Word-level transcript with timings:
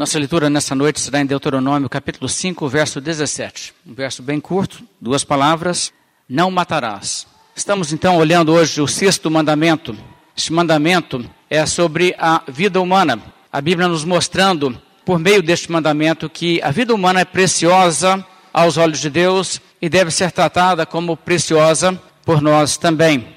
Nossa 0.00 0.18
leitura 0.18 0.48
nessa 0.48 0.74
noite 0.74 0.98
será 0.98 1.20
em 1.20 1.26
Deuteronômio, 1.26 1.86
capítulo 1.86 2.26
5, 2.26 2.66
verso 2.70 3.02
17. 3.02 3.74
Um 3.86 3.92
verso 3.92 4.22
bem 4.22 4.40
curto, 4.40 4.82
duas 4.98 5.24
palavras: 5.24 5.92
Não 6.26 6.50
matarás. 6.50 7.26
Estamos 7.54 7.92
então 7.92 8.16
olhando 8.16 8.50
hoje 8.50 8.80
o 8.80 8.88
sexto 8.88 9.30
mandamento. 9.30 9.94
Este 10.34 10.54
mandamento 10.54 11.22
é 11.50 11.66
sobre 11.66 12.14
a 12.18 12.40
vida 12.48 12.80
humana. 12.80 13.20
A 13.52 13.60
Bíblia 13.60 13.88
nos 13.88 14.02
mostrando, 14.02 14.80
por 15.04 15.18
meio 15.18 15.42
deste 15.42 15.70
mandamento, 15.70 16.30
que 16.30 16.62
a 16.62 16.70
vida 16.70 16.94
humana 16.94 17.20
é 17.20 17.24
preciosa 17.26 18.26
aos 18.54 18.78
olhos 18.78 19.00
de 19.00 19.10
Deus 19.10 19.60
e 19.82 19.90
deve 19.90 20.10
ser 20.10 20.32
tratada 20.32 20.86
como 20.86 21.14
preciosa 21.14 21.92
por 22.24 22.40
nós 22.40 22.78
também. 22.78 23.36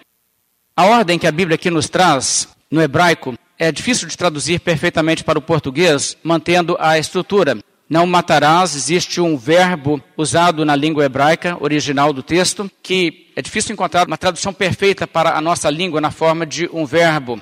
A 0.78 0.86
ordem 0.86 1.20
que 1.20 1.28
a 1.28 1.32
Bíblia 1.34 1.56
aqui 1.56 1.70
nos 1.70 1.90
traz, 1.90 2.48
no 2.72 2.82
hebraico, 2.82 3.34
é 3.58 3.72
difícil 3.72 4.08
de 4.08 4.18
traduzir 4.18 4.60
perfeitamente 4.60 5.24
para 5.24 5.40
o 5.40 5.42
português, 5.42 6.18
mantendo 6.24 6.76
a 6.80 6.98
estrutura. 6.98 7.58
Não 7.90 8.08
matarás, 8.08 8.76
existe 8.76 9.22
um 9.22 9.38
verbo 9.38 10.02
usado 10.18 10.66
na 10.66 10.76
língua 10.76 11.06
hebraica 11.06 11.58
original 11.62 12.12
do 12.12 12.24
texto, 12.24 12.70
que 12.82 13.32
é 13.36 13.42
difícil 13.42 13.74
encontrar 13.74 14.08
uma 14.08 14.18
tradução 14.18 14.54
perfeita 14.54 15.06
para 15.06 15.38
a 15.38 15.42
nossa 15.42 15.70
língua 15.70 16.02
na 16.02 16.10
forma 16.10 16.46
de 16.46 16.70
um 16.74 16.86
verbo. 16.86 17.42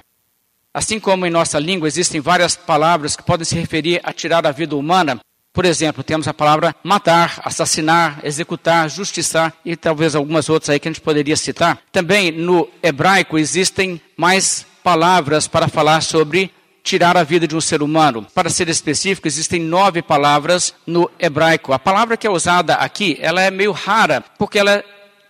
Assim 0.74 1.00
como 1.00 1.26
em 1.26 1.30
nossa 1.30 1.60
língua 1.60 1.88
existem 1.88 2.22
várias 2.22 2.55
palavras 2.55 3.16
que 3.16 3.24
podem 3.24 3.46
se 3.46 3.55
referir 3.55 4.00
a 4.04 4.14
tirar 4.14 4.46
a 4.48 4.52
vida 4.52 4.76
humana, 4.76 5.20
por 5.54 5.66
exemplo, 5.66 6.04
temos 6.04 6.28
a 6.28 6.34
palavra 6.34 6.73
matar, 6.84 7.41
assassinar, 7.44 8.20
executar, 8.23 8.90
justiçar 8.90 9.54
e 9.66 9.76
talvez 9.76 10.16
algumas 10.16 10.48
outras 10.50 10.70
aí 10.70 10.80
que 10.80 10.88
a 10.88 10.91
gente 10.91 11.02
poderia 11.02 11.36
citar. 11.36 11.80
Também 11.91 12.32
no 12.32 12.70
hebraico 12.82 13.38
existem 13.38 14.00
mais 14.16 14.66
palavras 14.82 15.48
para 15.48 15.68
falar 15.68 16.02
sobre 16.02 16.52
tirar 16.84 17.18
a 17.18 17.24
vida 17.24 17.48
de 17.48 17.55
um 17.55 17.62
ser 17.62 17.84
humano. 17.84 18.26
Para 18.34 18.50
ser 18.50 18.70
específico, 18.70 19.27
existem 19.27 19.62
nove 19.62 20.02
palavras 20.02 20.74
no 20.88 21.12
hebraico. 21.20 21.74
A 21.74 21.80
palavra 21.80 22.18
que 22.18 22.26
é 22.26 22.30
usada 22.30 22.76
aqui, 22.76 23.18
ela 23.22 23.41
é 23.41 23.52
meio 23.52 23.72
rara, 23.72 24.24
porque 24.38 24.57
ela 24.57 24.72
é 24.72 24.84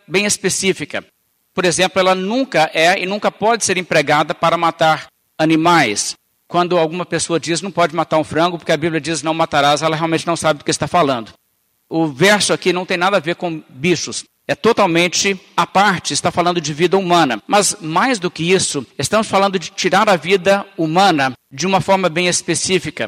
bem 0.08 0.26
específica. 0.26 1.04
Por 1.54 1.66
exemplo, 1.66 2.00
ela 2.00 2.16
nunca 2.16 2.70
é 2.74 3.02
e 3.02 3.06
nunca 3.06 3.32
pode 3.32 3.66
ser 3.66 3.78
empregada 3.78 4.34
para 4.34 4.56
matar 4.56 5.08
animais. 5.38 6.16
Quando 6.52 6.78
alguma 6.78 7.06
pessoa 7.06 7.40
diz 7.40 7.62
não 7.62 7.72
pode 7.72 7.96
matar 7.96 8.18
um 8.18 8.26
frango, 8.26 8.58
porque 8.58 8.74
a 8.74 8.78
Bíblia 8.78 9.00
diz 9.00 9.24
não 9.24 9.34
matarás, 9.34 9.82
ela 9.82 9.96
realmente 9.96 10.28
não 10.28 10.36
sabe 10.36 10.60
do 10.60 10.66
que 10.66 10.72
está 10.72 10.86
falando. 10.86 11.32
O 11.90 12.08
verso 12.08 12.52
aqui 12.52 12.74
não 12.74 12.86
tem 12.86 12.98
nada 12.98 13.16
a 13.16 13.22
ver 13.22 13.36
com 13.36 13.64
bichos 13.70 14.26
é 14.52 14.56
totalmente 14.56 15.40
à 15.56 15.66
parte, 15.66 16.14
está 16.14 16.30
falando 16.30 16.60
de 16.60 16.74
vida 16.74 16.98
humana. 16.98 17.42
Mas 17.48 17.78
mais 17.80 18.20
do 18.20 18.30
que 18.30 18.52
isso, 18.52 18.86
estamos 19.00 19.28
falando 19.28 19.58
de 19.58 19.70
tirar 19.70 20.10
a 20.10 20.18
vida 20.18 20.66
humana 20.78 21.32
de 21.50 21.66
uma 21.66 21.80
forma 21.80 22.10
bem 22.10 22.28
específica. 22.28 23.08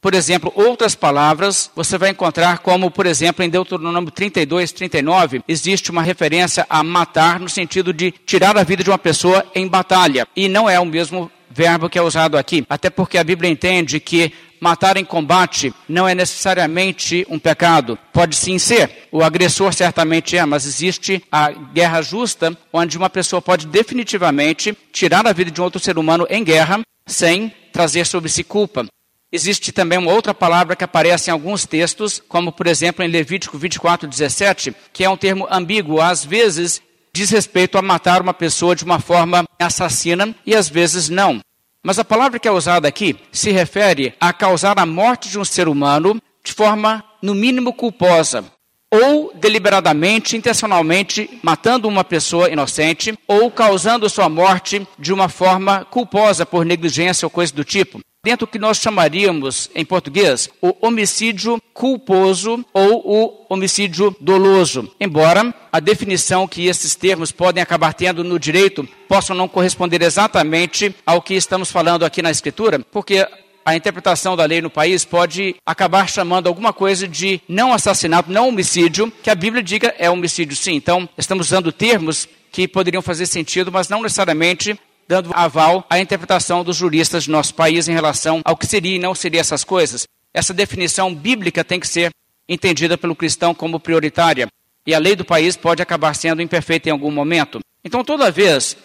Por 0.00 0.14
exemplo, 0.14 0.52
outras 0.54 0.94
palavras 0.94 1.68
você 1.74 1.98
vai 1.98 2.10
encontrar, 2.10 2.58
como, 2.58 2.88
por 2.88 3.04
exemplo, 3.04 3.44
em 3.44 3.50
Deuteronômio 3.50 4.12
32, 4.12 4.70
39, 4.70 5.42
existe 5.48 5.90
uma 5.90 6.02
referência 6.02 6.64
a 6.70 6.84
matar 6.84 7.40
no 7.40 7.48
sentido 7.48 7.92
de 7.92 8.12
tirar 8.12 8.56
a 8.56 8.62
vida 8.62 8.84
de 8.84 8.90
uma 8.90 8.98
pessoa 8.98 9.44
em 9.56 9.66
batalha. 9.66 10.28
E 10.36 10.48
não 10.48 10.70
é 10.70 10.78
o 10.78 10.86
mesmo 10.86 11.28
verbo 11.56 11.88
que 11.88 11.98
é 11.98 12.02
usado 12.02 12.36
aqui, 12.36 12.66
até 12.68 12.90
porque 12.90 13.16
a 13.16 13.24
Bíblia 13.24 13.50
entende 13.50 13.98
que 13.98 14.30
matar 14.60 14.98
em 14.98 15.04
combate 15.04 15.72
não 15.88 16.06
é 16.06 16.14
necessariamente 16.14 17.26
um 17.30 17.38
pecado. 17.38 17.98
Pode 18.12 18.36
sim 18.36 18.58
ser. 18.58 19.08
O 19.10 19.22
agressor 19.22 19.72
certamente 19.72 20.36
é, 20.36 20.44
mas 20.44 20.66
existe 20.66 21.24
a 21.32 21.50
guerra 21.50 22.02
justa, 22.02 22.56
onde 22.70 22.98
uma 22.98 23.08
pessoa 23.08 23.40
pode 23.40 23.66
definitivamente 23.66 24.76
tirar 24.92 25.26
a 25.26 25.32
vida 25.32 25.50
de 25.50 25.60
um 25.60 25.64
outro 25.64 25.80
ser 25.80 25.96
humano 25.96 26.26
em 26.28 26.44
guerra 26.44 26.80
sem 27.06 27.50
trazer 27.72 28.04
sobre 28.04 28.28
si 28.28 28.44
culpa. 28.44 28.86
Existe 29.32 29.72
também 29.72 29.98
uma 29.98 30.12
outra 30.12 30.34
palavra 30.34 30.76
que 30.76 30.84
aparece 30.84 31.30
em 31.30 31.32
alguns 31.32 31.64
textos, 31.64 32.22
como 32.28 32.52
por 32.52 32.66
exemplo 32.66 33.04
em 33.04 33.08
Levítico 33.08 33.58
24, 33.58 34.08
17, 34.08 34.74
que 34.92 35.04
é 35.04 35.10
um 35.10 35.16
termo 35.16 35.48
ambíguo. 35.50 36.00
Às 36.00 36.24
vezes 36.24 36.80
diz 37.16 37.30
respeito 37.30 37.78
a 37.78 37.82
matar 37.82 38.20
uma 38.20 38.34
pessoa 38.34 38.76
de 38.76 38.84
uma 38.84 39.00
forma 39.00 39.44
assassina 39.58 40.34
e 40.44 40.54
às 40.54 40.68
vezes 40.68 41.08
não. 41.08 41.40
Mas 41.82 41.98
a 41.98 42.04
palavra 42.04 42.38
que 42.38 42.46
é 42.46 42.50
usada 42.50 42.86
aqui 42.86 43.16
se 43.32 43.50
refere 43.50 44.12
a 44.20 44.32
causar 44.32 44.78
a 44.78 44.84
morte 44.84 45.30
de 45.30 45.38
um 45.38 45.44
ser 45.44 45.66
humano 45.66 46.20
de 46.44 46.52
forma, 46.52 47.02
no 47.22 47.34
mínimo, 47.34 47.72
culposa. 47.72 48.44
Ou 48.92 49.32
deliberadamente, 49.34 50.36
intencionalmente, 50.36 51.40
matando 51.42 51.88
uma 51.88 52.04
pessoa 52.04 52.50
inocente, 52.50 53.18
ou 53.26 53.50
causando 53.50 54.08
sua 54.08 54.28
morte 54.28 54.86
de 54.98 55.12
uma 55.12 55.28
forma 55.28 55.84
culposa 55.86 56.44
por 56.44 56.64
negligência 56.64 57.26
ou 57.26 57.30
coisa 57.30 57.52
do 57.52 57.64
tipo 57.64 58.00
dentro 58.26 58.44
do 58.44 58.50
que 58.50 58.58
nós 58.58 58.78
chamaríamos, 58.78 59.70
em 59.72 59.84
português, 59.84 60.50
o 60.60 60.74
homicídio 60.80 61.62
culposo 61.72 62.64
ou 62.74 63.00
o 63.06 63.46
homicídio 63.48 64.16
doloso. 64.20 64.90
Embora 65.00 65.54
a 65.70 65.78
definição 65.78 66.48
que 66.48 66.66
esses 66.66 66.96
termos 66.96 67.30
podem 67.30 67.62
acabar 67.62 67.94
tendo 67.94 68.24
no 68.24 68.36
direito 68.36 68.86
possam 69.08 69.36
não 69.36 69.46
corresponder 69.46 70.02
exatamente 70.02 70.92
ao 71.06 71.22
que 71.22 71.34
estamos 71.34 71.70
falando 71.70 72.04
aqui 72.04 72.20
na 72.20 72.32
Escritura, 72.32 72.80
porque 72.90 73.24
a 73.64 73.76
interpretação 73.76 74.36
da 74.36 74.44
lei 74.44 74.60
no 74.60 74.70
país 74.70 75.04
pode 75.04 75.54
acabar 75.64 76.08
chamando 76.08 76.48
alguma 76.48 76.72
coisa 76.72 77.06
de 77.06 77.40
não 77.48 77.72
assassinato, 77.72 78.32
não 78.32 78.48
homicídio, 78.48 79.12
que 79.22 79.30
a 79.30 79.36
Bíblia 79.36 79.62
diga 79.62 79.94
é 80.00 80.10
homicídio 80.10 80.56
sim. 80.56 80.74
Então, 80.74 81.08
estamos 81.16 81.46
usando 81.46 81.70
termos 81.70 82.28
que 82.50 82.66
poderiam 82.66 83.02
fazer 83.02 83.26
sentido, 83.26 83.70
mas 83.70 83.88
não 83.88 84.02
necessariamente 84.02 84.76
dando 85.08 85.30
aval 85.32 85.86
à 85.88 85.98
interpretação 85.98 86.64
dos 86.64 86.76
juristas 86.76 87.24
de 87.24 87.30
nosso 87.30 87.54
país 87.54 87.88
em 87.88 87.92
relação 87.92 88.40
ao 88.44 88.56
que 88.56 88.66
seria 88.66 88.96
e 88.96 88.98
não 88.98 89.14
seria 89.14 89.40
essas 89.40 89.64
coisas. 89.64 90.06
Essa 90.32 90.52
definição 90.52 91.14
bíblica 91.14 91.64
tem 91.64 91.80
que 91.80 91.88
ser 91.88 92.10
entendida 92.48 92.98
pelo 92.98 93.16
cristão 93.16 93.54
como 93.54 93.80
prioritária. 93.80 94.46
E 94.86 94.94
a 94.94 94.98
lei 94.98 95.16
do 95.16 95.24
país 95.24 95.56
pode 95.56 95.82
acabar 95.82 96.14
sendo 96.14 96.42
imperfeita 96.42 96.88
em 96.88 96.92
algum 96.92 97.10
momento. 97.10 97.60
Então, 97.84 98.04
toda 98.04 98.30
vez 98.30 98.76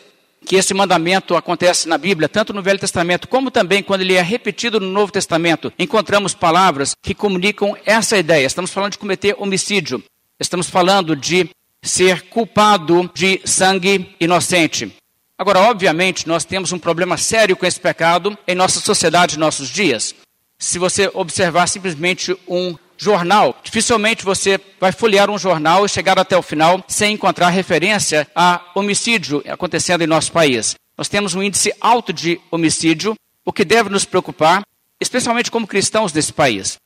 que 0.46 0.56
esse 0.56 0.74
mandamento 0.74 1.36
acontece 1.36 1.88
na 1.88 1.98
Bíblia, 1.98 2.28
tanto 2.28 2.54
no 2.54 2.64
Velho 2.64 2.80
Testamento 2.80 3.28
como 3.28 3.52
também 3.52 3.84
quando 3.84 4.02
ele 4.02 4.16
é 4.16 4.22
repetido 4.22 4.80
no 4.80 4.88
Novo 4.88 5.12
Testamento, 5.12 5.72
encontramos 5.78 6.34
palavras 6.34 6.94
que 7.02 7.14
comunicam 7.14 7.78
essa 7.86 8.18
ideia. 8.18 8.46
Estamos 8.46 8.72
falando 8.72 8.94
de 8.94 8.98
cometer 8.98 9.36
homicídio. 9.38 10.04
Estamos 10.40 10.70
falando 10.70 11.16
de 11.16 11.50
ser 11.84 12.24
culpado 12.24 13.10
de 13.14 13.42
sangue 13.46 14.16
inocente. 14.20 14.96
Agora, 15.42 15.60
obviamente, 15.62 16.28
nós 16.28 16.46
temos 16.46 16.72
um 16.72 16.78
problema 16.78 17.18
sério 17.18 17.58
com 17.58 17.66
esse 17.66 17.80
pecado 17.80 18.38
em 18.48 18.54
nossa 18.54 18.80
sociedade, 18.80 19.38
em 19.38 19.40
nossos 19.40 19.70
dias. 19.70 20.14
Se 20.60 20.78
você 20.78 21.10
observar 21.16 21.66
simplesmente 21.66 22.38
um 22.48 22.78
jornal, 22.96 23.60
dificilmente 23.64 24.24
você 24.24 24.62
vai 24.80 24.92
folhear 24.92 25.32
um 25.32 25.40
jornal 25.40 25.84
e 25.84 25.90
chegar 25.90 26.20
até 26.20 26.38
o 26.38 26.44
final 26.44 26.86
sem 26.88 27.16
encontrar 27.16 27.50
referência 27.50 28.28
a 28.36 28.62
homicídio 28.76 29.42
acontecendo 29.50 30.04
em 30.04 30.06
nosso 30.08 30.32
país. 30.32 30.76
Nós 30.96 31.10
temos 31.10 31.34
um 31.34 31.42
índice 31.42 31.74
alto 31.82 32.14
de 32.14 32.40
homicídio, 32.52 33.16
o 33.44 33.52
que 33.52 33.66
deve 33.66 33.90
nos 33.90 34.06
preocupar, 34.06 34.62
especialmente 35.00 35.50
como 35.50 35.66
cristãos 35.66 36.12
desse 36.12 36.32
país. 36.32 36.78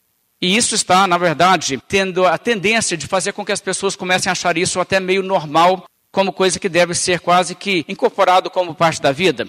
E 0.42 0.56
isso 0.56 0.76
está, 0.76 1.06
na 1.06 1.18
verdade, 1.18 1.78
tendo 1.90 2.26
a 2.26 2.38
tendência 2.38 2.96
de 2.96 3.06
fazer 3.06 3.34
com 3.34 3.44
que 3.44 3.52
as 3.52 3.60
pessoas 3.60 3.98
comecem 3.98 4.30
a 4.30 4.32
achar 4.32 4.58
isso 4.58 4.80
até 4.80 4.98
meio 4.98 5.22
normal 5.22 5.84
como 6.16 6.32
coisa 6.32 6.58
que 6.58 6.70
deve 6.70 6.94
ser 6.94 7.20
quase 7.20 7.54
que 7.54 7.84
incorporado 7.90 8.50
como 8.50 8.74
parte 8.74 9.02
da 9.02 9.12
vida. 9.12 9.46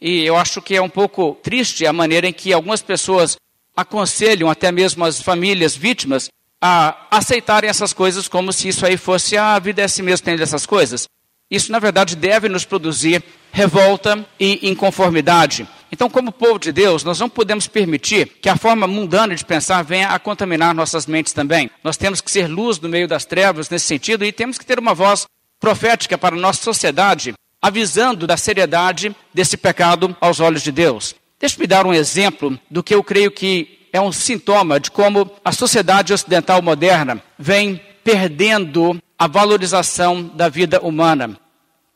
E 0.00 0.24
eu 0.24 0.36
acho 0.36 0.60
que 0.60 0.74
é 0.74 0.82
um 0.82 0.88
pouco 0.88 1.38
triste 1.44 1.86
a 1.86 1.92
maneira 1.92 2.26
em 2.26 2.32
que 2.32 2.52
algumas 2.52 2.82
pessoas 2.82 3.36
aconselham 3.76 4.50
até 4.50 4.72
mesmo 4.72 5.04
as 5.04 5.22
famílias 5.22 5.76
vítimas 5.76 6.28
a 6.60 7.06
aceitarem 7.08 7.70
essas 7.70 7.92
coisas 7.92 8.26
como 8.26 8.52
se 8.52 8.66
isso 8.66 8.84
aí 8.84 8.96
fosse 8.96 9.36
ah, 9.36 9.54
a 9.54 9.60
vida 9.60 9.80
é 9.80 9.84
assim 9.84 10.02
mesmo, 10.02 10.24
tem 10.24 10.36
dessas 10.36 10.66
coisas. 10.66 11.06
Isso, 11.48 11.70
na 11.70 11.78
verdade, 11.78 12.16
deve 12.16 12.48
nos 12.48 12.64
produzir 12.64 13.22
revolta 13.52 14.26
e 14.40 14.68
inconformidade. 14.68 15.68
Então, 15.92 16.10
como 16.10 16.32
povo 16.32 16.58
de 16.58 16.72
Deus, 16.72 17.04
nós 17.04 17.20
não 17.20 17.28
podemos 17.28 17.68
permitir 17.68 18.26
que 18.42 18.48
a 18.48 18.56
forma 18.56 18.88
mundana 18.88 19.36
de 19.36 19.44
pensar 19.44 19.82
venha 19.82 20.08
a 20.08 20.18
contaminar 20.18 20.74
nossas 20.74 21.06
mentes 21.06 21.32
também. 21.32 21.70
Nós 21.84 21.96
temos 21.96 22.20
que 22.20 22.28
ser 22.28 22.48
luz 22.48 22.80
no 22.80 22.88
meio 22.88 23.06
das 23.06 23.24
trevas 23.24 23.70
nesse 23.70 23.86
sentido 23.86 24.24
e 24.24 24.32
temos 24.32 24.58
que 24.58 24.66
ter 24.66 24.80
uma 24.80 24.94
voz 24.94 25.28
profética 25.60 26.16
para 26.16 26.34
a 26.34 26.38
nossa 26.38 26.62
sociedade, 26.62 27.34
avisando 27.60 28.26
da 28.26 28.36
seriedade 28.36 29.14
desse 29.32 29.56
pecado 29.56 30.16
aos 30.20 30.40
olhos 30.40 30.62
de 30.62 30.72
Deus. 30.72 31.14
Deixe-me 31.40 31.66
dar 31.66 31.86
um 31.86 31.94
exemplo 31.94 32.58
do 32.70 32.82
que 32.82 32.94
eu 32.94 33.02
creio 33.02 33.30
que 33.30 33.88
é 33.92 34.00
um 34.00 34.12
sintoma 34.12 34.78
de 34.78 34.90
como 34.90 35.30
a 35.44 35.52
sociedade 35.52 36.12
ocidental 36.12 36.60
moderna 36.60 37.22
vem 37.38 37.80
perdendo 38.04 39.00
a 39.18 39.26
valorização 39.26 40.22
da 40.22 40.48
vida 40.48 40.80
humana. 40.80 41.38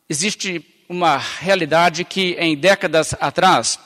Existe 0.09 0.65
uma 0.89 1.17
realidade 1.17 2.05
que 2.05 2.37
em 2.39 2.57
décadas 2.57 3.15
atrás, 3.21 3.79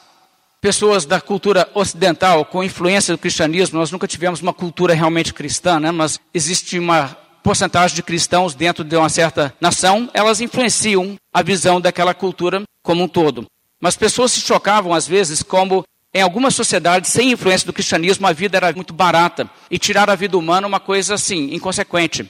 pessoas 0.61 1.05
da 1.05 1.20
cultura 1.20 1.69
ocidental 1.75 2.44
com 2.44 2.64
influência 2.64 3.14
do 3.14 3.19
cristianismo, 3.19 3.79
nós 3.79 3.93
nunca 3.93 4.08
tivemos 4.08 4.40
uma 4.40 4.52
cultura 4.52 4.94
realmente 4.94 5.32
cristã, 5.32 5.79
né? 5.79 5.93
mas 5.93 6.19
existe 6.34 6.79
uma 6.79 7.17
porcentagem 7.46 7.94
de 7.94 8.02
cristãos 8.02 8.56
dentro 8.56 8.82
de 8.82 8.96
uma 8.96 9.08
certa 9.08 9.54
nação, 9.60 10.10
elas 10.12 10.40
influenciam 10.40 11.16
a 11.32 11.43
visão 11.43 11.81
daquela 11.81 12.12
cultura 12.12 12.64
como 12.82 13.04
um 13.04 13.08
todo. 13.08 13.46
Mas 13.81 13.94
pessoas 13.94 14.32
se 14.32 14.40
chocavam 14.40 14.93
às 14.93 15.06
vezes 15.06 15.44
como 15.44 15.84
Em 16.12 16.22
algumas 16.22 16.56
sociedades 16.56 17.12
sem 17.12 17.31
influência 17.31 17.66
do 17.66 17.72
cristianismo, 17.72 18.26
a 18.26 18.32
vida 18.32 18.56
era 18.56 18.72
muito 18.72 18.93
barata 18.93 19.48
e 19.70 19.78
tirar 19.78 20.10
a 20.10 20.16
vida 20.16 20.37
humana 20.37 20.66
uma 20.66 20.81
coisa 20.81 21.14
assim, 21.14 21.54
inconsequente. 21.54 22.28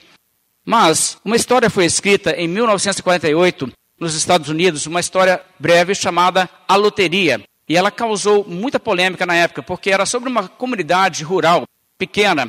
Mas 0.63 1.17
uma 1.25 1.35
história 1.35 1.69
foi 1.69 1.85
escrita 1.85 2.31
em 2.31 2.47
1948 2.47 3.71
nos 3.99 4.13
Estados 4.13 4.49
Unidos, 4.49 4.85
uma 4.85 4.99
história 4.99 5.41
breve 5.57 5.95
chamada 5.95 6.47
A 6.67 6.75
Loteria. 6.75 7.41
E 7.67 7.75
ela 7.75 7.89
causou 7.89 8.45
muita 8.47 8.79
polêmica 8.79 9.25
na 9.25 9.35
época, 9.35 9.63
porque 9.63 9.89
era 9.89 10.05
sobre 10.05 10.29
uma 10.29 10.47
comunidade 10.47 11.23
rural 11.23 11.63
pequena, 11.97 12.47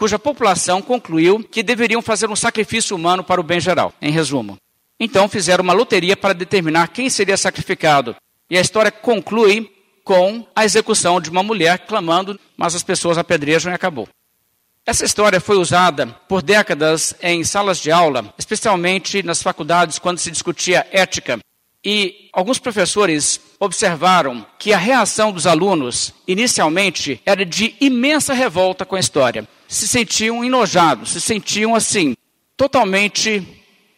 cuja 0.00 0.18
população 0.18 0.80
concluiu 0.80 1.44
que 1.44 1.62
deveriam 1.62 2.00
fazer 2.00 2.30
um 2.30 2.34
sacrifício 2.34 2.96
humano 2.96 3.22
para 3.22 3.38
o 3.38 3.44
bem 3.44 3.60
geral, 3.60 3.92
em 4.00 4.10
resumo. 4.10 4.56
Então 4.98 5.28
fizeram 5.28 5.62
uma 5.62 5.74
loteria 5.74 6.16
para 6.16 6.32
determinar 6.32 6.88
quem 6.88 7.10
seria 7.10 7.36
sacrificado. 7.36 8.16
E 8.48 8.56
a 8.56 8.62
história 8.62 8.90
conclui 8.90 9.70
com 10.02 10.46
a 10.56 10.64
execução 10.64 11.20
de 11.20 11.28
uma 11.28 11.42
mulher 11.42 11.80
clamando, 11.80 12.40
mas 12.56 12.74
as 12.74 12.82
pessoas 12.82 13.18
apedrejam 13.18 13.70
e 13.70 13.74
acabou. 13.74 14.08
Essa 14.86 15.04
história 15.04 15.38
foi 15.38 15.58
usada 15.58 16.06
por 16.26 16.40
décadas 16.40 17.14
em 17.20 17.44
salas 17.44 17.78
de 17.78 17.92
aula, 17.92 18.32
especialmente 18.38 19.22
nas 19.22 19.42
faculdades, 19.42 19.98
quando 19.98 20.16
se 20.16 20.30
discutia 20.30 20.86
ética. 20.90 21.38
E 21.84 22.28
alguns 22.32 22.58
professores 22.58 23.40
observaram 23.58 24.44
que 24.58 24.72
a 24.72 24.78
reação 24.78 25.32
dos 25.32 25.46
alunos, 25.46 26.12
inicialmente, 26.28 27.20
era 27.24 27.44
de 27.44 27.74
imensa 27.80 28.34
revolta 28.34 28.84
com 28.84 28.96
a 28.96 29.00
história. 29.00 29.48
Se 29.66 29.88
sentiam 29.88 30.44
enojados, 30.44 31.12
se 31.12 31.20
sentiam 31.20 31.74
assim, 31.74 32.14
totalmente 32.56 33.46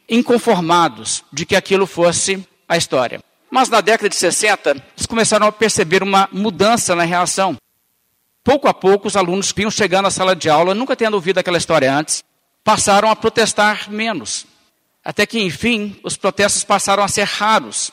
inconformados 0.09 1.25
de 1.33 1.45
que 1.45 1.57
aquilo 1.57 1.87
fosse 1.87 2.47
a 2.69 2.77
história. 2.77 3.21
Mas 3.51 3.69
na 3.69 3.81
década 3.81 4.09
de 4.09 4.17
60, 4.17 4.71
eles 4.71 5.07
começaram 5.07 5.47
a 5.47 5.53
perceber 5.53 6.03
uma 6.03 6.29
mudança 6.33 6.95
na 6.95 7.03
reação. 7.03 7.57
Pouco 8.45 8.69
a 8.69 8.75
pouco, 8.75 9.09
os 9.09 9.17
alunos 9.17 9.53
que 9.53 9.59
vinham 9.59 9.71
chegando 9.71 10.07
à 10.07 10.11
sala 10.11 10.35
de 10.35 10.49
aula, 10.49 10.75
nunca 10.75 10.97
tendo 10.97 11.15
ouvido 11.15 11.39
aquela 11.39 11.59
história 11.59 11.93
antes, 11.93 12.23
passaram 12.65 13.11
a 13.11 13.17
protestar 13.17 13.91
menos. 13.91 14.47
Até 15.05 15.27
que, 15.27 15.41
enfim, 15.41 15.99
os 16.05 16.17
protestos 16.17 16.65
passaram 16.65 17.03
a 17.03 17.09
ser 17.09 17.25
raros. 17.25 17.91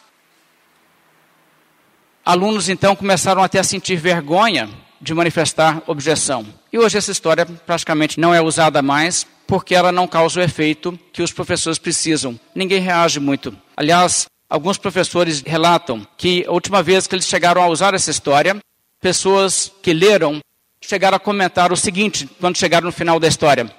Alunos, 2.23 2.69
então, 2.69 2.95
começaram 2.95 3.41
até 3.41 3.59
a 3.59 3.63
sentir 3.63 3.95
vergonha 3.95 4.69
de 5.01 5.13
manifestar 5.13 5.81
objeção. 5.87 6.45
E 6.71 6.77
hoje 6.77 6.97
essa 6.97 7.11
história 7.11 7.45
praticamente 7.45 8.19
não 8.19 8.33
é 8.33 8.41
usada 8.41 8.81
mais, 8.81 9.25
porque 9.47 9.73
ela 9.73 9.91
não 9.91 10.07
causa 10.07 10.39
o 10.39 10.43
efeito 10.43 10.99
que 11.11 11.23
os 11.23 11.31
professores 11.31 11.79
precisam. 11.79 12.39
Ninguém 12.53 12.81
reage 12.81 13.19
muito. 13.19 13.57
Aliás, 13.75 14.27
alguns 14.49 14.77
professores 14.77 15.41
relatam 15.41 16.05
que 16.17 16.45
a 16.47 16.51
última 16.51 16.83
vez 16.83 17.07
que 17.07 17.15
eles 17.15 17.25
chegaram 17.25 17.63
a 17.63 17.67
usar 17.67 17.93
essa 17.93 18.11
história, 18.11 18.57
pessoas 19.01 19.71
que 19.81 19.93
leram 19.93 20.39
chegaram 20.81 21.17
a 21.17 21.19
comentar 21.19 21.71
o 21.71 21.77
seguinte, 21.77 22.29
quando 22.39 22.57
chegaram 22.57 22.85
no 22.85 22.91
final 22.91 23.19
da 23.19 23.27
história. 23.27 23.69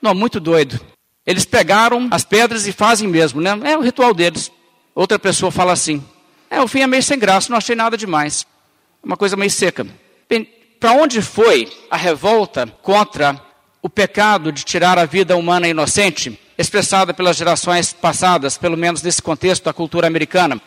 Não, 0.00 0.14
muito 0.14 0.38
doido. 0.38 0.80
Eles 1.26 1.44
pegaram 1.44 2.08
as 2.10 2.24
pedras 2.24 2.66
e 2.66 2.72
fazem 2.72 3.08
mesmo, 3.08 3.40
né? 3.40 3.58
É 3.64 3.76
o 3.76 3.82
ritual 3.82 4.14
deles. 4.14 4.50
Outra 4.94 5.18
pessoa 5.18 5.50
fala 5.50 5.72
assim: 5.72 6.02
É, 6.50 6.60
o 6.60 6.68
fim 6.68 6.80
é 6.80 6.86
meio 6.86 7.02
sem 7.02 7.18
graça, 7.18 7.50
não 7.50 7.58
achei 7.58 7.76
nada 7.76 7.96
demais. 7.96 8.46
Uma 9.02 9.16
coisa 9.16 9.36
meio 9.36 9.50
seca. 9.50 9.86
Para 10.78 10.92
onde 10.92 11.20
foi 11.20 11.70
a 11.90 11.96
revolta 11.96 12.66
contra 12.80 13.38
o 13.82 13.88
pecado 13.88 14.50
de 14.50 14.64
tirar 14.64 14.98
a 14.98 15.04
vida 15.04 15.36
humana 15.36 15.68
inocente, 15.68 16.40
expressada 16.56 17.12
pelas 17.12 17.36
gerações 17.36 17.92
passadas, 17.92 18.56
pelo 18.56 18.78
menos 18.78 19.02
nesse 19.02 19.20
contexto 19.20 19.64
da 19.64 19.74
cultura 19.74 20.06
americana? 20.06 20.60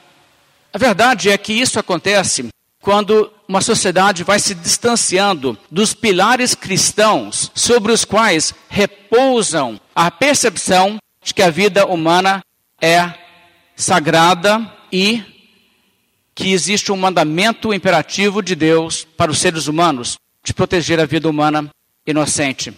A 0.71 0.77
verdade 0.77 1.31
é 1.31 1.37
que 1.37 1.53
isso 1.53 1.79
acontece 1.79 2.47
quando 2.83 3.31
uma 3.47 3.61
sociedade 3.61 4.25
vai 4.25 4.37
se 4.39 4.53
distanciando 4.53 5.57
dos 5.71 5.93
pilares 5.93 6.53
cristãos 6.53 7.49
sobre 7.55 7.93
os 7.93 8.03
quais 8.03 8.53
repousam 8.67 9.79
a 9.95 10.11
percepção 10.11 10.97
de 11.23 11.33
que 11.33 11.41
a 11.41 11.49
vida 11.49 11.85
humana 11.85 12.43
é 12.81 13.13
sagrada 13.73 14.69
e 14.91 15.23
que 16.35 16.51
existe 16.51 16.91
um 16.91 16.97
mandamento 16.97 17.73
imperativo 17.73 18.41
de 18.41 18.53
Deus 18.53 19.07
para 19.15 19.31
os 19.31 19.39
seres 19.39 19.67
humanos 19.67 20.17
de 20.43 20.53
proteger 20.53 20.99
a 20.99 21.05
vida 21.05 21.29
humana 21.29 21.69
inocente. 22.05 22.73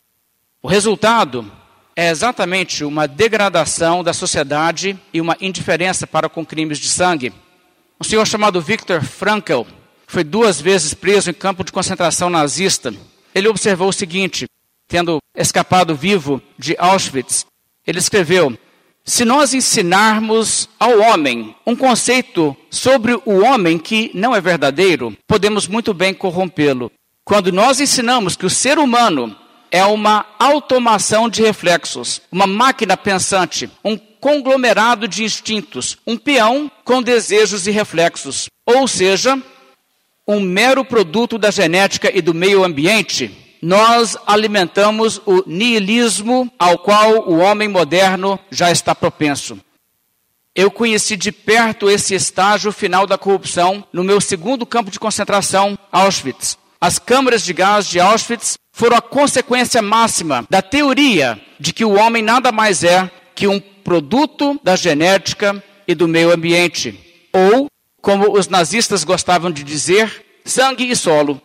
O 0.62 0.68
resultado 0.68 1.52
é 1.96 2.12
exatamente 2.12 2.84
uma 2.84 3.08
degradação 3.08 4.04
da 4.04 4.14
sociedade 4.14 5.00
e 5.12 5.20
uma 5.20 5.36
indiferença 5.42 6.06
para 6.06 6.30
com 6.30 6.46
crimes 6.46 6.78
de 6.78 6.90
sangue. 6.90 7.34
Um 8.00 8.04
senhor 8.04 8.28
chamado 8.28 8.62
Viktor 8.62 9.02
Frankl 9.02 9.64
foi 10.08 10.24
duas 10.24 10.62
vezes 10.62 10.94
preso 10.94 11.30
em 11.30 11.34
campo 11.34 11.64
de 11.64 11.72
concentração 11.72 12.30
nazista. 12.30 12.94
Ele 13.34 13.48
observou 13.48 13.90
o 13.90 13.94
seguinte, 13.94 14.48
tendo 14.88 15.20
escapado 15.36 15.96
vivo 15.96 16.42
de 16.58 16.76
Auschwitz, 16.78 17.46
ele 17.86 18.00
escreveu: 18.00 18.58
Se 19.04 19.26
nós 19.26 19.54
ensinarmos 19.54 20.70
ao 20.80 21.00
homem 21.00 21.56
um 21.66 21.76
conceito 21.76 22.56
sobre 22.70 23.14
o 23.26 23.44
homem 23.44 23.78
que 23.78 24.12
não 24.14 24.36
é 24.36 24.42
verdadeiro, 24.42 25.16
podemos 25.28 25.68
muito 25.68 25.94
bem 25.94 26.14
corrompê-lo. 26.14 26.92
Quando 27.24 27.52
nós 27.52 27.80
ensinamos 27.80 28.36
que 28.36 28.46
o 28.46 28.50
ser 28.50 28.78
humano 28.78 29.36
é 29.72 29.84
uma 29.84 30.26
automação 30.40 31.28
de 31.28 31.42
reflexos, 31.42 32.22
uma 32.32 32.48
máquina 32.48 32.96
pensante, 32.96 33.70
um 33.84 33.98
conglomerado 33.98 35.08
de 35.08 35.24
instintos, 35.24 35.98
um 36.06 36.18
peão 36.18 36.72
com 36.84 37.02
desejos 37.02 37.68
e 37.68 37.72
reflexos, 37.72 38.48
ou 38.66 38.88
seja, 38.88 39.38
um 40.28 40.40
mero 40.40 40.84
produto 40.84 41.38
da 41.38 41.52
genética 41.52 42.12
e 42.14 42.22
do 42.22 42.34
meio 42.34 42.64
ambiente, 42.64 43.58
nós 43.62 44.18
alimentamos 44.26 45.22
o 45.26 45.44
niilismo 45.46 46.52
ao 46.58 46.78
qual 46.78 47.30
o 47.30 47.38
homem 47.38 47.68
moderno 47.68 48.40
já 48.50 48.72
está 48.72 48.94
propenso. 48.94 49.60
Eu 50.56 50.72
conheci 50.72 51.18
de 51.18 51.32
perto 51.32 51.90
esse 51.90 52.16
estágio 52.16 52.72
final 52.72 53.06
da 53.06 53.18
corrupção 53.18 53.86
no 53.92 54.04
meu 54.04 54.22
segundo 54.22 54.66
campo 54.66 54.90
de 54.90 55.00
concentração, 55.00 55.78
Auschwitz. 55.92 56.58
As 56.80 56.98
câmaras 56.98 57.44
de 57.44 57.54
gás 57.54 57.88
de 57.88 58.00
Auschwitz 58.00 58.58
foram 58.72 58.98
a 58.98 59.02
consequência 59.02 59.82
máxima 59.82 60.46
da 60.50 60.62
teoria 60.62 61.40
de 61.60 61.74
que 61.74 61.84
o 61.84 61.94
homem 61.94 62.22
nada 62.22 62.52
mais 62.52 62.84
é 62.84 63.10
que 63.34 63.48
um 63.48 63.60
produto 63.60 64.60
da 64.64 64.76
genética 64.76 65.62
e 65.88 65.94
do 65.94 66.08
meio 66.08 66.32
ambiente, 66.32 66.98
ou 67.34 67.68
como 68.06 68.38
os 68.38 68.48
nazistas 68.48 69.04
gostavam 69.04 69.50
de 69.50 69.64
dizer, 69.64 70.24
sangue 70.46 70.92
e 70.92 70.96
solo. 70.96 71.42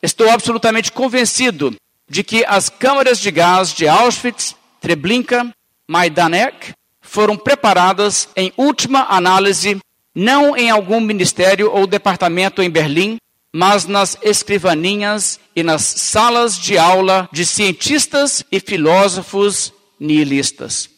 Estou 0.00 0.30
absolutamente 0.30 0.92
convencido 0.92 1.74
de 2.08 2.22
que 2.22 2.44
as 2.44 2.68
câmaras 2.68 3.18
de 3.18 3.32
gás 3.32 3.74
de 3.74 3.88
Auschwitz, 3.88 4.54
Treblinka, 4.80 5.52
Majdanek 5.88 6.72
foram 7.00 7.36
preparadas 7.36 8.28
em 8.36 8.52
última 8.56 9.06
análise 9.12 9.78
não 10.14 10.56
em 10.56 10.70
algum 10.70 11.00
ministério 11.00 11.68
ou 11.72 11.84
departamento 11.84 12.62
em 12.62 12.70
Berlim, 12.70 13.18
mas 13.52 13.84
nas 13.84 14.16
escrivaninhas 14.22 15.40
e 15.56 15.64
nas 15.64 15.82
salas 15.82 16.56
de 16.56 16.78
aula 16.78 17.28
de 17.32 17.44
cientistas 17.44 18.44
e 18.52 18.60
filósofos 18.60 19.72
nihilistas. 19.98 20.88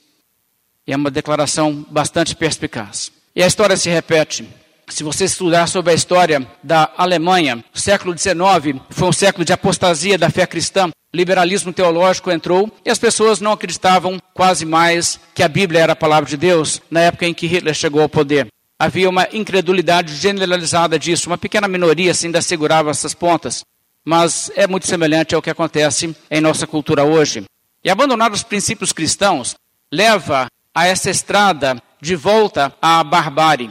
É 0.86 0.94
uma 0.94 1.10
declaração 1.10 1.86
bastante 1.88 2.36
perspicaz. 2.36 3.10
E 3.34 3.42
a 3.42 3.46
história 3.46 3.78
se 3.78 3.88
repete. 3.88 4.59
Se 4.90 5.04
você 5.04 5.24
estudar 5.24 5.68
sobre 5.68 5.92
a 5.92 5.94
história 5.94 6.46
da 6.62 6.90
Alemanha, 6.98 7.64
o 7.72 7.78
século 7.78 8.16
XIX 8.18 8.82
foi 8.90 9.08
um 9.08 9.12
século 9.12 9.44
de 9.44 9.52
apostasia 9.52 10.18
da 10.18 10.28
fé 10.28 10.46
cristã. 10.46 10.90
Liberalismo 11.14 11.72
teológico 11.72 12.30
entrou 12.30 12.70
e 12.84 12.90
as 12.90 12.98
pessoas 12.98 13.40
não 13.40 13.52
acreditavam 13.52 14.18
quase 14.34 14.66
mais 14.66 15.18
que 15.32 15.44
a 15.44 15.48
Bíblia 15.48 15.80
era 15.80 15.92
a 15.92 15.96
palavra 15.96 16.28
de 16.28 16.36
Deus 16.36 16.82
na 16.90 17.00
época 17.00 17.24
em 17.24 17.32
que 17.32 17.46
Hitler 17.46 17.72
chegou 17.72 18.02
ao 18.02 18.08
poder. 18.08 18.48
Havia 18.78 19.08
uma 19.08 19.28
incredulidade 19.32 20.14
generalizada 20.16 20.98
disso. 20.98 21.30
Uma 21.30 21.38
pequena 21.38 21.68
minoria 21.68 22.10
assim, 22.10 22.26
ainda 22.26 22.42
segurava 22.42 22.90
essas 22.90 23.14
pontas. 23.14 23.62
Mas 24.04 24.50
é 24.56 24.66
muito 24.66 24.86
semelhante 24.88 25.34
ao 25.34 25.42
que 25.42 25.50
acontece 25.50 26.14
em 26.30 26.40
nossa 26.40 26.66
cultura 26.66 27.04
hoje. 27.04 27.44
E 27.84 27.90
abandonar 27.90 28.32
os 28.32 28.42
princípios 28.42 28.92
cristãos 28.92 29.54
leva 29.92 30.46
a 30.74 30.86
essa 30.86 31.10
estrada 31.10 31.80
de 32.00 32.16
volta 32.16 32.74
à 32.82 33.04
barbárie. 33.04 33.70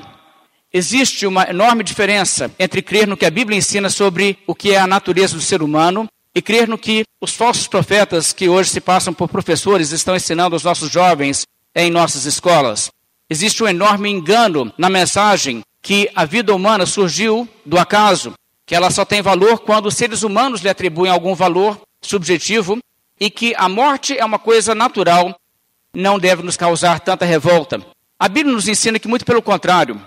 Existe 0.71 1.25
uma 1.25 1.49
enorme 1.49 1.83
diferença 1.83 2.51
entre 2.59 2.83
crer 2.83 3.07
no 3.07 3.17
que 3.17 3.25
a 3.25 3.31
Bíblia 3.31 3.57
ensina 3.57 3.89
sobre 3.89 4.37
o 4.45 4.53
que 4.53 4.71
é 4.71 4.77
a 4.77 4.85
natureza 4.85 5.35
do 5.35 5.41
ser 5.41 5.63
humano 5.63 6.07
e 6.33 6.43
crer 6.43 6.67
no 6.67 6.77
que 6.77 7.03
os 7.19 7.33
falsos 7.33 7.67
profetas 7.67 8.31
que 8.31 8.47
hoje 8.47 8.69
se 8.69 8.79
passam 8.79 9.11
por 9.11 9.29
professores 9.29 9.91
estão 9.91 10.15
ensinando 10.15 10.55
aos 10.55 10.63
nossos 10.63 10.91
jovens 10.91 11.47
em 11.73 11.89
nossas 11.89 12.25
escolas. 12.25 12.91
Existe 13.27 13.63
um 13.63 13.67
enorme 13.67 14.09
engano 14.09 14.71
na 14.77 14.91
mensagem 14.91 15.63
que 15.81 16.07
a 16.15 16.23
vida 16.23 16.53
humana 16.53 16.85
surgiu 16.85 17.49
do 17.65 17.79
acaso, 17.79 18.33
que 18.63 18.75
ela 18.75 18.91
só 18.91 19.03
tem 19.03 19.23
valor 19.23 19.59
quando 19.61 19.87
os 19.87 19.95
seres 19.95 20.21
humanos 20.21 20.61
lhe 20.61 20.69
atribuem 20.69 21.11
algum 21.11 21.33
valor 21.33 21.81
subjetivo 21.99 22.77
e 23.19 23.31
que 23.31 23.55
a 23.57 23.67
morte 23.67 24.15
é 24.15 24.23
uma 24.23 24.37
coisa 24.37 24.75
natural, 24.75 25.35
não 25.93 26.19
deve 26.19 26.43
nos 26.43 26.55
causar 26.55 26.99
tanta 26.99 27.25
revolta. 27.25 27.83
A 28.19 28.27
Bíblia 28.27 28.53
nos 28.53 28.67
ensina 28.67 28.99
que, 28.99 29.07
muito 29.07 29.25
pelo 29.25 29.41
contrário, 29.41 29.99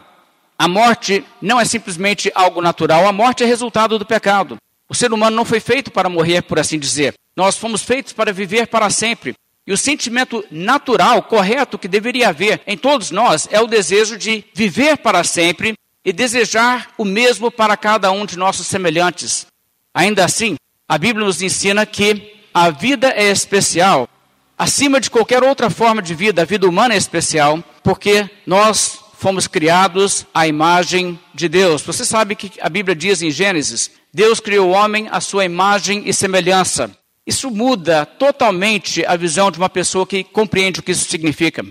A 0.63 0.69
morte 0.69 1.25
não 1.41 1.61
é 1.61 1.65
simplesmente 1.65 2.31
algo 2.37 2.63
natural, 2.63 3.09
a 3.09 3.13
morte 3.13 3.43
é 3.43 3.47
resultado 3.47 3.99
do 3.99 4.07
pecado. 4.07 4.59
O 4.89 4.95
ser 4.95 5.13
humano 5.13 5.35
não 5.35 5.45
foi 5.45 5.59
feito 5.59 5.91
para 5.91 6.09
morrer, 6.09 6.43
por 6.43 6.57
assim 6.57 6.79
dizer. 6.79 7.15
Nós 7.35 7.57
fomos 7.57 7.83
feitos 7.83 8.13
para 8.13 8.33
viver 8.33 8.69
para 8.69 8.89
sempre. 8.89 9.35
E 9.67 9.73
o 9.73 9.77
sentimento 9.77 10.45
natural, 10.53 11.21
correto, 11.25 11.77
que 11.77 11.89
deveria 11.89 12.29
haver 12.29 12.63
em 12.65 12.79
todos 12.79 13.11
nós 13.11 13.49
é 13.51 13.61
o 13.61 13.67
desejo 13.67 14.17
de 14.17 14.45
viver 14.55 14.99
para 14.99 15.25
sempre 15.25 15.75
e 16.05 16.13
desejar 16.13 16.93
o 16.97 17.05
mesmo 17.05 17.51
para 17.51 17.77
cada 17.77 18.13
um 18.13 18.25
de 18.25 18.39
nossos 18.39 18.69
semelhantes. 18.69 19.49
Ainda 19.93 20.25
assim, 20.25 20.55
a 20.89 20.97
Bíblia 20.97 21.27
nos 21.27 21.43
ensina 21.43 21.85
que 21.85 22.37
a 22.55 22.71
vida 22.71 23.09
é 23.17 23.33
especial. 23.33 24.09
Acima 24.57 25.01
de 25.01 25.11
qualquer 25.11 25.43
outra 25.43 25.69
forma 25.69 26.01
de 26.01 26.15
vida, 26.15 26.43
a 26.43 26.45
vida 26.45 26.69
humana 26.69 26.95
é 26.95 26.99
especial, 26.99 27.65
porque 27.83 28.31
nós 28.47 29.02
fomos 29.23 29.47
criados 29.47 30.27
à 30.35 30.49
imagem 30.49 31.17
de 31.33 31.49
Deus. 31.49 31.81
Você 31.83 32.05
sabe 32.05 32.35
que 32.35 32.51
a 32.61 32.69
Bíblia 32.69 32.97
diz 32.97 33.23
em 33.23 33.31
Gênesis: 33.31 33.89
Deus 34.13 34.41
criou 34.41 34.71
o 34.71 34.73
homem 34.73 35.07
à 35.13 35.21
sua 35.21 35.45
imagem 35.45 36.03
e 36.05 36.13
semelhança. 36.13 36.91
Isso 37.25 37.49
muda 37.49 38.05
totalmente 38.05 39.07
a 39.07 39.15
visão 39.15 39.49
de 39.49 39.59
uma 39.59 39.69
pessoa 39.69 40.05
que 40.05 40.25
compreende 40.25 40.81
o 40.81 40.83
que 40.83 40.91
isso 40.91 41.09
significa. 41.09 41.65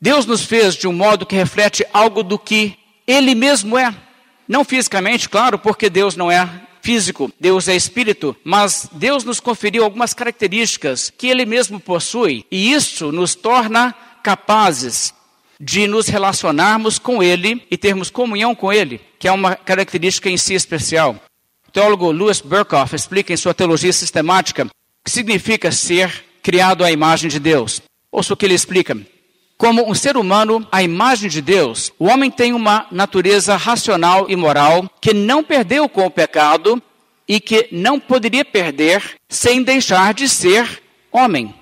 Deus 0.00 0.24
nos 0.24 0.44
fez 0.44 0.76
de 0.76 0.86
um 0.86 0.92
modo 0.92 1.26
que 1.26 1.34
reflete 1.34 1.84
algo 1.92 2.22
do 2.22 2.38
que 2.38 2.76
Ele 3.08 3.34
mesmo 3.34 3.76
é. 3.76 3.92
Não 4.46 4.64
fisicamente, 4.64 5.28
claro, 5.28 5.58
porque 5.58 5.90
Deus 5.90 6.14
não 6.14 6.30
é 6.30 6.48
físico, 6.80 7.32
Deus 7.40 7.66
é 7.66 7.74
espírito, 7.74 8.36
mas 8.44 8.88
Deus 8.92 9.24
nos 9.24 9.40
conferiu 9.40 9.82
algumas 9.82 10.14
características 10.14 11.10
que 11.10 11.26
Ele 11.26 11.44
mesmo 11.44 11.80
possui, 11.80 12.44
e 12.52 12.72
isso 12.72 13.10
nos 13.10 13.34
torna 13.34 13.92
capazes 14.22 15.12
de 15.60 15.86
nos 15.86 16.08
relacionarmos 16.08 16.98
com 16.98 17.22
Ele 17.22 17.62
e 17.70 17.76
termos 17.76 18.10
comunhão 18.10 18.54
com 18.54 18.72
Ele, 18.72 19.00
que 19.18 19.28
é 19.28 19.32
uma 19.32 19.56
característica 19.56 20.28
em 20.28 20.36
si 20.36 20.54
especial. 20.54 21.16
O 21.68 21.70
teólogo 21.70 22.10
Louis 22.10 22.40
Berkhoff 22.40 22.94
explica 22.94 23.32
em 23.32 23.36
sua 23.36 23.54
teologia 23.54 23.92
sistemática 23.92 24.64
o 24.64 24.70
que 25.04 25.10
significa 25.10 25.72
ser 25.72 26.24
criado 26.42 26.84
à 26.84 26.92
imagem 26.92 27.30
de 27.30 27.40
Deus. 27.40 27.82
Ouça 28.12 28.34
o 28.34 28.36
que 28.36 28.44
ele 28.44 28.54
explica. 28.54 28.96
Como 29.56 29.88
um 29.88 29.94
ser 29.94 30.16
humano 30.16 30.66
à 30.70 30.82
imagem 30.82 31.30
de 31.30 31.40
Deus, 31.40 31.92
o 31.98 32.06
homem 32.06 32.30
tem 32.30 32.52
uma 32.52 32.86
natureza 32.90 33.56
racional 33.56 34.26
e 34.28 34.36
moral 34.36 34.90
que 35.00 35.14
não 35.14 35.42
perdeu 35.42 35.88
com 35.88 36.04
o 36.04 36.10
pecado 36.10 36.82
e 37.26 37.40
que 37.40 37.68
não 37.72 37.98
poderia 37.98 38.44
perder 38.44 39.02
sem 39.28 39.62
deixar 39.62 40.12
de 40.12 40.28
ser 40.28 40.82
homem. 41.10 41.54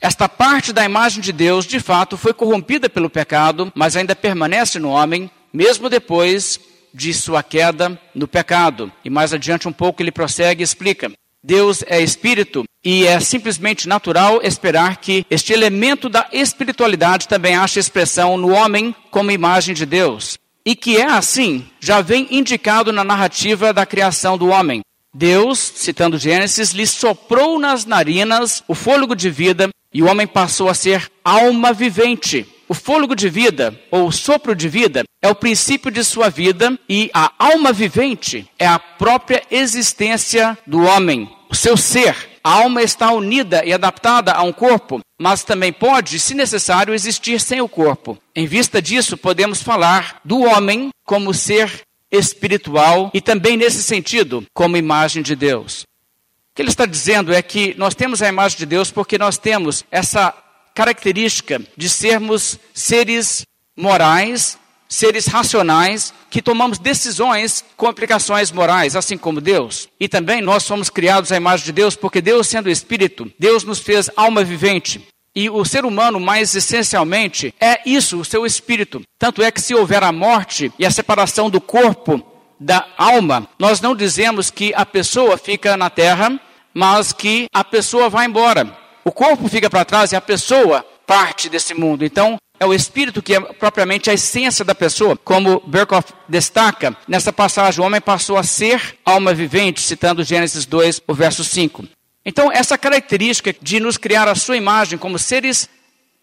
Esta 0.00 0.26
parte 0.28 0.72
da 0.72 0.82
imagem 0.82 1.20
de 1.20 1.30
Deus, 1.30 1.66
de 1.66 1.78
fato, 1.78 2.16
foi 2.16 2.32
corrompida 2.32 2.88
pelo 2.88 3.10
pecado, 3.10 3.70
mas 3.74 3.96
ainda 3.96 4.16
permanece 4.16 4.78
no 4.78 4.88
homem, 4.88 5.30
mesmo 5.52 5.90
depois 5.90 6.58
de 6.92 7.12
sua 7.12 7.42
queda 7.42 8.00
no 8.14 8.26
pecado. 8.26 8.90
E 9.04 9.10
mais 9.10 9.34
adiante 9.34 9.68
um 9.68 9.72
pouco 9.72 10.02
ele 10.02 10.10
prossegue 10.10 10.62
e 10.62 10.64
explica: 10.64 11.12
Deus 11.44 11.84
é 11.86 12.00
espírito 12.00 12.64
e 12.82 13.06
é 13.06 13.20
simplesmente 13.20 13.86
natural 13.86 14.40
esperar 14.42 14.96
que 14.96 15.26
este 15.30 15.52
elemento 15.52 16.08
da 16.08 16.26
espiritualidade 16.32 17.28
também 17.28 17.54
ache 17.54 17.78
expressão 17.78 18.38
no 18.38 18.48
homem 18.50 18.94
como 19.10 19.30
imagem 19.30 19.74
de 19.74 19.84
Deus. 19.84 20.38
E 20.64 20.74
que 20.74 20.96
é 20.96 21.04
assim, 21.04 21.66
já 21.78 22.00
vem 22.00 22.26
indicado 22.30 22.92
na 22.92 23.04
narrativa 23.04 23.72
da 23.72 23.84
criação 23.84 24.38
do 24.38 24.48
homem. 24.48 24.80
Deus, 25.14 25.58
citando 25.58 26.18
Gênesis, 26.18 26.70
lhe 26.70 26.86
soprou 26.86 27.58
nas 27.58 27.84
narinas 27.84 28.62
o 28.68 28.74
fôlego 28.74 29.14
de 29.14 29.28
vida 29.28 29.68
e 29.92 30.02
o 30.02 30.06
homem 30.06 30.26
passou 30.26 30.68
a 30.68 30.74
ser 30.74 31.10
alma 31.24 31.72
vivente. 31.72 32.46
O 32.68 32.74
fôlego 32.74 33.16
de 33.16 33.28
vida, 33.28 33.76
ou 33.90 34.12
sopro 34.12 34.54
de 34.54 34.68
vida, 34.68 35.02
é 35.20 35.28
o 35.28 35.34
princípio 35.34 35.90
de 35.90 36.04
sua 36.04 36.28
vida 36.28 36.78
e 36.88 37.10
a 37.12 37.32
alma 37.36 37.72
vivente 37.72 38.48
é 38.56 38.66
a 38.66 38.78
própria 38.78 39.42
existência 39.50 40.56
do 40.64 40.84
homem, 40.84 41.28
o 41.50 41.54
seu 41.54 41.76
ser. 41.76 42.30
A 42.44 42.52
alma 42.52 42.80
está 42.80 43.10
unida 43.10 43.64
e 43.64 43.72
adaptada 43.72 44.32
a 44.32 44.42
um 44.42 44.52
corpo, 44.52 45.00
mas 45.20 45.42
também 45.42 45.72
pode, 45.72 46.18
se 46.20 46.32
necessário, 46.32 46.94
existir 46.94 47.40
sem 47.40 47.60
o 47.60 47.68
corpo. 47.68 48.16
Em 48.34 48.46
vista 48.46 48.80
disso, 48.80 49.16
podemos 49.16 49.60
falar 49.60 50.20
do 50.24 50.40
homem 50.40 50.90
como 51.04 51.34
ser 51.34 51.82
espiritual 52.10 53.10
e 53.14 53.20
também, 53.20 53.56
nesse 53.56 53.82
sentido, 53.82 54.44
como 54.52 54.76
imagem 54.76 55.22
de 55.22 55.36
Deus. 55.36 55.82
O 55.82 56.54
que 56.54 56.62
ele 56.62 56.70
está 56.70 56.86
dizendo 56.86 57.32
é 57.32 57.40
que 57.40 57.74
nós 57.78 57.94
temos 57.94 58.22
a 58.22 58.28
imagem 58.28 58.58
de 58.58 58.66
Deus 58.66 58.90
porque 58.90 59.16
nós 59.16 59.38
temos 59.38 59.84
essa 59.90 60.34
característica 60.74 61.60
de 61.76 61.88
sermos 61.88 62.58
seres 62.74 63.44
morais 63.76 64.58
seres 64.90 65.26
racionais 65.26 66.12
que 66.28 66.42
tomamos 66.42 66.78
decisões 66.78 67.64
com 67.76 67.86
aplicações 67.86 68.50
morais, 68.50 68.96
assim 68.96 69.16
como 69.16 69.40
Deus. 69.40 69.88
E 70.00 70.08
também 70.08 70.42
nós 70.42 70.64
somos 70.64 70.90
criados 70.90 71.30
à 71.30 71.36
imagem 71.36 71.66
de 71.66 71.72
Deus, 71.72 71.94
porque 71.94 72.20
Deus, 72.20 72.48
sendo 72.48 72.68
Espírito, 72.68 73.32
Deus 73.38 73.62
nos 73.62 73.78
fez 73.78 74.10
alma 74.16 74.42
vivente. 74.42 75.00
E 75.34 75.48
o 75.48 75.64
ser 75.64 75.84
humano, 75.84 76.18
mais 76.18 76.54
essencialmente, 76.54 77.54
é 77.60 77.80
isso, 77.86 78.18
o 78.18 78.24
seu 78.24 78.44
espírito. 78.44 79.00
Tanto 79.18 79.42
é 79.42 79.50
que 79.50 79.60
se 79.60 79.74
houver 79.74 80.02
a 80.02 80.10
morte 80.10 80.72
e 80.78 80.84
a 80.84 80.90
separação 80.90 81.48
do 81.48 81.60
corpo 81.60 82.20
da 82.58 82.86
alma, 82.98 83.48
nós 83.58 83.80
não 83.80 83.94
dizemos 83.94 84.50
que 84.50 84.72
a 84.74 84.84
pessoa 84.84 85.38
fica 85.38 85.76
na 85.76 85.88
terra, 85.88 86.38
mas 86.74 87.12
que 87.12 87.46
a 87.52 87.64
pessoa 87.64 88.10
vai 88.10 88.26
embora. 88.26 88.76
O 89.04 89.12
corpo 89.12 89.48
fica 89.48 89.70
para 89.70 89.84
trás 89.84 90.12
e 90.12 90.16
a 90.16 90.20
pessoa 90.20 90.84
parte 91.06 91.48
desse 91.48 91.74
mundo. 91.74 92.04
Então, 92.04 92.36
é 92.58 92.66
o 92.66 92.74
espírito 92.74 93.22
que 93.22 93.34
é 93.34 93.40
propriamente 93.40 94.10
a 94.10 94.14
essência 94.14 94.64
da 94.64 94.74
pessoa. 94.74 95.16
Como 95.16 95.62
Berkhoff 95.66 96.12
destaca, 96.28 96.94
nessa 97.08 97.32
passagem, 97.32 97.80
o 97.80 97.86
homem 97.86 98.00
passou 98.00 98.36
a 98.36 98.42
ser 98.42 98.98
alma 99.04 99.32
vivente, 99.32 99.80
citando 99.80 100.22
Gênesis 100.22 100.66
2, 100.66 101.00
o 101.08 101.14
verso 101.14 101.42
5. 101.42 101.88
Então, 102.24 102.52
essa 102.52 102.76
característica 102.76 103.54
de 103.60 103.80
nos 103.80 103.96
criar 103.96 104.28
a 104.28 104.34
sua 104.34 104.56
imagem 104.56 104.98
como 104.98 105.18
seres 105.18 105.68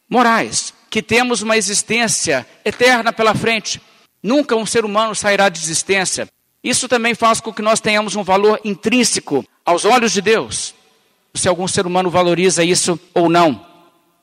morais, 0.10 0.74
que 0.90 1.02
temos 1.02 1.42
uma 1.42 1.58
existência 1.58 2.46
eterna 2.64 3.12
pela 3.12 3.36
frente. 3.36 3.82
Nunca 4.22 4.56
um 4.56 4.66
ser 4.66 4.86
humano 4.86 5.16
sairá 5.16 5.50
de 5.50 5.60
existência. 5.60 6.28
Isso 6.64 6.88
também 6.88 7.16
faz 7.16 7.40
com 7.40 7.54
que 7.54 7.62
nós 7.62 7.80
tenhamos 7.80 8.16
um 8.16 8.24
valor 8.24 8.60
intrínseco 8.64 9.46
aos 9.66 9.86
olhos 9.86 10.12
de 10.12 10.22
Deus. 10.22 10.74
Se 11.34 11.48
algum 11.48 11.68
ser 11.68 11.86
humano 11.86 12.10
valoriza 12.10 12.64
isso 12.64 13.00
ou 13.14 13.30
não. 13.30 13.66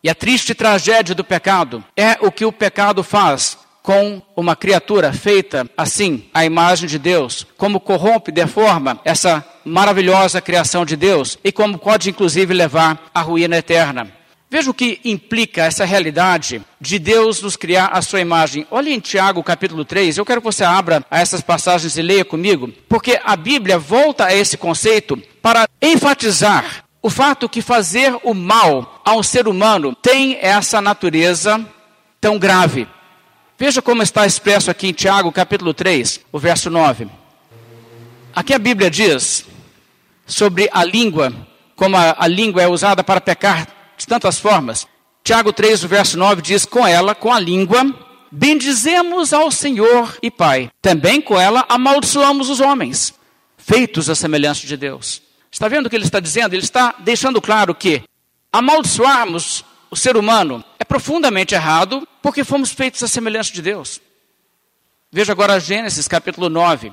E 0.03 0.11
a 0.11 0.15
triste 0.15 0.55
tragédia 0.55 1.15
do 1.15 1.25
pecado 1.25 1.85
é 1.97 2.19
o 2.21 2.31
que 2.31 2.45
o 2.45 2.53
pecado 2.53 3.03
faz 3.03 3.59
com 3.85 4.23
uma 4.35 4.57
criatura 4.57 5.13
feita 5.13 5.69
assim, 5.77 6.25
à 6.33 6.43
imagem 6.43 6.89
de 6.89 6.99
Deus, 6.99 7.47
como 7.59 7.79
corrompe, 7.79 8.33
deforma 8.33 8.99
essa 9.05 9.45
maravilhosa 9.63 10.41
criação 10.41 10.87
de 10.87 10.97
Deus 10.97 11.39
e 11.45 11.53
como 11.53 11.77
pode 11.77 12.09
inclusive 12.09 12.55
levar 12.55 12.99
à 13.15 13.21
ruína 13.21 13.59
eterna. 13.59 14.11
Veja 14.51 14.71
o 14.71 14.75
que 14.75 15.01
implica 15.05 15.65
essa 15.65 15.85
realidade 15.85 16.63
de 16.81 16.99
Deus 16.99 17.43
nos 17.43 17.57
criar 17.57 17.89
a 17.89 18.01
sua 18.01 18.23
imagem. 18.23 18.67
Olhe 18.71 18.91
em 18.91 19.01
Tiago 19.01 19.43
capítulo 19.43 19.85
3, 19.85 20.17
eu 20.17 20.25
quero 20.25 20.41
que 20.41 20.47
você 20.47 20.65
abra 20.65 21.05
a 21.11 21.21
essas 21.21 21.43
passagens 21.43 21.99
e 21.99 22.01
leia 22.01 22.25
comigo, 22.25 22.73
porque 22.89 23.21
a 23.23 23.37
Bíblia 23.37 23.79
volta 23.79 24.25
a 24.25 24.35
esse 24.35 24.57
conceito 24.57 25.23
para 25.43 25.69
enfatizar 25.83 26.87
o 27.03 27.11
fato 27.11 27.51
que 27.51 27.61
fazer 27.61 28.17
o 28.23 28.33
mal 28.33 29.03
a 29.05 29.13
um 29.13 29.23
ser 29.23 29.47
humano 29.47 29.95
tem 29.95 30.39
essa 30.41 30.81
natureza 30.81 31.63
tão 32.19 32.39
grave. 32.39 32.89
Veja 33.57 33.81
como 33.81 34.03
está 34.03 34.27
expresso 34.27 34.69
aqui 34.69 34.89
em 34.89 34.93
Tiago, 34.93 35.31
capítulo 35.31 35.73
3, 35.73 36.21
o 36.33 36.39
verso 36.41 36.69
9. 36.71 37.07
Aqui 38.35 38.53
a 38.53 38.59
Bíblia 38.59 38.91
diz 38.91 39.45
sobre 40.27 40.69
a 40.73 40.83
língua, 40.83 41.33
como 41.77 41.97
a, 41.97 42.17
a 42.19 42.27
língua 42.27 42.63
é 42.63 42.67
usada 42.67 43.05
para 43.05 43.21
pecar 43.21 43.69
de 43.97 44.07
tantas 44.09 44.41
formas. 44.41 44.89
Tiago 45.23 45.53
3, 45.53 45.85
o 45.85 45.89
verso 45.89 46.19
9 46.19 46.43
diz: 46.43 46.67
Com 46.67 46.85
ela, 46.85 47.15
com 47.15 47.33
a 47.33 47.39
língua, 47.39 47.95
bendizemos 48.31 49.33
ao 49.33 49.53
Senhor 49.53 50.19
e 50.21 50.33
Pai. 50.33 50.69
Também 50.83 51.21
com 51.21 51.39
ela 51.39 51.65
amaldiçoamos 51.69 52.51
os 52.51 52.59
homens, 52.59 53.15
feitos 53.57 54.11
à 54.11 54.17
semelhança 54.17 54.67
de 54.67 54.77
Deus. 54.77 55.23
Está 55.49 55.69
vendo 55.69 55.87
o 55.87 55.91
que 55.91 55.95
ele 55.95 56.05
está 56.05 56.19
dizendo? 56.19 56.55
Ele 56.55 56.65
está 56.65 56.97
deixando 56.99 57.41
claro 57.41 57.73
que 57.73 58.03
amaldiçoarmos 58.53 59.65
o 59.93 59.97
ser 59.97 60.17
humano 60.17 60.65
é 60.77 60.85
profundamente 60.85 61.55
errado 61.55 62.07
porque 62.25 62.43
fomos 62.43 62.73
feitos 62.73 63.03
à 63.03 63.07
semelhança 63.07 63.53
de 63.53 63.61
Deus. 63.61 64.01
Veja 65.13 65.33
agora 65.33 65.61
Gênesis 65.61 66.09
capítulo 66.09 66.49
9. 66.49 66.91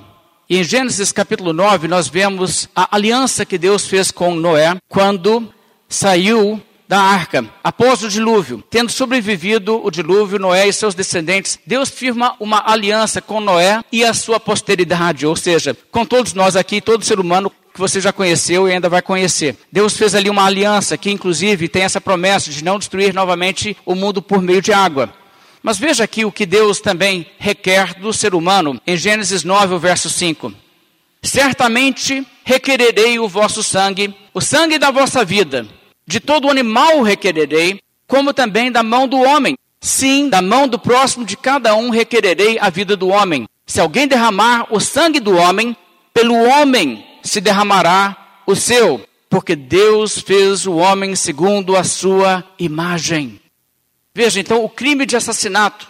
E 0.49 0.57
em 0.57 0.63
Gênesis 0.65 1.13
capítulo 1.13 1.53
9 1.53 1.87
nós 1.87 2.09
vemos 2.09 2.67
a 2.75 2.93
aliança 2.97 3.45
que 3.45 3.57
Deus 3.57 3.87
fez 3.87 4.11
com 4.11 4.35
Noé 4.35 4.75
quando 4.89 5.49
saiu 5.87 6.61
da 6.85 6.99
arca, 6.99 7.45
após 7.63 8.03
o 8.03 8.09
dilúvio. 8.09 8.61
Tendo 8.69 8.91
sobrevivido 8.91 9.81
o 9.81 9.89
dilúvio, 9.89 10.37
Noé 10.37 10.67
e 10.67 10.73
seus 10.73 10.93
descendentes, 10.93 11.57
Deus 11.65 11.89
firma 11.89 12.35
uma 12.37 12.69
aliança 12.69 13.21
com 13.21 13.39
Noé 13.39 13.81
e 13.89 14.03
a 14.03 14.13
sua 14.13 14.37
posteridade, 14.37 15.25
ou 15.25 15.37
seja, 15.37 15.73
com 15.89 16.05
todos 16.05 16.33
nós 16.33 16.57
aqui, 16.57 16.81
todo 16.81 17.05
ser 17.05 17.21
humano 17.21 17.49
que 17.73 17.79
você 17.79 18.01
já 18.01 18.11
conheceu 18.11 18.67
e 18.67 18.73
ainda 18.73 18.89
vai 18.89 19.01
conhecer. 19.01 19.55
Deus 19.71 19.95
fez 19.95 20.13
ali 20.13 20.29
uma 20.29 20.43
aliança 20.43 20.97
que, 20.97 21.09
inclusive, 21.09 21.69
tem 21.69 21.83
essa 21.83 22.01
promessa 22.01 22.51
de 22.51 22.61
não 22.61 22.77
destruir 22.77 23.13
novamente 23.13 23.77
o 23.85 23.95
mundo 23.95 24.21
por 24.21 24.41
meio 24.41 24.61
de 24.61 24.73
água. 24.73 25.20
Mas 25.63 25.77
veja 25.77 26.03
aqui 26.03 26.25
o 26.25 26.31
que 26.31 26.45
Deus 26.45 26.79
também 26.79 27.25
requer 27.37 27.93
do 27.99 28.11
ser 28.11 28.33
humano 28.33 28.81
em 28.85 28.97
Gênesis 28.97 29.43
9, 29.43 29.77
verso 29.77 30.09
5. 30.09 30.53
Certamente 31.21 32.25
requererei 32.43 33.19
o 33.19 33.27
vosso 33.27 33.61
sangue, 33.61 34.15
o 34.33 34.41
sangue 34.41 34.79
da 34.79 34.89
vossa 34.89 35.23
vida. 35.23 35.67
De 36.07 36.19
todo 36.19 36.49
animal 36.49 37.01
requererei, 37.01 37.79
como 38.07 38.33
também 38.33 38.71
da 38.71 38.81
mão 38.81 39.07
do 39.07 39.17
homem. 39.17 39.55
Sim, 39.79 40.29
da 40.29 40.41
mão 40.41 40.67
do 40.67 40.77
próximo 40.77 41.25
de 41.25 41.35
cada 41.35 41.75
um 41.75 41.89
requererei 41.89 42.57
a 42.59 42.69
vida 42.69 42.95
do 42.95 43.09
homem. 43.09 43.45
Se 43.65 43.79
alguém 43.79 44.07
derramar 44.07 44.67
o 44.69 44.79
sangue 44.79 45.19
do 45.19 45.35
homem, 45.35 45.75
pelo 46.13 46.35
homem 46.35 47.05
se 47.23 47.39
derramará 47.39 48.43
o 48.45 48.55
seu, 48.55 49.01
porque 49.29 49.55
Deus 49.55 50.19
fez 50.19 50.67
o 50.67 50.75
homem 50.75 51.15
segundo 51.15 51.75
a 51.75 51.83
sua 51.83 52.43
imagem. 52.59 53.40
Veja, 54.13 54.39
então, 54.39 54.63
o 54.63 54.69
crime 54.69 55.05
de 55.05 55.15
assassinato 55.15 55.87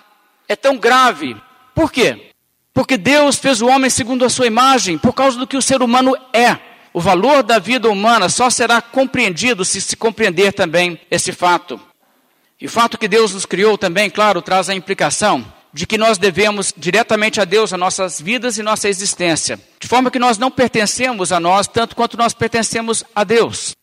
é 0.47 0.55
tão 0.55 0.77
grave. 0.77 1.35
Por 1.73 1.91
quê? 1.91 2.31
Porque 2.73 2.97
Deus 2.97 3.37
fez 3.37 3.61
o 3.61 3.67
homem 3.67 3.89
segundo 3.89 4.23
a 4.23 4.29
sua 4.29 4.47
imagem, 4.47 4.97
por 4.97 5.13
causa 5.13 5.37
do 5.37 5.47
que 5.47 5.57
o 5.57 5.61
ser 5.61 5.81
humano 5.81 6.15
é. 6.33 6.57
O 6.93 6.99
valor 6.99 7.41
da 7.41 7.57
vida 7.57 7.89
humana 7.89 8.29
só 8.29 8.49
será 8.49 8.81
compreendido 8.81 9.63
se 9.63 9.81
se 9.81 9.95
compreender 9.95 10.53
também 10.53 10.99
esse 11.09 11.31
fato. 11.31 11.79
E 12.59 12.65
o 12.65 12.69
fato 12.69 12.97
que 12.97 13.07
Deus 13.07 13.33
nos 13.33 13.45
criou 13.45 13.77
também, 13.77 14.09
claro, 14.09 14.41
traz 14.41 14.69
a 14.69 14.75
implicação 14.75 15.45
de 15.73 15.87
que 15.87 15.97
nós 15.97 16.17
devemos 16.17 16.73
diretamente 16.75 17.39
a 17.39 17.45
Deus 17.45 17.73
as 17.73 17.79
nossas 17.79 18.19
vidas 18.19 18.57
e 18.57 18.63
nossa 18.63 18.89
existência, 18.89 19.59
de 19.79 19.87
forma 19.87 20.11
que 20.11 20.19
nós 20.19 20.37
não 20.37 20.51
pertencemos 20.51 21.31
a 21.31 21.39
nós 21.39 21.65
tanto 21.67 21.95
quanto 21.95 22.17
nós 22.17 22.33
pertencemos 22.33 23.03
a 23.15 23.23
Deus. 23.23 23.73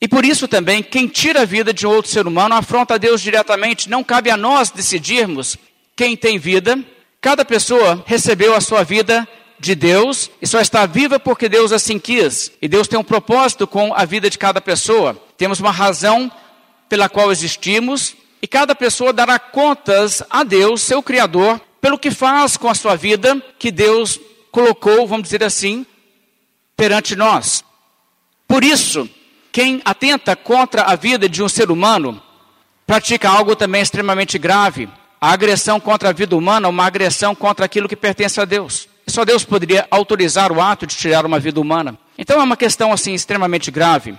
E 0.00 0.06
por 0.06 0.24
isso 0.24 0.46
também, 0.46 0.82
quem 0.82 1.08
tira 1.08 1.42
a 1.42 1.44
vida 1.44 1.72
de 1.72 1.86
outro 1.86 2.10
ser 2.10 2.26
humano 2.26 2.54
afronta 2.54 2.94
a 2.94 2.98
Deus 2.98 3.20
diretamente. 3.20 3.90
Não 3.90 4.04
cabe 4.04 4.30
a 4.30 4.36
nós 4.36 4.70
decidirmos 4.70 5.56
quem 5.96 6.16
tem 6.16 6.38
vida. 6.38 6.78
Cada 7.20 7.44
pessoa 7.44 8.02
recebeu 8.06 8.54
a 8.54 8.60
sua 8.60 8.84
vida 8.84 9.26
de 9.58 9.74
Deus 9.74 10.30
e 10.40 10.46
só 10.46 10.60
está 10.60 10.86
viva 10.86 11.18
porque 11.18 11.48
Deus 11.48 11.72
assim 11.72 11.98
quis. 11.98 12.52
E 12.62 12.68
Deus 12.68 12.86
tem 12.86 12.98
um 12.98 13.04
propósito 13.04 13.66
com 13.66 13.92
a 13.92 14.04
vida 14.04 14.30
de 14.30 14.38
cada 14.38 14.60
pessoa. 14.60 15.20
Temos 15.36 15.58
uma 15.58 15.72
razão 15.72 16.30
pela 16.88 17.08
qual 17.08 17.32
existimos 17.32 18.14
e 18.40 18.46
cada 18.46 18.74
pessoa 18.74 19.12
dará 19.12 19.38
contas 19.38 20.22
a 20.30 20.44
Deus, 20.44 20.80
seu 20.80 21.02
Criador, 21.02 21.60
pelo 21.80 21.98
que 21.98 22.12
faz 22.12 22.56
com 22.56 22.68
a 22.68 22.74
sua 22.74 22.94
vida 22.94 23.42
que 23.58 23.72
Deus 23.72 24.20
colocou, 24.52 25.06
vamos 25.08 25.24
dizer 25.24 25.42
assim, 25.42 25.84
perante 26.76 27.16
nós. 27.16 27.64
Por 28.46 28.62
isso, 28.62 29.08
quem 29.58 29.82
atenta 29.84 30.36
contra 30.36 30.82
a 30.82 30.94
vida 30.94 31.28
de 31.28 31.42
um 31.42 31.48
ser 31.48 31.68
humano 31.68 32.22
pratica 32.86 33.28
algo 33.28 33.56
também 33.56 33.82
extremamente 33.82 34.38
grave. 34.38 34.88
A 35.20 35.32
agressão 35.32 35.80
contra 35.80 36.10
a 36.10 36.12
vida 36.12 36.36
humana 36.36 36.68
é 36.68 36.70
uma 36.70 36.86
agressão 36.86 37.34
contra 37.34 37.64
aquilo 37.66 37.88
que 37.88 37.96
pertence 37.96 38.40
a 38.40 38.44
Deus. 38.44 38.88
Só 39.08 39.24
Deus 39.24 39.42
poderia 39.42 39.84
autorizar 39.90 40.52
o 40.52 40.60
ato 40.60 40.86
de 40.86 40.94
tirar 40.94 41.26
uma 41.26 41.40
vida 41.40 41.60
humana. 41.60 41.98
Então 42.16 42.40
é 42.40 42.44
uma 42.44 42.56
questão 42.56 42.92
assim 42.92 43.14
extremamente 43.14 43.68
grave. 43.68 44.14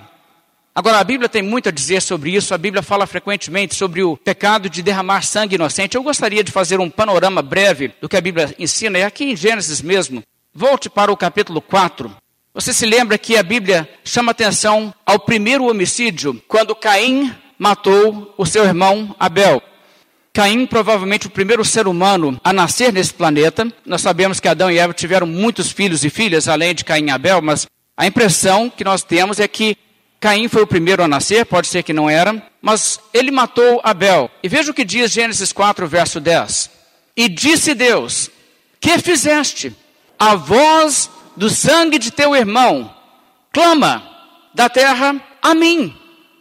Agora 0.75 0.99
a 0.99 1.03
Bíblia 1.05 1.29
tem 1.29 1.41
muito 1.41 1.69
a 1.69 1.71
dizer 1.71 2.01
sobre 2.01 2.35
isso. 2.35 2.53
A 2.53 2.57
Bíblia 2.57 2.83
fala 2.83 3.07
frequentemente 3.07 3.75
sobre 3.75 4.03
o 4.03 4.17
pecado 4.17 4.69
de 4.69 4.83
derramar 4.83 5.21
sangue 5.21 5.55
inocente. 5.55 5.95
Eu 5.95 6.03
gostaria 6.03 6.43
de 6.43 6.51
fazer 6.51 6.81
um 6.81 6.89
panorama 6.89 7.41
breve 7.41 7.93
do 8.01 8.09
que 8.09 8.17
a 8.17 8.21
Bíblia 8.21 8.53
ensina. 8.59 8.97
É 8.97 9.05
aqui 9.05 9.23
em 9.23 9.37
Gênesis 9.37 9.81
mesmo. 9.81 10.21
Volte 10.53 10.89
para 10.89 11.13
o 11.13 11.15
capítulo 11.15 11.61
4. 11.61 12.13
Você 12.59 12.73
se 12.73 12.85
lembra 12.85 13.17
que 13.17 13.37
a 13.37 13.41
Bíblia 13.41 13.87
chama 14.03 14.31
atenção 14.31 14.93
ao 15.05 15.17
primeiro 15.17 15.63
homicídio, 15.69 16.43
quando 16.45 16.75
Caim 16.75 17.33
matou 17.57 18.35
o 18.37 18.45
seu 18.45 18.65
irmão 18.65 19.15
Abel. 19.17 19.63
Caim, 20.33 20.65
provavelmente 20.65 21.25
o 21.25 21.29
primeiro 21.29 21.63
ser 21.63 21.87
humano 21.87 22.37
a 22.43 22.51
nascer 22.51 22.91
nesse 22.91 23.13
planeta. 23.13 23.65
Nós 23.85 24.01
sabemos 24.01 24.41
que 24.41 24.47
Adão 24.49 24.69
e 24.69 24.77
Eva 24.77 24.93
tiveram 24.93 25.25
muitos 25.25 25.71
filhos 25.71 26.03
e 26.03 26.09
filhas, 26.09 26.49
além 26.49 26.75
de 26.75 26.83
Caim 26.83 27.05
e 27.05 27.11
Abel, 27.11 27.41
mas 27.41 27.65
a 27.95 28.05
impressão 28.05 28.69
que 28.69 28.83
nós 28.83 29.03
temos 29.03 29.39
é 29.39 29.47
que 29.47 29.77
Caim 30.19 30.49
foi 30.49 30.63
o 30.63 30.67
primeiro 30.67 31.01
a 31.01 31.07
nascer, 31.07 31.45
pode 31.45 31.67
ser 31.67 31.81
que 31.81 31.93
não 31.93 32.09
era, 32.09 32.43
mas 32.61 32.99
ele 33.13 33.31
matou 33.31 33.79
Abel. 33.85 34.29
E 34.43 34.49
veja 34.49 34.71
o 34.71 34.73
que 34.73 34.83
diz 34.83 35.13
Gênesis 35.13 35.53
4, 35.53 35.87
verso 35.87 36.19
10. 36.19 36.69
E 37.15 37.29
disse 37.29 37.73
Deus: 37.73 38.29
Que 38.81 38.99
fizeste? 38.99 39.73
A 40.19 40.35
voz 40.35 41.09
do 41.39 41.49
sangue 41.49 41.97
de 41.97 42.11
teu 42.11 42.35
irmão, 42.35 42.93
clama 43.53 44.03
da 44.53 44.67
terra 44.67 45.15
a 45.41 45.55
mim. 45.55 45.95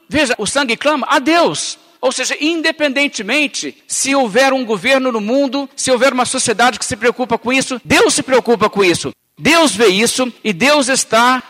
Veja, 0.08 0.34
o 0.37 0.44
sangue 0.44 0.76
clama 0.76 1.06
a 1.08 1.20
Deus. 1.20 1.78
Ou 2.00 2.11
seja, 2.11 2.37
independentemente 2.40 3.80
se 3.87 4.12
houver 4.12 4.52
um 4.52 4.64
governo 4.64 5.12
no 5.12 5.20
mundo, 5.20 5.70
se 5.76 5.92
houver 5.92 6.12
uma 6.12 6.24
sociedade 6.24 6.80
que 6.80 6.84
se 6.84 6.96
preocupa 6.96 7.38
com 7.38 7.52
isso, 7.52 7.80
Deus 7.84 8.12
se 8.12 8.24
preocupa 8.24 8.68
com 8.68 8.82
isso. 8.82 9.12
Deus 9.38 9.72
vê 9.72 9.87
isso 9.87 10.32
e 10.42 10.52
Deus 10.52 10.88
está 10.88 11.44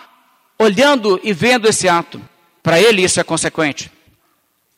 olhando 0.59 1.19
e 1.25 1.33
vendo 1.33 1.67
esse 1.67 1.89
ato. 1.89 2.21
Para 2.63 2.79
ele 2.79 3.03
isso 3.03 3.19
é 3.19 3.25
consequente. 3.25 3.91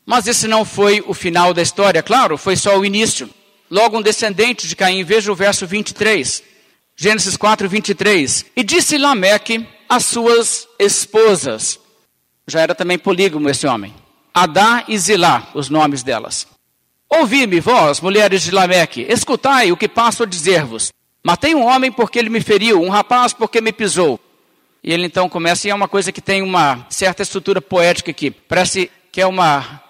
Mas 0.07 0.29
esse 0.29 0.47
não 0.47 0.65
foi 0.65 1.03
o 1.09 1.13
final 1.13 1.53
da 1.53 1.61
história, 1.61 2.05
claro, 2.05 2.39
foi 2.39 2.55
só 2.55 2.79
o 2.79 2.85
início. 2.85 3.29
Logo 3.69 3.99
um 3.99 4.03
descendente 4.03 4.69
de 4.69 4.77
Caim, 4.77 5.03
veja 5.03 5.33
o 5.33 5.35
verso 5.35 5.67
23. 5.67 6.51
Gênesis 7.03 7.35
4, 7.35 7.67
23. 7.67 8.45
E 8.55 8.63
disse 8.63 8.99
Lameque 8.99 9.67
às 9.89 10.05
suas 10.05 10.69
esposas. 10.79 11.81
Já 12.47 12.61
era 12.61 12.75
também 12.75 12.99
polígamo 12.99 13.49
esse 13.49 13.67
homem. 13.67 13.95
Adá 14.35 14.85
e 14.87 14.99
Zilá, 14.99 15.49
os 15.55 15.71
nomes 15.71 16.03
delas. 16.03 16.47
Ouvi-me, 17.09 17.59
vós, 17.59 18.03
mulheres 18.03 18.43
de 18.43 18.51
Lameque, 18.51 19.07
escutai 19.09 19.73
o 19.73 19.79
que 19.79 19.89
passo 19.89 20.25
a 20.25 20.27
dizer-vos. 20.27 20.93
Matei 21.25 21.55
um 21.55 21.65
homem 21.65 21.91
porque 21.91 22.19
ele 22.19 22.29
me 22.29 22.43
feriu, 22.43 22.83
um 22.83 22.91
rapaz 22.91 23.33
porque 23.33 23.63
me 23.63 23.73
pisou. 23.73 24.21
E 24.85 24.93
ele 24.93 25.07
então 25.07 25.27
começa, 25.27 25.67
e 25.67 25.71
é 25.71 25.75
uma 25.75 25.89
coisa 25.89 26.13
que 26.13 26.21
tem 26.21 26.43
uma 26.43 26.87
certa 26.91 27.23
estrutura 27.23 27.63
poética 27.63 28.11
aqui. 28.11 28.31
Parece 28.31 28.91
que 29.11 29.23
é 29.23 29.27
uma 29.27 29.83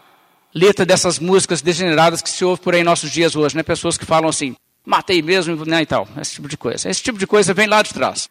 letra 0.55 0.87
dessas 0.87 1.19
músicas 1.19 1.61
degeneradas 1.61 2.23
que 2.23 2.31
se 2.31 2.45
ouve 2.45 2.63
por 2.63 2.73
aí 2.73 2.83
em 2.83 2.85
nossos 2.85 3.11
dias 3.11 3.35
hoje, 3.35 3.57
né? 3.57 3.65
Pessoas 3.65 3.99
que 3.99 4.07
falam 4.07 4.29
assim: 4.31 4.55
matei 4.85 5.23
mesmo 5.23 5.65
né, 5.65 5.83
e 5.83 5.87
tal. 5.87 6.09
Esse 6.21 6.35
tipo 6.35 6.49
de 6.49 6.57
coisa. 6.57 6.89
Esse 6.89 7.03
tipo 7.03 7.19
de 7.19 7.27
coisa 7.27 7.55
vem 7.55 7.67
lá 7.67 7.83
de 7.83 7.93
trás. 7.93 8.29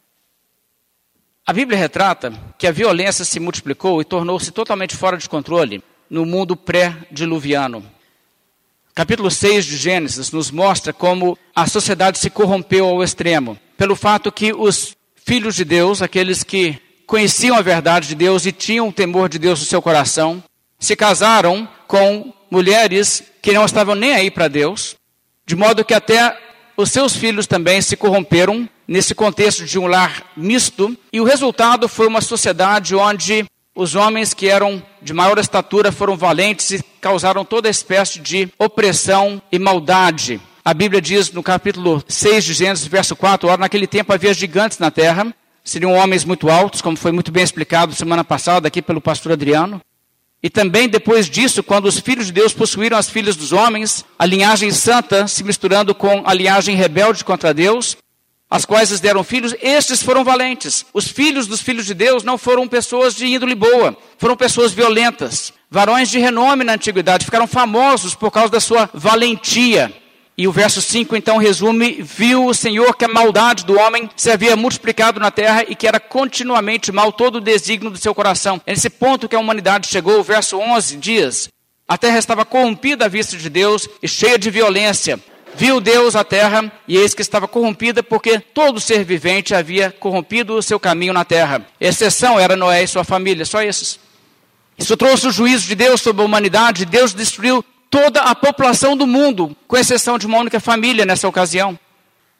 A 1.45 1.53
Bíblia 1.53 1.77
retrata 1.77 2.31
que 2.57 2.67
a 2.67 2.71
violência 2.71 3.25
se 3.25 3.39
multiplicou 3.39 4.01
e 4.01 4.05
tornou-se 4.05 4.51
totalmente 4.51 4.95
fora 4.95 5.17
de 5.17 5.27
controle 5.27 5.83
no 6.09 6.25
mundo 6.25 6.55
pré-diluviano. 6.55 7.83
Capítulo 8.93 9.31
6 9.31 9.65
de 9.65 9.77
Gênesis 9.77 10.31
nos 10.31 10.51
mostra 10.51 10.91
como 10.91 11.37
a 11.55 11.65
sociedade 11.65 12.19
se 12.19 12.29
corrompeu 12.29 12.85
ao 12.85 13.03
extremo, 13.03 13.57
pelo 13.77 13.95
fato 13.95 14.31
que 14.31 14.53
os 14.53 14.95
filhos 15.25 15.55
de 15.55 15.63
Deus, 15.63 16.01
aqueles 16.01 16.43
que 16.43 16.77
conheciam 17.07 17.55
a 17.55 17.61
verdade 17.61 18.09
de 18.09 18.15
Deus 18.15 18.45
e 18.45 18.51
tinham 18.51 18.89
o 18.89 18.93
temor 18.93 19.29
de 19.29 19.39
Deus 19.39 19.59
no 19.59 19.65
seu 19.65 19.81
coração, 19.81 20.43
se 20.77 20.95
casaram 20.95 21.67
com 21.87 22.33
mulheres 22.51 23.23
que 23.41 23.53
não 23.53 23.65
estavam 23.65 23.95
nem 23.95 24.13
aí 24.13 24.29
para 24.29 24.47
Deus, 24.47 24.95
de 25.49 25.55
modo 25.55 25.83
que 25.83 25.95
até 25.95 26.37
os 26.77 26.91
seus 26.91 27.15
filhos 27.15 27.47
também 27.47 27.81
se 27.81 27.97
corromperam 27.97 28.69
nesse 28.87 29.15
contexto 29.15 29.65
de 29.65 29.79
um 29.79 29.87
lar 29.87 30.23
misto, 30.37 30.95
e 31.11 31.19
o 31.19 31.23
resultado 31.23 31.89
foi 31.89 32.05
uma 32.05 32.21
sociedade 32.21 32.95
onde 32.95 33.43
os 33.73 33.95
homens 33.95 34.31
que 34.31 34.47
eram 34.47 34.79
de 35.01 35.11
maior 35.11 35.39
estatura 35.39 35.91
foram 35.91 36.15
valentes 36.15 36.69
e 36.69 36.83
causaram 37.01 37.43
toda 37.43 37.67
espécie 37.67 38.19
de 38.19 38.47
opressão 38.59 39.41
e 39.51 39.57
maldade. 39.57 40.39
A 40.63 40.71
Bíblia 40.71 41.01
diz 41.01 41.31
no 41.31 41.41
capítulo 41.41 42.03
6 42.07 42.45
de 42.45 42.53
Gênesis, 42.53 42.85
verso 42.85 43.15
4, 43.15 43.49
ora, 43.49 43.57
naquele 43.57 43.87
tempo 43.87 44.13
havia 44.13 44.35
gigantes 44.35 44.77
na 44.77 44.91
terra, 44.91 45.33
seriam 45.63 45.93
homens 45.93 46.23
muito 46.23 46.47
altos, 46.47 46.79
como 46.79 46.95
foi 46.95 47.11
muito 47.11 47.31
bem 47.31 47.43
explicado 47.43 47.95
semana 47.95 48.23
passada 48.23 48.67
aqui 48.67 48.83
pelo 48.83 49.01
pastor 49.01 49.31
Adriano. 49.31 49.81
E 50.41 50.49
também 50.49 50.87
depois 50.87 51.29
disso, 51.29 51.61
quando 51.61 51.85
os 51.85 51.99
filhos 51.99 52.27
de 52.27 52.31
Deus 52.31 52.53
possuíram 52.53 52.97
as 52.97 53.09
filhas 53.09 53.35
dos 53.35 53.51
homens, 53.51 54.05
a 54.17 54.25
linhagem 54.25 54.71
santa 54.71 55.27
se 55.27 55.43
misturando 55.43 55.93
com 55.93 56.23
a 56.25 56.33
linhagem 56.33 56.75
rebelde 56.75 57.25
contra 57.25 57.53
Deus, 57.53 57.97
as 58.49 58.65
quais 58.65 58.89
lhes 58.89 58.99
deram 58.99 59.23
filhos, 59.23 59.53
estes 59.61 60.01
foram 60.01 60.23
valentes. 60.23 60.85
Os 60.93 61.07
filhos 61.07 61.45
dos 61.45 61.61
filhos 61.61 61.85
de 61.85 61.93
Deus 61.93 62.23
não 62.23 62.37
foram 62.37 62.67
pessoas 62.67 63.13
de 63.13 63.27
índole 63.27 63.53
boa, 63.53 63.95
foram 64.17 64.35
pessoas 64.35 64.71
violentas. 64.71 65.53
Varões 65.69 66.09
de 66.09 66.17
renome 66.17 66.63
na 66.63 66.73
antiguidade 66.73 67.25
ficaram 67.25 67.45
famosos 67.45 68.15
por 68.15 68.31
causa 68.31 68.51
da 68.51 68.59
sua 68.59 68.89
valentia. 68.91 69.93
E 70.39 70.47
o 70.47 70.53
verso 70.53 70.81
5 70.81 71.17
então 71.17 71.35
resume: 71.35 72.01
Viu 72.01 72.45
o 72.45 72.53
Senhor 72.53 72.95
que 72.95 73.03
a 73.03 73.09
maldade 73.09 73.65
do 73.65 73.77
homem 73.77 74.09
se 74.15 74.31
havia 74.31 74.55
multiplicado 74.55 75.19
na 75.19 75.29
terra 75.29 75.65
e 75.67 75.75
que 75.75 75.85
era 75.85 75.99
continuamente 75.99 76.93
mal 76.93 77.11
todo 77.11 77.35
o 77.35 77.41
desígnio 77.41 77.91
do 77.91 77.97
seu 77.97 78.15
coração. 78.15 78.61
É 78.65 78.71
nesse 78.71 78.89
ponto 78.89 79.27
que 79.27 79.35
a 79.35 79.39
humanidade 79.39 79.89
chegou, 79.89 80.17
o 80.17 80.23
verso 80.23 80.57
11 80.57 80.95
diz: 80.95 81.49
A 81.85 81.97
terra 81.97 82.17
estava 82.17 82.45
corrompida 82.45 83.03
à 83.03 83.07
vista 83.09 83.35
de 83.35 83.49
Deus 83.49 83.89
e 84.01 84.07
cheia 84.07 84.39
de 84.39 84.49
violência. 84.49 85.19
Viu 85.57 85.81
Deus 85.81 86.15
a 86.15 86.23
terra 86.23 86.71
e 86.87 86.95
eis 86.95 87.13
que 87.13 87.21
estava 87.21 87.45
corrompida 87.45 88.01
porque 88.01 88.39
todo 88.39 88.79
ser 88.79 89.03
vivente 89.03 89.53
havia 89.53 89.91
corrompido 89.91 90.55
o 90.55 90.63
seu 90.63 90.79
caminho 90.79 91.11
na 91.11 91.25
terra. 91.25 91.67
Exceção 91.81 92.39
era 92.39 92.55
Noé 92.55 92.81
e 92.81 92.87
sua 92.87 93.03
família, 93.03 93.43
só 93.43 93.61
esses. 93.61 93.99
Isso 94.77 94.95
trouxe 94.95 95.27
o 95.27 95.31
juízo 95.33 95.67
de 95.67 95.75
Deus 95.75 95.99
sobre 95.99 96.21
a 96.21 96.25
humanidade. 96.25 96.85
Deus 96.85 97.13
destruiu 97.13 97.61
toda 97.89 98.21
a 98.21 98.35
população 98.35 98.95
do 98.95 99.07
mundo, 99.07 99.55
com 99.67 99.77
exceção 99.77 100.17
de 100.17 100.27
uma 100.27 100.37
única 100.37 100.59
família 100.59 101.05
nessa 101.05 101.27
ocasião. 101.27 101.77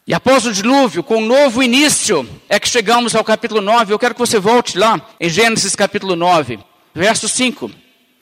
E 0.06 0.14
após 0.14 0.46
o 0.46 0.52
dilúvio, 0.52 1.04
com 1.04 1.18
um 1.18 1.26
novo 1.26 1.62
início, 1.62 2.28
é 2.48 2.60
que 2.60 2.68
chegamos 2.68 3.16
ao 3.16 3.24
capítulo 3.24 3.62
9. 3.62 3.94
Eu 3.94 4.00
quero 4.00 4.16
que 4.16 4.20
você 4.20 4.40
volte 4.40 4.78
lá, 4.78 5.00
em 5.20 5.30
Gênesis 5.30 5.76
capítulo 5.76 6.16
9, 6.16 6.60
verso 6.94 7.30
5. 7.30 7.70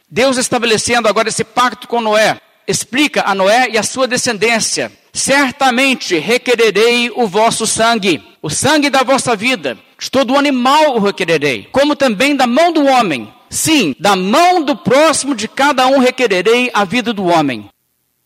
Deus 0.09 0.37
estabelecendo 0.37 1.07
agora 1.07 1.29
esse 1.29 1.43
pacto 1.43 1.87
com 1.87 2.01
Noé, 2.01 2.39
explica 2.67 3.23
a 3.25 3.33
Noé 3.33 3.69
e 3.69 3.77
a 3.77 3.83
sua 3.83 4.07
descendência: 4.07 4.91
certamente 5.13 6.17
requererei 6.17 7.09
o 7.15 7.27
vosso 7.27 7.65
sangue, 7.65 8.21
o 8.41 8.49
sangue 8.49 8.89
da 8.89 9.03
vossa 9.03 9.35
vida, 9.35 9.77
de 9.97 10.11
todo 10.11 10.37
animal 10.37 10.95
o 10.95 10.99
requererei, 10.99 11.67
como 11.71 11.95
também 11.95 12.35
da 12.35 12.45
mão 12.45 12.71
do 12.71 12.85
homem. 12.85 13.33
Sim, 13.49 13.95
da 13.99 14.15
mão 14.15 14.63
do 14.63 14.75
próximo 14.75 15.33
de 15.33 15.47
cada 15.47 15.87
um 15.87 15.99
requererei 15.99 16.69
a 16.73 16.83
vida 16.83 17.13
do 17.13 17.25
homem. 17.25 17.69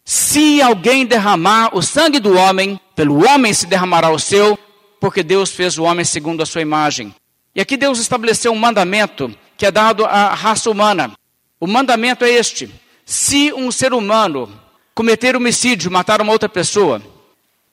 Se 0.04 0.62
alguém 0.62 1.06
derramar 1.06 1.76
o 1.76 1.82
sangue 1.82 2.20
do 2.20 2.36
homem, 2.36 2.80
pelo 2.96 3.26
homem 3.26 3.54
se 3.54 3.68
derramará 3.68 4.10
o 4.10 4.20
seu, 4.20 4.58
porque 5.00 5.24
Deus 5.24 5.52
fez 5.52 5.78
o 5.78 5.84
homem 5.84 6.04
segundo 6.04 6.42
a 6.42 6.46
sua 6.46 6.62
imagem. 6.62 7.14
E 7.56 7.62
aqui 7.62 7.78
Deus 7.78 8.00
estabeleceu 8.00 8.52
um 8.52 8.58
mandamento 8.58 9.34
que 9.58 9.66
é 9.66 9.72
dado 9.72 10.06
à 10.06 10.34
raça 10.34 10.70
humana. 10.70 11.12
O 11.60 11.68
mandamento 11.68 12.26
é 12.26 12.32
este: 12.32 12.70
se 13.06 13.54
um 13.54 13.72
ser 13.72 13.94
humano 13.94 14.52
cometer 14.94 15.36
homicídio, 15.36 15.92
matar 15.92 16.22
uma 16.22 16.32
outra 16.32 16.50
pessoa, 16.50 17.02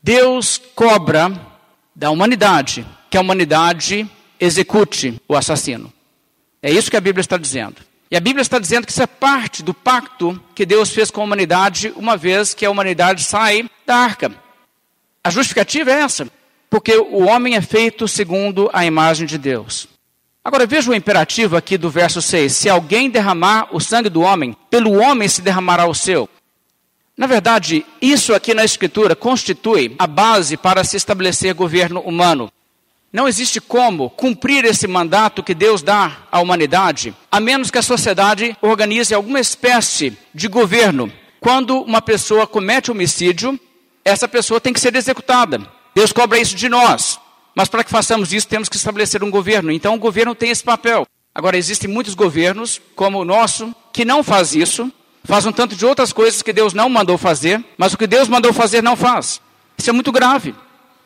Deus 0.03 0.61
cobra 0.75 1.33
da 1.95 2.11
humanidade 2.11 2.87
que 3.11 3.17
a 3.17 3.21
humanidade 3.21 4.09
execute 4.39 5.21
o 5.27 5.35
assassino. 5.35 5.93
É 6.63 6.71
isso 6.71 6.91
que 6.91 6.97
a 6.97 7.01
Bíblia 7.01 7.21
está 7.21 7.37
dizendo. 7.37 7.77
E 8.11 8.17
a 8.17 8.21
Bíblia 8.21 8.43
está 8.43 8.59
dizendo 8.59 8.87
que 8.87 8.93
isso 8.93 9.03
é 9.03 9.07
parte 9.07 9.63
do 9.63 9.75
pacto 9.75 10.41
que 10.55 10.65
Deus 10.65 10.91
fez 10.91 11.11
com 11.11 11.21
a 11.21 11.25
humanidade, 11.25 11.93
uma 11.95 12.17
vez 12.17 12.55
que 12.55 12.65
a 12.65 12.71
humanidade 12.71 13.23
sai 13.23 13.69
da 13.87 13.97
arca. 13.97 14.33
A 15.23 15.31
justificativa 15.31 15.91
é 15.91 16.01
essa, 16.01 16.27
porque 16.71 16.97
o 16.97 17.27
homem 17.27 17.55
é 17.55 17.61
feito 17.61 18.09
segundo 18.09 18.71
a 18.73 18.85
imagem 18.87 19.27
de 19.27 19.37
Deus. 19.37 19.87
Agora 20.43 20.67
veja 20.67 20.91
o 20.91 20.95
imperativo 20.95 21.57
aqui 21.57 21.77
do 21.77 21.91
verso 21.91 22.23
6: 22.23 22.51
Se 22.51 22.69
alguém 22.71 23.11
derramar 23.11 23.69
o 23.71 23.81
sangue 23.81 24.09
do 24.09 24.23
homem, 24.23 24.57
pelo 24.71 24.95
homem 24.95 25.29
se 25.29 25.43
derramará 25.43 25.87
o 25.87 25.95
seu. 25.95 26.29
Na 27.15 27.27
verdade, 27.27 27.85
isso 28.01 28.33
aqui 28.33 28.55
na 28.55 28.65
Escritura 28.65 29.15
constitui 29.15 29.95
a 29.99 30.07
base 30.07 30.57
para 30.57 30.85
se 30.85 30.97
estabelecer 30.97 31.53
governo 31.53 32.01
humano. 32.01 32.51
Não 33.11 33.27
existe 33.27 33.59
como 33.59 34.11
cumprir 34.11 34.67
esse 34.67 34.87
mandato 34.87 35.43
que 35.43 35.55
Deus 35.55 35.81
dá 35.81 36.19
à 36.31 36.41
humanidade, 36.41 37.15
a 37.31 37.41
menos 37.41 37.71
que 37.71 37.79
a 37.79 37.83
sociedade 37.83 38.55
organize 38.61 39.15
alguma 39.15 39.41
espécie 39.41 40.17
de 40.35 40.47
governo. 40.47 41.11
Quando 41.41 41.81
uma 41.81 42.03
pessoa 42.03 42.47
comete 42.47 42.91
homicídio, 42.91 43.59
essa 44.05 44.29
pessoa 44.29 44.61
tem 44.61 44.75
que 44.75 44.81
ser 44.81 44.95
executada. 44.95 45.61
Deus 45.95 46.13
cobra 46.13 46.39
isso 46.39 46.55
de 46.55 46.69
nós. 46.69 47.19
Mas 47.55 47.69
para 47.69 47.83
que 47.83 47.91
façamos 47.91 48.33
isso, 48.33 48.47
temos 48.47 48.69
que 48.69 48.77
estabelecer 48.77 49.25
um 49.25 49.31
governo. 49.31 49.73
Então, 49.73 49.95
o 49.95 49.99
governo 49.99 50.35
tem 50.35 50.51
esse 50.51 50.63
papel. 50.63 51.07
Agora, 51.35 51.57
existem 51.57 51.89
muitos 51.89 52.15
governos, 52.15 52.79
como 52.95 53.21
o 53.21 53.25
nosso, 53.25 53.75
que 53.91 54.05
não 54.05 54.23
faz 54.23 54.55
isso, 54.55 54.93
faz 55.25 55.47
um 55.47 55.53
tanto 55.53 55.75
de 55.75 55.87
outras 55.87 56.13
coisas 56.13 56.43
que 56.43 56.53
Deus 56.53 56.75
não 56.75 56.91
mandou 56.91 57.17
fazer, 57.17 57.65
mas 57.77 57.95
o 57.95 57.99
que 57.99 58.07
Deus 58.07 58.29
mandou 58.29 58.53
fazer 58.53 58.83
não 58.83 58.97
faz. 58.97 59.41
Isso 59.79 59.89
é 59.89 59.93
muito 59.93 60.13
grave. 60.13 60.55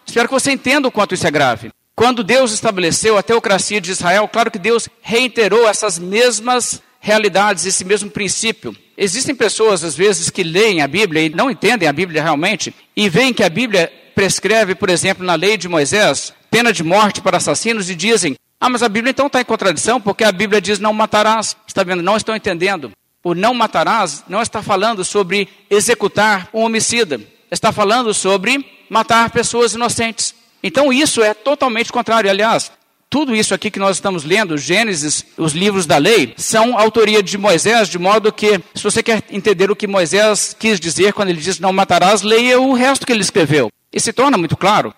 Espero 0.05 0.29
que 0.29 0.35
você 0.35 0.51
entenda 0.51 0.89
o 0.89 0.93
quanto 0.93 1.15
isso 1.15 1.27
é 1.27 1.31
grave. 1.31 1.71
Quando 1.95 2.25
Deus 2.25 2.53
estabeleceu 2.53 3.19
a 3.19 3.23
teocracia 3.23 3.81
de 3.81 3.91
Israel, 3.91 4.27
claro 4.27 4.51
que 4.51 4.59
Deus 4.59 4.89
reiterou 5.01 5.69
essas 5.69 5.99
mesmas 5.99 6.83
realidades, 7.01 7.67
esse 7.67 7.85
mesmo 7.85 8.11
princípio. 8.11 8.75
Existem 8.97 9.35
pessoas, 9.35 9.85
às 9.85 9.95
vezes, 9.95 10.31
que 10.31 10.43
leem 10.43 10.81
a 10.81 10.89
Bíblia 10.89 11.23
e 11.23 11.29
não 11.29 11.51
entendem 11.51 11.89
a 11.89 11.93
Bíblia 11.93 12.23
realmente, 12.23 12.75
e 12.97 13.09
veem 13.09 13.35
que 13.35 13.43
a 13.43 13.51
Bíblia 13.51 13.93
prescreve, 14.15 14.75
por 14.75 14.89
exemplo, 14.89 15.25
na 15.25 15.35
lei 15.35 15.57
de 15.57 15.69
Moisés, 15.69 16.33
pena 16.51 16.73
de 16.73 16.83
morte 16.83 17.21
para 17.21 17.37
assassinos, 17.39 17.91
e 17.91 17.95
dizem: 17.95 18.37
Ah, 18.61 18.69
mas 18.69 18.83
a 18.83 18.89
Bíblia 18.89 19.11
então 19.11 19.27
está 19.27 19.41
em 19.41 19.45
contradição, 19.45 20.01
porque 20.01 20.25
a 20.25 20.33
Bíblia 20.33 20.61
diz 20.61 20.79
não 20.79 20.93
matarás. 20.93 21.57
Está 21.67 21.83
vendo? 21.83 22.03
Não 22.03 22.17
estão 22.17 22.37
entendendo. 22.37 22.93
O 23.25 23.35
não 23.35 23.55
matarás 23.55 24.25
não 24.29 24.43
está 24.43 24.63
falando 24.63 25.05
sobre 25.05 25.49
executar 25.71 26.49
um 26.53 26.61
homicida, 26.61 27.21
está 27.51 27.71
falando 27.73 28.13
sobre 28.13 28.65
matar 28.89 29.31
pessoas 29.31 29.75
inocentes. 29.75 30.35
Então 30.63 30.93
isso 30.93 31.23
é 31.23 31.35
totalmente 31.35 31.93
contrário. 31.93 32.31
Aliás, 32.31 32.71
tudo 33.13 33.37
isso 33.37 33.53
aqui 33.53 33.71
que 33.71 33.79
nós 33.79 33.97
estamos 33.97 34.25
lendo, 34.25 34.57
Gênesis, 34.57 35.27
os 35.37 35.53
livros 35.53 35.85
da 35.85 35.99
lei, 35.99 36.33
são 36.39 36.79
autoria 36.79 37.23
de 37.23 37.37
Moisés, 37.37 37.89
de 37.89 37.99
modo 37.99 38.33
que, 38.33 38.59
se 38.75 38.83
você 38.83 39.03
quer 39.03 39.23
entender 39.31 39.71
o 39.71 39.77
que 39.77 39.87
Moisés 39.87 40.57
quis 40.59 40.81
dizer 40.81 41.13
quando 41.13 41.29
ele 41.29 41.41
diz 41.41 41.59
não 41.59 41.75
matarás, 41.75 42.23
leia 42.23 42.59
o 42.59 42.73
resto 42.73 43.05
que 43.05 43.13
ele 43.13 43.21
escreveu. 43.21 43.71
E 43.93 44.01
se 44.01 44.15
torna 44.15 44.39
muito 44.39 44.57
claro. 44.57 44.95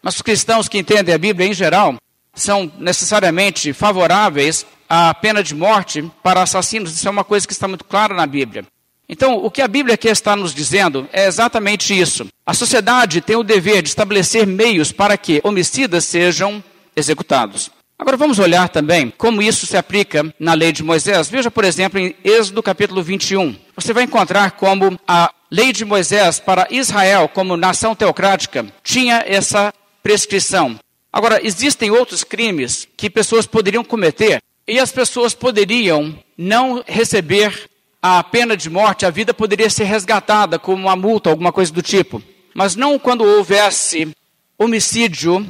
Mas 0.00 0.14
os 0.14 0.22
cristãos 0.22 0.68
que 0.68 0.78
entendem 0.78 1.12
a 1.12 1.18
Bíblia 1.18 1.48
em 1.48 1.52
geral 1.52 1.96
são 2.32 2.70
necessariamente 2.78 3.72
favoráveis 3.72 4.64
à 4.88 5.12
pena 5.12 5.42
de 5.42 5.52
morte 5.52 6.08
para 6.22 6.42
assassinos. 6.42 6.94
Isso 6.94 7.08
é 7.08 7.10
uma 7.10 7.24
coisa 7.24 7.48
que 7.48 7.52
está 7.52 7.66
muito 7.66 7.84
clara 7.84 8.14
na 8.14 8.26
Bíblia. 8.26 8.64
Então, 9.08 9.36
o 9.36 9.50
que 9.50 9.62
a 9.62 9.68
Bíblia 9.68 9.94
aqui 9.94 10.08
está 10.08 10.34
nos 10.34 10.54
dizendo 10.54 11.08
é 11.12 11.26
exatamente 11.26 11.98
isso. 11.98 12.26
A 12.44 12.54
sociedade 12.54 13.20
tem 13.20 13.36
o 13.36 13.44
dever 13.44 13.82
de 13.82 13.88
estabelecer 13.88 14.46
meios 14.46 14.90
para 14.90 15.16
que 15.16 15.40
homicidas 15.44 16.04
sejam 16.04 16.62
executados. 16.94 17.70
Agora 17.98 18.16
vamos 18.16 18.38
olhar 18.38 18.68
também 18.68 19.12
como 19.16 19.40
isso 19.40 19.66
se 19.66 19.76
aplica 19.76 20.34
na 20.38 20.52
lei 20.52 20.70
de 20.70 20.82
Moisés. 20.82 21.30
Veja, 21.30 21.50
por 21.50 21.64
exemplo, 21.64 21.98
em 21.98 22.14
Êxodo 22.22 22.62
capítulo 22.62 23.02
21. 23.02 23.56
Você 23.74 23.92
vai 23.92 24.04
encontrar 24.04 24.50
como 24.52 24.98
a 25.08 25.32
lei 25.50 25.72
de 25.72 25.84
Moisés 25.84 26.38
para 26.38 26.66
Israel, 26.70 27.28
como 27.32 27.56
nação 27.56 27.94
teocrática, 27.94 28.66
tinha 28.82 29.24
essa 29.26 29.72
prescrição. 30.02 30.78
Agora, 31.12 31.40
existem 31.42 31.90
outros 31.90 32.22
crimes 32.22 32.86
que 32.96 33.08
pessoas 33.08 33.46
poderiam 33.46 33.82
cometer 33.82 34.42
e 34.68 34.78
as 34.78 34.92
pessoas 34.92 35.32
poderiam 35.32 36.18
não 36.36 36.84
receber 36.86 37.70
a 38.02 38.22
pena 38.22 38.56
de 38.56 38.70
morte, 38.70 39.04
a 39.04 39.10
vida 39.10 39.34
poderia 39.34 39.68
ser 39.70 39.84
resgatada 39.84 40.58
como 40.58 40.82
uma 40.82 40.96
multa, 40.96 41.30
alguma 41.30 41.52
coisa 41.52 41.72
do 41.72 41.82
tipo. 41.82 42.22
Mas 42.54 42.76
não 42.76 42.98
quando 42.98 43.24
houvesse 43.24 44.14
homicídio 44.58 45.46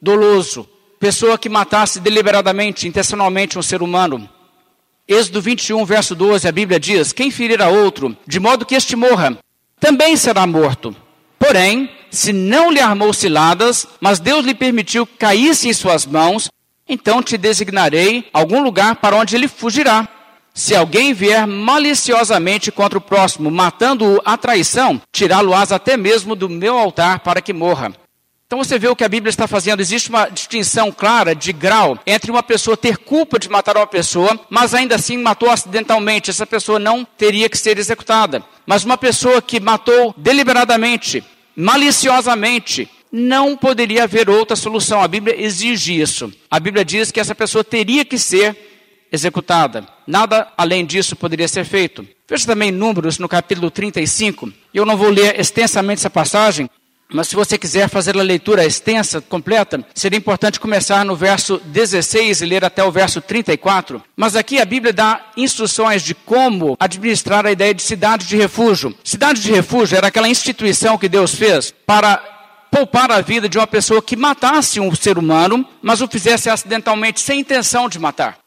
doloso, 0.00 0.68
pessoa 0.98 1.38
que 1.38 1.48
matasse 1.48 2.00
deliberadamente, 2.00 2.86
intencionalmente 2.86 3.58
um 3.58 3.62
ser 3.62 3.82
humano. 3.82 4.28
Êxodo 5.08 5.40
21, 5.40 5.84
verso 5.84 6.14
12, 6.14 6.46
a 6.46 6.52
Bíblia 6.52 6.78
diz: 6.78 7.12
Quem 7.12 7.30
ferir 7.30 7.60
a 7.60 7.68
outro, 7.68 8.16
de 8.26 8.38
modo 8.38 8.64
que 8.64 8.74
este 8.74 8.94
morra, 8.94 9.36
também 9.80 10.16
será 10.16 10.46
morto. 10.46 10.94
Porém, 11.38 11.90
se 12.10 12.32
não 12.32 12.70
lhe 12.70 12.78
armou 12.78 13.12
ciladas, 13.12 13.86
mas 14.00 14.20
Deus 14.20 14.44
lhe 14.44 14.54
permitiu 14.54 15.06
que 15.06 15.16
caísse 15.16 15.68
em 15.68 15.72
suas 15.72 16.06
mãos, 16.06 16.48
então 16.88 17.22
te 17.22 17.36
designarei 17.36 18.28
algum 18.32 18.62
lugar 18.62 18.96
para 18.96 19.16
onde 19.16 19.34
ele 19.34 19.48
fugirá. 19.48 20.08
Se 20.54 20.74
alguém 20.74 21.14
vier 21.14 21.46
maliciosamente 21.46 22.70
contra 22.70 22.98
o 22.98 23.02
próximo, 23.02 23.50
matando-o 23.50 24.20
à 24.24 24.36
traição, 24.36 25.00
tirá-lo-ás 25.10 25.72
até 25.72 25.96
mesmo 25.96 26.36
do 26.36 26.48
meu 26.48 26.76
altar 26.76 27.20
para 27.20 27.40
que 27.40 27.52
morra. 27.52 27.92
Então 28.52 28.62
você 28.62 28.78
vê 28.78 28.86
o 28.86 28.94
que 28.94 29.02
a 29.02 29.08
Bíblia 29.08 29.30
está 29.30 29.46
fazendo. 29.46 29.80
Existe 29.80 30.10
uma 30.10 30.28
distinção 30.28 30.92
clara 30.92 31.34
de 31.34 31.54
grau 31.54 31.98
entre 32.06 32.30
uma 32.30 32.42
pessoa 32.42 32.76
ter 32.76 32.98
culpa 32.98 33.38
de 33.38 33.48
matar 33.48 33.78
uma 33.78 33.86
pessoa, 33.86 34.38
mas 34.50 34.74
ainda 34.74 34.94
assim 34.94 35.16
matou 35.16 35.48
acidentalmente. 35.48 36.28
Essa 36.28 36.46
pessoa 36.46 36.78
não 36.78 37.02
teria 37.02 37.48
que 37.48 37.56
ser 37.56 37.78
executada. 37.78 38.44
Mas 38.66 38.84
uma 38.84 38.98
pessoa 38.98 39.40
que 39.40 39.58
matou 39.58 40.14
deliberadamente, 40.18 41.24
maliciosamente, 41.56 42.90
não 43.10 43.56
poderia 43.56 44.04
haver 44.04 44.28
outra 44.28 44.54
solução. 44.54 45.00
A 45.00 45.08
Bíblia 45.08 45.34
exige 45.42 45.98
isso. 45.98 46.30
A 46.50 46.60
Bíblia 46.60 46.84
diz 46.84 47.10
que 47.10 47.20
essa 47.20 47.34
pessoa 47.34 47.64
teria 47.64 48.04
que 48.04 48.18
ser 48.18 48.71
executada. 49.12 49.86
Nada 50.06 50.48
além 50.56 50.86
disso 50.86 51.14
poderia 51.14 51.46
ser 51.46 51.64
feito. 51.64 52.06
Veja 52.28 52.46
também 52.46 52.72
Números 52.72 53.18
no 53.18 53.28
capítulo 53.28 53.70
35. 53.70 54.50
Eu 54.72 54.86
não 54.86 54.96
vou 54.96 55.10
ler 55.10 55.38
extensamente 55.38 56.00
essa 56.00 56.08
passagem, 56.08 56.68
mas 57.12 57.28
se 57.28 57.36
você 57.36 57.58
quiser 57.58 57.88
fazer 57.90 58.18
a 58.18 58.22
leitura 58.22 58.64
extensa, 58.64 59.20
completa, 59.20 59.84
seria 59.94 60.18
importante 60.18 60.58
começar 60.58 61.04
no 61.04 61.14
verso 61.14 61.60
16 61.66 62.40
e 62.40 62.46
ler 62.46 62.64
até 62.64 62.82
o 62.82 62.90
verso 62.90 63.20
34. 63.20 64.02
Mas 64.16 64.34
aqui 64.34 64.58
a 64.58 64.64
Bíblia 64.64 64.94
dá 64.94 65.20
instruções 65.36 66.02
de 66.02 66.14
como 66.14 66.74
administrar 66.80 67.44
a 67.44 67.52
ideia 67.52 67.74
de 67.74 67.82
cidade 67.82 68.26
de 68.26 68.36
refúgio. 68.36 68.96
Cidade 69.04 69.42
de 69.42 69.52
refúgio 69.52 69.96
era 69.96 70.06
aquela 70.06 70.28
instituição 70.28 70.96
que 70.96 71.08
Deus 71.08 71.34
fez 71.34 71.72
para 71.86 72.16
poupar 72.70 73.12
a 73.12 73.20
vida 73.20 73.46
de 73.46 73.58
uma 73.58 73.66
pessoa 73.66 74.00
que 74.00 74.16
matasse 74.16 74.80
um 74.80 74.94
ser 74.94 75.18
humano, 75.18 75.68
mas 75.82 76.00
o 76.00 76.08
fizesse 76.08 76.48
acidentalmente 76.48 77.20
sem 77.20 77.40
intenção 77.40 77.86
de 77.86 77.98
matar. 77.98 78.41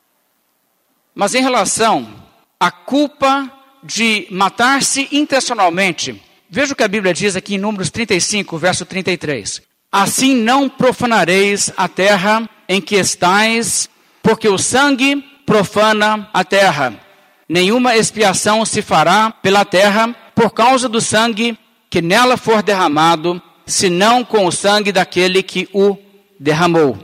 Mas 1.15 1.33
em 1.33 1.41
relação 1.41 2.13
à 2.59 2.69
culpa 2.69 3.49
de 3.81 4.27
matar-se 4.29 5.07
intencionalmente, 5.13 6.21
veja 6.49 6.73
o 6.73 6.75
que 6.75 6.83
a 6.83 6.87
Bíblia 6.89 7.13
diz 7.13 7.37
aqui 7.37 7.55
em 7.55 7.57
Números 7.57 7.89
35, 7.89 8.57
verso 8.57 8.85
33. 8.85 9.61
Assim 9.89 10.35
não 10.35 10.67
profanareis 10.67 11.71
a 11.77 11.87
terra 11.87 12.49
em 12.67 12.81
que 12.81 12.95
estais, 12.95 13.89
porque 14.21 14.49
o 14.49 14.57
sangue 14.57 15.23
profana 15.45 16.29
a 16.33 16.43
terra. 16.43 16.99
nenhuma 17.47 17.95
expiação 17.95 18.65
se 18.65 18.81
fará 18.81 19.31
pela 19.31 19.63
terra 19.63 20.13
por 20.33 20.51
causa 20.51 20.89
do 20.89 20.99
sangue 20.99 21.57
que 21.89 22.01
nela 22.01 22.35
for 22.35 22.61
derramado, 22.61 23.41
senão 23.65 24.25
com 24.25 24.45
o 24.45 24.51
sangue 24.51 24.91
daquele 24.91 25.41
que 25.41 25.69
o 25.71 25.95
derramou. 26.39 26.97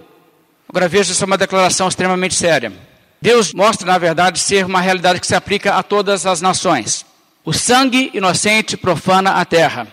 Agora 0.67 0.87
veja, 0.87 1.13
isso 1.13 1.23
é 1.23 1.27
uma 1.27 1.37
declaração 1.37 1.87
extremamente 1.87 2.35
séria. 2.35 2.90
Deus 3.21 3.53
mostra, 3.53 3.85
na 3.85 3.99
verdade, 3.99 4.39
ser 4.39 4.65
uma 4.65 4.81
realidade 4.81 5.19
que 5.19 5.27
se 5.27 5.35
aplica 5.35 5.75
a 5.75 5.83
todas 5.83 6.25
as 6.25 6.41
nações. 6.41 7.05
O 7.45 7.53
sangue 7.53 8.09
inocente 8.13 8.75
profana 8.75 9.33
a 9.33 9.45
terra. 9.45 9.87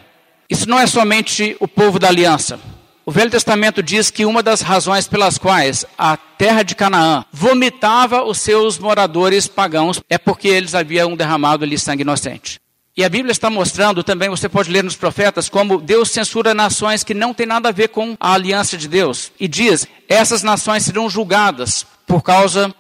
Isso 0.49 0.69
não 0.69 0.79
é 0.79 0.87
somente 0.87 1.55
o 1.61 1.69
povo 1.69 1.99
da 1.99 2.09
aliança. 2.09 2.59
O 3.05 3.11
Velho 3.11 3.31
Testamento 3.31 3.83
diz 3.83 4.11
que 4.11 4.25
uma 4.25 4.43
das 4.43 4.63
razões 4.63 5.07
pelas 5.07 5.37
quais 5.37 5.85
a 5.97 6.17
terra 6.17 6.63
de 6.63 6.75
Canaã 6.75 7.25
vomitava 7.31 8.25
os 8.25 8.39
seus 8.39 8.79
moradores 8.79 9.47
pagãos 9.47 10.01
é 10.09 10.17
porque 10.17 10.49
eles 10.49 10.75
haviam 10.75 11.15
derramado 11.17 11.65
ali 11.65 11.79
sangue 11.79 12.03
inocente. 12.03 12.59
E 12.97 13.05
a 13.05 13.09
Bíblia 13.09 13.33
está 13.33 13.49
mostrando 13.49 14.03
também, 14.03 14.29
você 14.29 14.49
pode 14.49 14.71
ler 14.71 14.83
nos 14.83 14.97
profetas, 14.97 15.49
como 15.49 15.81
Deus 15.81 16.11
censura 16.11 16.53
nações 16.53 17.05
que 17.05 17.15
não 17.15 17.33
têm 17.33 17.47
nada 17.47 17.69
a 17.69 17.73
ver 17.73 17.89
com 17.89 18.17
a 18.19 18.33
aliança 18.33 18.77
de 18.77 18.89
Deus. 18.89 19.31
E 19.39 19.47
diz: 19.47 19.87
essas 20.09 20.43
nações 20.43 20.83
serão 20.83 21.09
julgadas 21.09 21.87
por 22.07 22.23
causa 22.23 22.75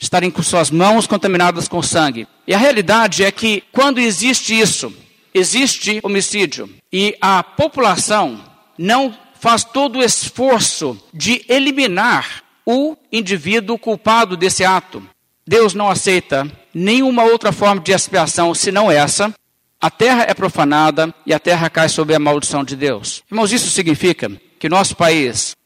estarem 0.00 0.30
com 0.30 0.42
suas 0.42 0.70
mãos 0.70 1.06
contaminadas 1.06 1.68
com 1.68 1.82
sangue. 1.82 2.26
E 2.46 2.54
a 2.54 2.58
realidade 2.58 3.22
é 3.22 3.30
que 3.30 3.62
quando 3.70 3.98
existe 3.98 4.58
isso, 4.58 4.92
existe 5.34 6.00
homicídio, 6.02 6.70
e 6.92 7.16
a 7.20 7.42
população 7.42 8.42
não 8.78 9.14
faz 9.38 9.62
todo 9.62 9.98
o 9.98 10.02
esforço 10.02 10.98
de 11.12 11.44
eliminar 11.48 12.42
o 12.66 12.96
indivíduo 13.12 13.78
culpado 13.78 14.36
desse 14.36 14.64
ato. 14.64 15.02
Deus 15.46 15.74
não 15.74 15.88
aceita 15.88 16.50
nenhuma 16.72 17.24
outra 17.24 17.52
forma 17.52 17.80
de 17.80 17.92
expiação 17.92 18.54
senão 18.54 18.90
essa. 18.90 19.32
A 19.80 19.90
terra 19.90 20.26
é 20.28 20.34
profanada 20.34 21.14
e 21.24 21.32
a 21.32 21.38
terra 21.38 21.70
cai 21.70 21.88
sob 21.88 22.14
a 22.14 22.18
maldição 22.18 22.62
de 22.62 22.76
Deus. 22.76 23.22
Irmãos, 23.30 23.50
isso 23.50 23.70
significa 23.70 24.30
que 24.58 24.68
nosso 24.68 24.94
país 24.94 25.56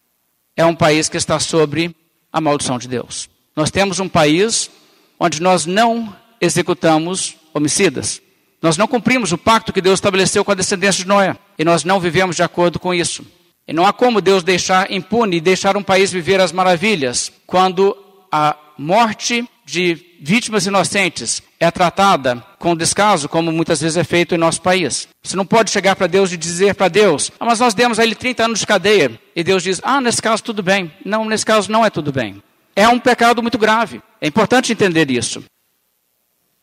é 0.57 0.65
um 0.65 0.75
país 0.75 1.09
que 1.09 1.17
está 1.17 1.41
sobre 1.41 1.95
a 2.33 2.41
maldição 2.41 2.79
de 2.79 2.87
Deus. 2.87 3.29
Nós 3.57 3.71
temos 3.71 4.01
um 4.01 4.09
país 4.09 4.71
onde 5.19 5.41
nós 5.41 5.67
não 5.67 6.15
executamos 6.41 7.37
homicidas. 7.53 8.21
Nós 8.61 8.77
não 8.77 8.87
cumprimos 8.87 9.33
o 9.33 9.39
pacto 9.39 9.73
que 9.73 9.81
Deus 9.81 9.99
estabeleceu 9.99 10.45
com 10.45 10.53
a 10.53 10.55
descendência 10.55 11.03
de 11.03 11.09
Noé. 11.09 11.37
E 11.59 11.65
nós 11.65 11.85
não 11.85 12.01
vivemos 12.01 12.37
de 12.37 12.43
acordo 12.43 12.79
com 12.79 12.95
isso. 12.95 13.25
E 13.67 13.73
não 13.73 13.87
há 13.87 13.93
como 13.93 14.21
Deus 14.21 14.43
deixar 14.43 14.91
impune 14.91 15.37
e 15.37 15.41
deixar 15.41 15.77
um 15.77 15.83
país 15.83 16.11
viver 16.11 16.41
as 16.41 16.53
maravilhas 16.53 17.33
quando 17.47 17.97
a 18.31 18.57
morte 18.77 19.49
de 19.65 19.99
vítimas 20.21 20.67
inocentes 20.67 21.43
é 21.61 21.71
tratada 21.71 22.45
com 22.59 22.77
descaso, 22.77 23.29
como 23.29 23.53
muitas 23.53 23.81
vezes 23.81 23.97
é 23.97 24.05
feito 24.05 24.35
em 24.35 24.39
nosso 24.39 24.61
país. 24.61 25.09
Você 25.23 25.37
não 25.37 25.47
pode 25.47 25.71
chegar 25.71 25.97
para 25.97 26.07
Deus 26.07 26.33
e 26.33 26.37
dizer 26.37 26.75
para 26.75 26.89
Deus, 26.89 27.31
ah, 27.39 27.45
mas 27.45 27.61
nós 27.61 27.75
demos 27.75 27.99
a 27.99 28.05
ele 28.05 28.15
30 28.15 28.45
anos 28.45 28.61
de 28.61 28.67
cadeia. 28.67 29.19
E 29.35 29.45
Deus 29.45 29.63
diz, 29.63 29.81
ah, 29.83 30.01
nesse 30.01 30.21
caso 30.21 30.43
tudo 30.43 30.63
bem. 30.63 30.93
Não, 31.05 31.25
nesse 31.25 31.47
caso 31.47 31.71
não 31.71 31.85
é 31.85 31.91
tudo 31.91 32.13
bem. 32.13 32.43
É 32.77 32.89
um 32.89 32.99
pecado 32.99 33.43
muito 33.43 33.59
grave. 33.59 34.03
É 34.21 34.27
importante 34.27 34.73
entender 34.73 35.11
isso. 35.11 35.45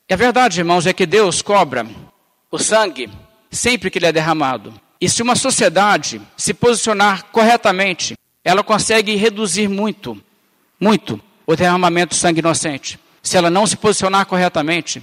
E 0.09 0.13
a 0.13 0.17
verdade, 0.17 0.59
irmãos, 0.59 0.85
é 0.85 0.93
que 0.93 1.05
Deus 1.05 1.41
cobra 1.41 1.87
o 2.51 2.59
sangue 2.59 3.09
sempre 3.49 3.89
que 3.89 3.97
ele 3.97 4.07
é 4.07 4.11
derramado. 4.11 4.73
E 4.99 5.09
se 5.09 5.21
uma 5.21 5.35
sociedade 5.35 6.21
se 6.35 6.53
posicionar 6.53 7.25
corretamente, 7.25 8.15
ela 8.43 8.63
consegue 8.63 9.15
reduzir 9.15 9.67
muito, 9.67 10.21
muito, 10.79 11.21
o 11.45 11.55
derramamento 11.55 12.13
de 12.13 12.19
sangue 12.19 12.39
inocente. 12.39 12.99
Se 13.23 13.37
ela 13.37 13.49
não 13.49 13.65
se 13.65 13.77
posicionar 13.77 14.25
corretamente, 14.25 15.01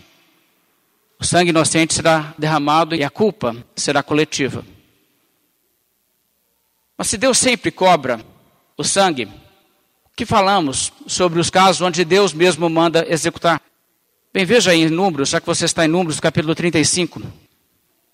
o 1.18 1.24
sangue 1.24 1.50
inocente 1.50 1.94
será 1.94 2.34
derramado 2.38 2.94
e 2.94 3.02
a 3.02 3.10
culpa 3.10 3.56
será 3.74 4.02
coletiva. 4.02 4.64
Mas 6.96 7.08
se 7.08 7.16
Deus 7.16 7.38
sempre 7.38 7.70
cobra 7.70 8.20
o 8.76 8.84
sangue, 8.84 9.28
que 10.18 10.26
falamos 10.26 10.92
sobre 11.06 11.38
os 11.38 11.48
casos 11.48 11.80
onde 11.80 12.04
Deus 12.04 12.34
mesmo 12.34 12.68
manda 12.68 13.06
executar? 13.08 13.62
Bem, 14.34 14.44
veja 14.44 14.72
aí 14.72 14.82
em 14.82 14.90
Números, 14.90 15.28
já 15.28 15.40
que 15.40 15.46
você 15.46 15.64
está 15.64 15.84
em 15.84 15.88
Números, 15.88 16.18
capítulo 16.18 16.56
35, 16.56 17.22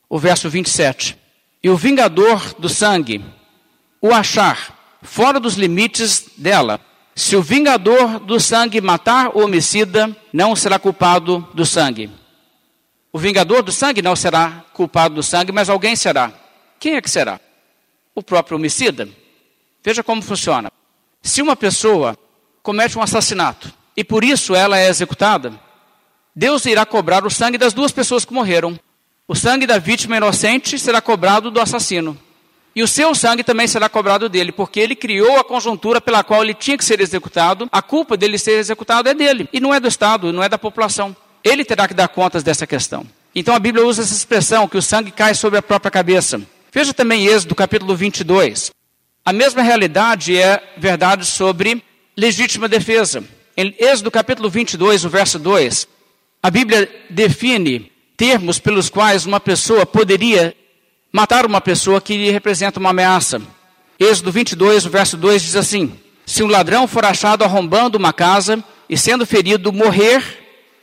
o 0.06 0.18
verso 0.18 0.50
27 0.50 1.16
e 1.62 1.70
o 1.70 1.78
vingador 1.78 2.56
do 2.58 2.68
sangue 2.68 3.24
o 4.02 4.12
achar 4.12 4.98
fora 5.00 5.40
dos 5.40 5.54
limites 5.54 6.26
dela, 6.36 6.78
se 7.16 7.36
o 7.36 7.42
vingador 7.42 8.20
do 8.20 8.38
sangue 8.38 8.82
matar 8.82 9.34
o 9.34 9.42
homicida, 9.42 10.14
não 10.30 10.54
será 10.54 10.78
culpado 10.78 11.48
do 11.54 11.64
sangue. 11.64 12.10
O 13.10 13.18
vingador 13.18 13.62
do 13.62 13.72
sangue 13.72 14.02
não 14.02 14.14
será 14.14 14.62
culpado 14.74 15.14
do 15.14 15.22
sangue, 15.22 15.52
mas 15.52 15.70
alguém 15.70 15.96
será. 15.96 16.30
Quem 16.78 16.96
é 16.96 17.00
que 17.00 17.08
será? 17.08 17.40
O 18.14 18.22
próprio 18.22 18.58
homicida. 18.58 19.08
Veja 19.82 20.02
como 20.02 20.20
funciona. 20.20 20.73
Se 21.24 21.40
uma 21.40 21.56
pessoa 21.56 22.18
comete 22.62 22.98
um 22.98 23.02
assassinato 23.02 23.72
e 23.96 24.04
por 24.04 24.22
isso 24.22 24.54
ela 24.54 24.78
é 24.78 24.90
executada, 24.90 25.58
Deus 26.36 26.66
irá 26.66 26.84
cobrar 26.84 27.24
o 27.24 27.30
sangue 27.30 27.56
das 27.56 27.72
duas 27.72 27.90
pessoas 27.90 28.26
que 28.26 28.34
morreram. 28.34 28.78
O 29.26 29.34
sangue 29.34 29.66
da 29.66 29.78
vítima 29.78 30.18
inocente 30.18 30.78
será 30.78 31.00
cobrado 31.00 31.50
do 31.50 31.58
assassino. 31.58 32.16
E 32.76 32.82
o 32.82 32.88
seu 32.88 33.14
sangue 33.14 33.42
também 33.42 33.66
será 33.66 33.88
cobrado 33.88 34.28
dele, 34.28 34.52
porque 34.52 34.78
ele 34.78 34.94
criou 34.94 35.38
a 35.38 35.44
conjuntura 35.44 35.98
pela 35.98 36.22
qual 36.22 36.42
ele 36.42 36.52
tinha 36.52 36.76
que 36.76 36.84
ser 36.84 37.00
executado. 37.00 37.70
A 37.72 37.80
culpa 37.80 38.18
dele 38.18 38.36
ser 38.36 38.58
executado 38.58 39.08
é 39.08 39.14
dele, 39.14 39.48
e 39.50 39.60
não 39.60 39.72
é 39.72 39.80
do 39.80 39.88
Estado, 39.88 40.30
não 40.30 40.42
é 40.42 40.48
da 40.48 40.58
população. 40.58 41.16
Ele 41.42 41.64
terá 41.64 41.88
que 41.88 41.94
dar 41.94 42.08
contas 42.08 42.42
dessa 42.42 42.66
questão. 42.66 43.06
Então 43.34 43.54
a 43.54 43.58
Bíblia 43.58 43.86
usa 43.86 44.02
essa 44.02 44.12
expressão, 44.12 44.68
que 44.68 44.76
o 44.76 44.82
sangue 44.82 45.10
cai 45.10 45.34
sobre 45.34 45.58
a 45.58 45.62
própria 45.62 45.90
cabeça. 45.90 46.42
Veja 46.70 46.92
também 46.92 47.26
Êxodo 47.26 47.54
capítulo 47.54 47.96
22. 47.96 48.73
A 49.26 49.32
mesma 49.32 49.62
realidade 49.62 50.36
é 50.36 50.62
verdade 50.76 51.24
sobre 51.24 51.82
legítima 52.14 52.68
defesa. 52.68 53.24
Em 53.56 53.74
Êxodo 53.78 54.10
capítulo 54.10 54.50
22, 54.50 55.02
o 55.06 55.08
verso 55.08 55.38
2, 55.38 55.88
a 56.42 56.50
Bíblia 56.50 56.90
define 57.08 57.90
termos 58.18 58.58
pelos 58.58 58.90
quais 58.90 59.24
uma 59.24 59.40
pessoa 59.40 59.86
poderia 59.86 60.54
matar 61.10 61.46
uma 61.46 61.62
pessoa 61.62 62.02
que 62.02 62.18
lhe 62.18 62.30
representa 62.30 62.78
uma 62.78 62.90
ameaça. 62.90 63.40
Êxodo 63.98 64.30
22, 64.30 64.84
verso 64.84 65.16
2 65.16 65.40
diz 65.40 65.56
assim: 65.56 65.98
Se 66.26 66.42
um 66.42 66.46
ladrão 66.46 66.86
for 66.86 67.06
achado 67.06 67.44
arrombando 67.44 67.96
uma 67.96 68.12
casa 68.12 68.62
e 68.90 68.98
sendo 68.98 69.24
ferido 69.24 69.72
morrer, 69.72 70.22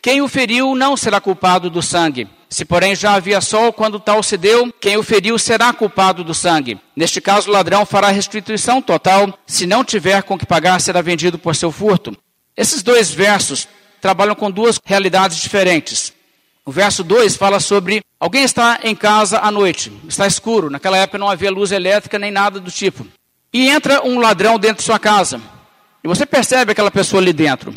quem 0.02 0.20
o 0.20 0.28
feriu 0.28 0.74
não 0.74 0.98
será 0.98 1.22
culpado 1.22 1.70
do 1.70 1.84
sangue. 1.84 2.28
Se, 2.52 2.66
porém, 2.66 2.94
já 2.94 3.14
havia 3.14 3.40
sol 3.40 3.72
quando 3.72 3.98
tal 3.98 4.22
se 4.22 4.36
deu, 4.36 4.74
quem 4.74 4.98
o 4.98 5.04
feriu 5.04 5.40
será 5.40 5.72
culpado 5.72 6.22
do 6.22 6.34
sangue. 6.34 6.78
Neste 6.94 7.22
caso, 7.22 7.50
o 7.50 7.54
ladrão 7.54 7.86
fará 7.86 8.10
restituição 8.10 8.82
total. 8.82 9.34
Se 9.48 9.66
não 9.66 9.86
tiver 9.86 10.22
com 10.24 10.38
que 10.38 10.46
pagar, 10.46 10.82
será 10.82 11.02
vendido 11.02 11.40
por 11.40 11.56
seu 11.56 11.72
furto. 11.72 12.14
Esses 12.58 12.84
dois 12.84 13.10
versos 13.10 13.70
trabalham 14.02 14.36
com 14.36 14.52
duas 14.52 14.78
realidades 14.84 15.38
diferentes. 15.38 16.12
O 16.66 16.72
verso 16.72 17.06
2 17.06 17.38
fala 17.38 17.62
sobre 17.62 18.02
alguém 18.20 18.44
está 18.44 18.82
em 18.84 18.96
casa 18.96 19.40
à 19.40 19.50
noite, 19.50 19.92
está 20.08 20.28
escuro, 20.28 20.70
naquela 20.70 20.98
época 20.98 21.18
não 21.18 21.30
havia 21.30 21.50
luz 21.50 21.72
elétrica 21.72 22.20
nem 22.20 22.32
nada 22.32 22.60
do 22.60 22.70
tipo. 22.70 23.08
E 23.54 23.70
entra 23.70 24.06
um 24.06 24.20
ladrão 24.20 24.60
dentro 24.60 24.78
de 24.78 24.84
sua 24.84 25.00
casa. 25.00 25.42
E 26.04 26.08
você 26.08 26.26
percebe 26.26 26.74
aquela 26.74 26.92
pessoa 26.92 27.22
ali 27.22 27.32
dentro. 27.32 27.74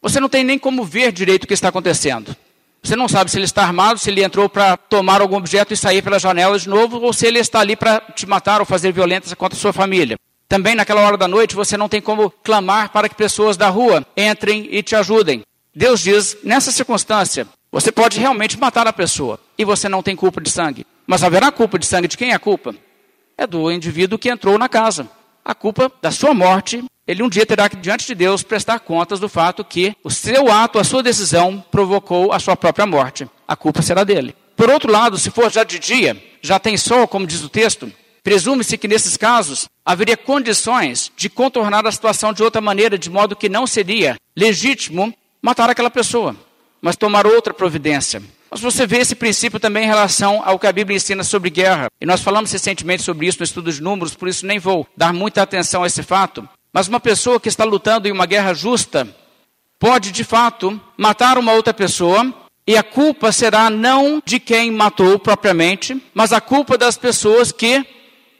Você 0.00 0.18
não 0.18 0.30
tem 0.30 0.44
nem 0.44 0.58
como 0.58 0.82
ver 0.82 1.12
direito 1.12 1.44
o 1.44 1.46
que 1.46 1.54
está 1.54 1.68
acontecendo. 1.68 2.34
Você 2.82 2.96
não 2.96 3.08
sabe 3.08 3.30
se 3.30 3.36
ele 3.36 3.44
está 3.44 3.62
armado, 3.62 3.98
se 3.98 4.10
ele 4.10 4.22
entrou 4.22 4.48
para 4.48 4.76
tomar 4.76 5.20
algum 5.20 5.36
objeto 5.36 5.74
e 5.74 5.76
sair 5.76 6.02
pela 6.02 6.18
janela 6.18 6.58
de 6.58 6.68
novo, 6.68 7.00
ou 7.00 7.12
se 7.12 7.26
ele 7.26 7.38
está 7.38 7.60
ali 7.60 7.76
para 7.76 8.00
te 8.00 8.26
matar 8.26 8.60
ou 8.60 8.66
fazer 8.66 8.92
violência 8.92 9.34
contra 9.36 9.58
a 9.58 9.60
sua 9.60 9.72
família. 9.72 10.16
Também 10.48 10.74
naquela 10.74 11.02
hora 11.02 11.16
da 11.16 11.28
noite 11.28 11.54
você 11.54 11.76
não 11.76 11.88
tem 11.88 12.00
como 12.00 12.30
clamar 12.42 12.90
para 12.90 13.08
que 13.08 13.14
pessoas 13.14 13.56
da 13.56 13.68
rua 13.68 14.06
entrem 14.16 14.68
e 14.70 14.82
te 14.82 14.96
ajudem. 14.96 15.42
Deus 15.74 16.00
diz, 16.00 16.38
nessa 16.42 16.72
circunstância, 16.72 17.46
você 17.70 17.92
pode 17.92 18.18
realmente 18.18 18.58
matar 18.58 18.86
a 18.86 18.92
pessoa 18.92 19.38
e 19.58 19.64
você 19.64 19.88
não 19.88 20.02
tem 20.02 20.16
culpa 20.16 20.40
de 20.40 20.50
sangue. 20.50 20.86
Mas 21.06 21.22
haverá 21.22 21.52
culpa 21.52 21.78
de 21.78 21.86
sangue 21.86 22.08
de 22.08 22.16
quem 22.16 22.30
é 22.30 22.34
a 22.34 22.38
culpa? 22.38 22.74
É 23.36 23.46
do 23.46 23.70
indivíduo 23.70 24.18
que 24.18 24.30
entrou 24.30 24.58
na 24.58 24.68
casa. 24.68 25.08
A 25.44 25.54
culpa 25.54 25.92
da 26.00 26.10
sua 26.10 26.32
morte, 26.32 26.82
ele 27.08 27.22
um 27.22 27.28
dia 27.28 27.44
terá 27.44 27.68
que, 27.68 27.76
diante 27.76 28.06
de 28.06 28.14
Deus, 28.14 28.42
prestar 28.42 28.78
contas 28.80 29.18
do 29.18 29.28
fato 29.28 29.64
que 29.64 29.96
o 30.04 30.10
seu 30.10 30.52
ato, 30.52 30.78
a 30.78 30.84
sua 30.84 31.02
decisão, 31.02 31.64
provocou 31.70 32.32
a 32.32 32.38
sua 32.38 32.56
própria 32.56 32.86
morte. 32.86 33.28
A 33.48 33.56
culpa 33.56 33.82
será 33.82 34.04
dele. 34.04 34.34
Por 34.54 34.70
outro 34.70 34.92
lado, 34.92 35.18
se 35.18 35.30
for 35.30 35.50
já 35.50 35.64
de 35.64 35.78
dia, 35.78 36.22
já 36.40 36.58
tem 36.58 36.76
sol, 36.76 37.08
como 37.08 37.26
diz 37.26 37.42
o 37.42 37.48
texto, 37.48 37.90
presume-se 38.22 38.76
que 38.78 38.86
nesses 38.86 39.16
casos 39.16 39.66
haveria 39.84 40.16
condições 40.16 41.10
de 41.16 41.28
contornar 41.28 41.86
a 41.86 41.92
situação 41.92 42.32
de 42.32 42.42
outra 42.42 42.60
maneira, 42.60 42.98
de 42.98 43.08
modo 43.08 43.34
que 43.34 43.48
não 43.48 43.66
seria 43.66 44.16
legítimo 44.36 45.14
matar 45.42 45.70
aquela 45.70 45.90
pessoa 45.90 46.36
mas 46.80 46.96
tomar 46.96 47.26
outra 47.26 47.52
providência. 47.52 48.22
Mas 48.50 48.60
você 48.60 48.86
vê 48.86 48.98
esse 48.98 49.14
princípio 49.14 49.60
também 49.60 49.84
em 49.84 49.88
relação 49.88 50.42
ao 50.44 50.58
que 50.58 50.66
a 50.66 50.72
Bíblia 50.72 50.96
ensina 50.96 51.22
sobre 51.22 51.50
guerra. 51.50 51.88
E 52.00 52.06
nós 52.06 52.22
falamos 52.22 52.50
recentemente 52.50 53.02
sobre 53.02 53.26
isso 53.26 53.38
no 53.38 53.44
estudo 53.44 53.70
de 53.70 53.82
números, 53.82 54.14
por 54.14 54.26
isso 54.26 54.46
nem 54.46 54.58
vou 54.58 54.86
dar 54.96 55.12
muita 55.12 55.42
atenção 55.42 55.84
a 55.84 55.86
esse 55.86 56.02
fato. 56.02 56.48
Mas 56.78 56.86
uma 56.86 57.00
pessoa 57.00 57.40
que 57.40 57.48
está 57.48 57.64
lutando 57.64 58.06
em 58.06 58.12
uma 58.12 58.24
guerra 58.24 58.54
justa 58.54 59.08
pode, 59.80 60.12
de 60.12 60.22
fato, 60.22 60.80
matar 60.96 61.36
uma 61.36 61.52
outra 61.52 61.74
pessoa 61.74 62.32
E 62.64 62.76
a 62.76 62.84
culpa 62.84 63.32
será 63.32 63.68
não 63.68 64.22
de 64.24 64.38
quem 64.38 64.70
matou 64.70 65.18
propriamente, 65.18 66.00
mas 66.14 66.32
a 66.32 66.40
culpa 66.40 66.78
das 66.78 66.96
pessoas 66.96 67.50
que 67.50 67.84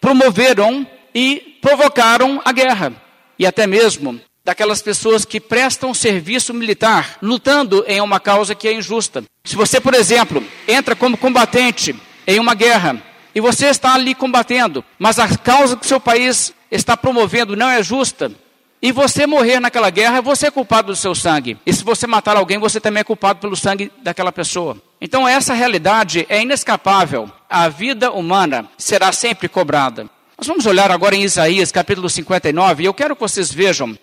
promoveram 0.01 0.87
e 1.13 1.59
provocaram 1.61 2.41
a 2.45 2.53
guerra. 2.53 2.93
E 3.37 3.45
até 3.45 3.67
mesmo 3.67 4.21
daquelas 4.45 4.81
pessoas 4.83 5.25
que 5.25 5.41
prestam 5.41 5.93
serviço 5.93 6.55
militar, 6.55 7.19
lutando 7.21 7.85
em 7.89 8.01
uma 8.01 8.21
causa 8.21 8.55
que 8.55 8.69
é 8.69 8.73
injusta. 8.73 9.25
Se 9.43 9.57
você, 9.57 9.81
por 9.81 9.95
exemplo, 9.95 10.45
entra 10.69 10.95
como 10.95 11.19
combatente 11.19 11.93
em 12.25 12.39
uma 12.39 12.55
guerra 12.55 13.03
e 13.35 13.41
você 13.41 13.67
está 13.67 13.95
ali 13.95 14.15
combatendo, 14.15 14.85
mas 14.99 15.19
a 15.19 15.29
causa 15.37 15.77
que 15.77 15.85
o 15.85 15.89
seu 15.89 16.01
país 16.01 16.53
está 16.71 16.97
promovendo 16.97 17.57
não 17.57 17.69
é 17.69 17.83
justa, 17.83 18.33
e 18.81 18.93
você 18.93 19.27
morrer 19.27 19.59
naquela 19.59 19.91
guerra, 19.91 20.21
você 20.21 20.47
é 20.47 20.51
culpado 20.53 20.93
do 20.93 20.97
seu 20.97 21.13
sangue. 21.13 21.59
E 21.67 21.73
se 21.73 21.83
você 21.83 22.07
matar 22.07 22.37
alguém, 22.37 22.59
você 22.59 22.81
também 22.81 23.01
é 23.01 23.05
culpado 23.05 23.41
pelo 23.41 23.57
sangue 23.57 23.91
daquela 24.03 24.31
pessoa. 24.31 24.77
Então 25.01 25.27
essa 25.27 25.53
realidade 25.53 26.25
é 26.29 26.43
inescapável. 26.43 27.29
A 27.51 27.69
vida 27.69 28.13
humana 28.13 28.69
será 28.79 29.11
sempre 29.11 29.49
cobrada. 29.49 30.09
Nós 30.39 30.47
vamos 30.47 30.65
olhar 30.65 30.93
agora 30.93 31.17
em 31.17 31.25
Isaías 31.25 31.73
capítulo 31.73 32.09
59 32.09 32.85
e 32.85 32.87
eu 32.87 32.95
quero 32.95 33.17
que 33.17 33.21
vocês 33.21 33.53
vejam 33.53 33.99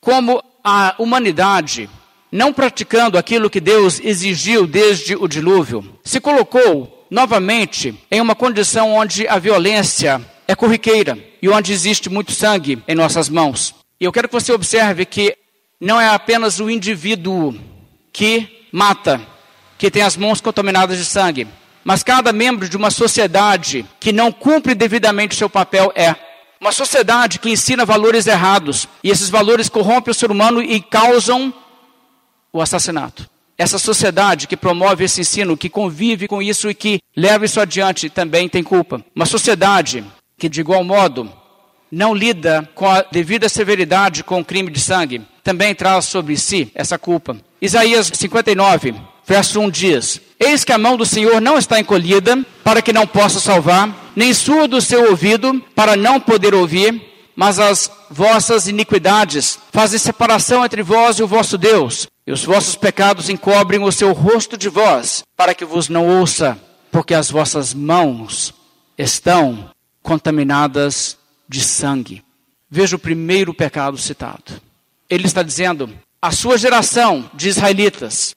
como 0.00 0.42
a 0.64 0.96
humanidade, 0.98 1.88
não 2.30 2.52
praticando 2.52 3.16
aquilo 3.16 3.48
que 3.48 3.60
Deus 3.60 4.00
exigiu 4.00 4.66
desde 4.66 5.14
o 5.14 5.28
dilúvio, 5.28 5.98
se 6.04 6.20
colocou 6.20 6.95
novamente 7.10 7.94
em 8.10 8.20
uma 8.20 8.34
condição 8.34 8.94
onde 8.94 9.26
a 9.28 9.38
violência 9.38 10.20
é 10.46 10.54
corriqueira 10.54 11.18
e 11.40 11.48
onde 11.48 11.72
existe 11.72 12.08
muito 12.08 12.32
sangue 12.32 12.82
em 12.86 12.94
nossas 12.94 13.28
mãos. 13.28 13.74
E 14.00 14.04
eu 14.04 14.12
quero 14.12 14.28
que 14.28 14.34
você 14.34 14.52
observe 14.52 15.04
que 15.04 15.36
não 15.80 16.00
é 16.00 16.08
apenas 16.08 16.60
o 16.60 16.70
indivíduo 16.70 17.54
que 18.12 18.66
mata, 18.72 19.20
que 19.78 19.90
tem 19.90 20.02
as 20.02 20.16
mãos 20.16 20.40
contaminadas 20.40 20.98
de 20.98 21.04
sangue, 21.04 21.46
mas 21.84 22.02
cada 22.02 22.32
membro 22.32 22.68
de 22.68 22.76
uma 22.76 22.90
sociedade 22.90 23.86
que 24.00 24.12
não 24.12 24.32
cumpre 24.32 24.74
devidamente 24.74 25.34
o 25.34 25.38
seu 25.38 25.48
papel 25.48 25.92
é. 25.94 26.14
Uma 26.60 26.72
sociedade 26.72 27.38
que 27.38 27.50
ensina 27.50 27.84
valores 27.84 28.26
errados, 28.26 28.88
e 29.04 29.10
esses 29.10 29.28
valores 29.28 29.68
corrompem 29.68 30.10
o 30.10 30.14
ser 30.14 30.30
humano 30.30 30.62
e 30.62 30.80
causam 30.80 31.52
o 32.52 32.60
assassinato. 32.60 33.28
Essa 33.58 33.78
sociedade 33.78 34.46
que 34.46 34.56
promove 34.56 35.04
esse 35.04 35.22
ensino, 35.22 35.56
que 35.56 35.70
convive 35.70 36.28
com 36.28 36.42
isso 36.42 36.68
e 36.68 36.74
que 36.74 37.00
leva 37.16 37.44
isso 37.44 37.60
adiante, 37.60 38.10
também 38.10 38.48
tem 38.48 38.62
culpa. 38.62 39.02
Uma 39.14 39.24
sociedade 39.24 40.04
que, 40.38 40.48
de 40.48 40.60
igual 40.60 40.84
modo, 40.84 41.30
não 41.90 42.14
lida 42.14 42.68
com 42.74 42.86
a 42.88 43.02
devida 43.02 43.48
severidade 43.48 44.22
com 44.22 44.40
o 44.40 44.44
crime 44.44 44.70
de 44.70 44.80
sangue, 44.80 45.22
também 45.42 45.74
traz 45.74 46.04
sobre 46.04 46.36
si 46.36 46.70
essa 46.74 46.98
culpa. 46.98 47.36
Isaías 47.60 48.10
59, 48.12 48.94
verso 49.26 49.60
1 49.60 49.70
diz: 49.70 50.20
Eis 50.38 50.64
que 50.64 50.72
a 50.72 50.78
mão 50.78 50.96
do 50.96 51.06
Senhor 51.06 51.40
não 51.40 51.56
está 51.56 51.80
encolhida, 51.80 52.44
para 52.62 52.82
que 52.82 52.92
não 52.92 53.06
possa 53.06 53.40
salvar, 53.40 54.12
nem 54.14 54.34
surdo 54.34 54.76
o 54.76 54.82
seu 54.82 55.08
ouvido, 55.10 55.62
para 55.74 55.96
não 55.96 56.20
poder 56.20 56.54
ouvir, 56.54 57.00
mas 57.34 57.58
as 57.58 57.90
vossas 58.10 58.68
iniquidades 58.68 59.58
fazem 59.72 59.98
separação 59.98 60.64
entre 60.64 60.82
vós 60.82 61.18
e 61.18 61.22
o 61.22 61.26
vosso 61.26 61.56
Deus, 61.56 62.06
e 62.26 62.32
os 62.32 62.44
vossos 62.44 62.74
pecados 62.74 63.28
encobrem 63.28 63.82
o 63.82 63.92
seu 63.92 64.12
rosto 64.12 64.56
de 64.56 64.68
vós, 64.68 65.22
para 65.36 65.54
que 65.54 65.64
vos 65.64 65.88
não 65.88 66.08
ouça, 66.08 66.58
porque 66.90 67.14
as 67.14 67.30
vossas 67.30 67.72
mãos 67.72 68.52
estão 68.98 69.70
contaminadas 70.02 71.16
de 71.48 71.60
sangue. 71.62 72.24
Veja 72.68 72.96
o 72.96 72.98
primeiro 72.98 73.54
pecado 73.54 73.96
citado. 73.96 74.60
Ele 75.08 75.26
está 75.26 75.42
dizendo: 75.42 75.88
a 76.20 76.32
sua 76.32 76.58
geração 76.58 77.30
de 77.32 77.48
israelitas 77.48 78.34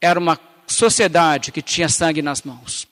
era 0.00 0.20
uma 0.20 0.38
sociedade 0.66 1.52
que 1.52 1.62
tinha 1.62 1.88
sangue 1.88 2.20
nas 2.20 2.42
mãos. 2.42 2.86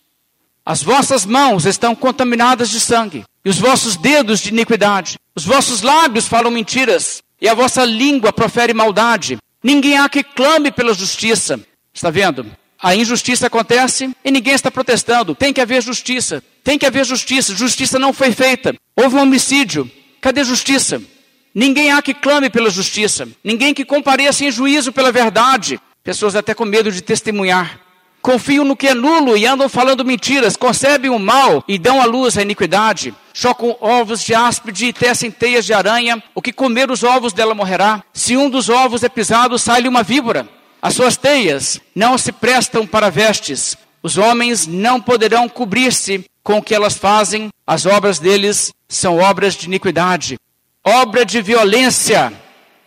As 0.64 0.82
vossas 0.82 1.26
mãos 1.26 1.66
estão 1.66 1.94
contaminadas 1.94 2.70
de 2.70 2.80
sangue, 2.80 3.24
e 3.44 3.50
os 3.50 3.58
vossos 3.58 3.96
dedos 3.96 4.40
de 4.40 4.50
iniquidade. 4.50 5.18
Os 5.34 5.44
vossos 5.44 5.82
lábios 5.82 6.26
falam 6.26 6.50
mentiras, 6.50 7.22
e 7.40 7.48
a 7.48 7.54
vossa 7.54 7.84
língua 7.84 8.32
profere 8.32 8.72
maldade. 8.72 9.38
Ninguém 9.62 9.98
há 9.98 10.08
que 10.08 10.22
clame 10.22 10.70
pela 10.70 10.94
justiça. 10.94 11.60
Está 11.92 12.10
vendo? 12.10 12.46
A 12.82 12.96
injustiça 12.96 13.46
acontece 13.46 14.10
e 14.24 14.30
ninguém 14.30 14.54
está 14.54 14.70
protestando. 14.70 15.34
Tem 15.34 15.52
que 15.52 15.60
haver 15.60 15.82
justiça. 15.82 16.42
Tem 16.64 16.78
que 16.78 16.86
haver 16.86 17.04
justiça. 17.04 17.54
Justiça 17.54 17.98
não 17.98 18.12
foi 18.12 18.32
feita. 18.32 18.74
Houve 18.96 19.16
um 19.16 19.20
homicídio. 19.20 19.90
Cadê 20.20 20.42
justiça? 20.44 21.02
Ninguém 21.54 21.92
há 21.92 22.00
que 22.00 22.14
clame 22.14 22.48
pela 22.48 22.70
justiça. 22.70 23.28
Ninguém 23.44 23.74
que 23.74 23.84
compareça 23.84 24.44
em 24.44 24.50
juízo 24.50 24.92
pela 24.92 25.12
verdade. 25.12 25.78
Pessoas 26.02 26.34
até 26.34 26.54
com 26.54 26.64
medo 26.64 26.90
de 26.90 27.02
testemunhar. 27.02 27.78
Confiam 28.22 28.64
no 28.64 28.76
que 28.76 28.88
é 28.88 28.94
nulo 28.94 29.36
e 29.36 29.46
andam 29.46 29.68
falando 29.68 30.04
mentiras. 30.04 30.56
Concebem 30.56 31.10
o 31.10 31.18
mal 31.18 31.64
e 31.66 31.78
dão 31.78 32.00
à 32.00 32.04
luz 32.04 32.36
a 32.36 32.42
iniquidade. 32.42 33.14
Chocam 33.32 33.76
ovos 33.80 34.22
de 34.22 34.34
áspide 34.34 34.86
e 34.86 34.92
tecem 34.92 35.30
teias 35.30 35.64
de 35.64 35.72
aranha. 35.72 36.22
O 36.34 36.42
que 36.42 36.52
comer 36.52 36.90
os 36.90 37.02
ovos 37.02 37.32
dela 37.32 37.54
morrerá. 37.54 38.02
Se 38.12 38.36
um 38.36 38.50
dos 38.50 38.68
ovos 38.68 39.02
é 39.02 39.08
pisado, 39.08 39.58
sai-lhe 39.58 39.88
uma 39.88 40.02
víbora. 40.02 40.48
As 40.82 40.94
suas 40.94 41.16
teias 41.16 41.80
não 41.94 42.18
se 42.18 42.32
prestam 42.32 42.86
para 42.86 43.10
vestes. 43.10 43.76
Os 44.02 44.16
homens 44.16 44.66
não 44.66 45.00
poderão 45.00 45.48
cobrir-se 45.48 46.24
com 46.42 46.58
o 46.58 46.62
que 46.62 46.74
elas 46.74 46.96
fazem. 46.96 47.48
As 47.66 47.86
obras 47.86 48.18
deles 48.18 48.72
são 48.88 49.18
obras 49.18 49.54
de 49.54 49.66
iniquidade. 49.66 50.38
Obra 50.84 51.24
de 51.24 51.42
violência 51.42 52.32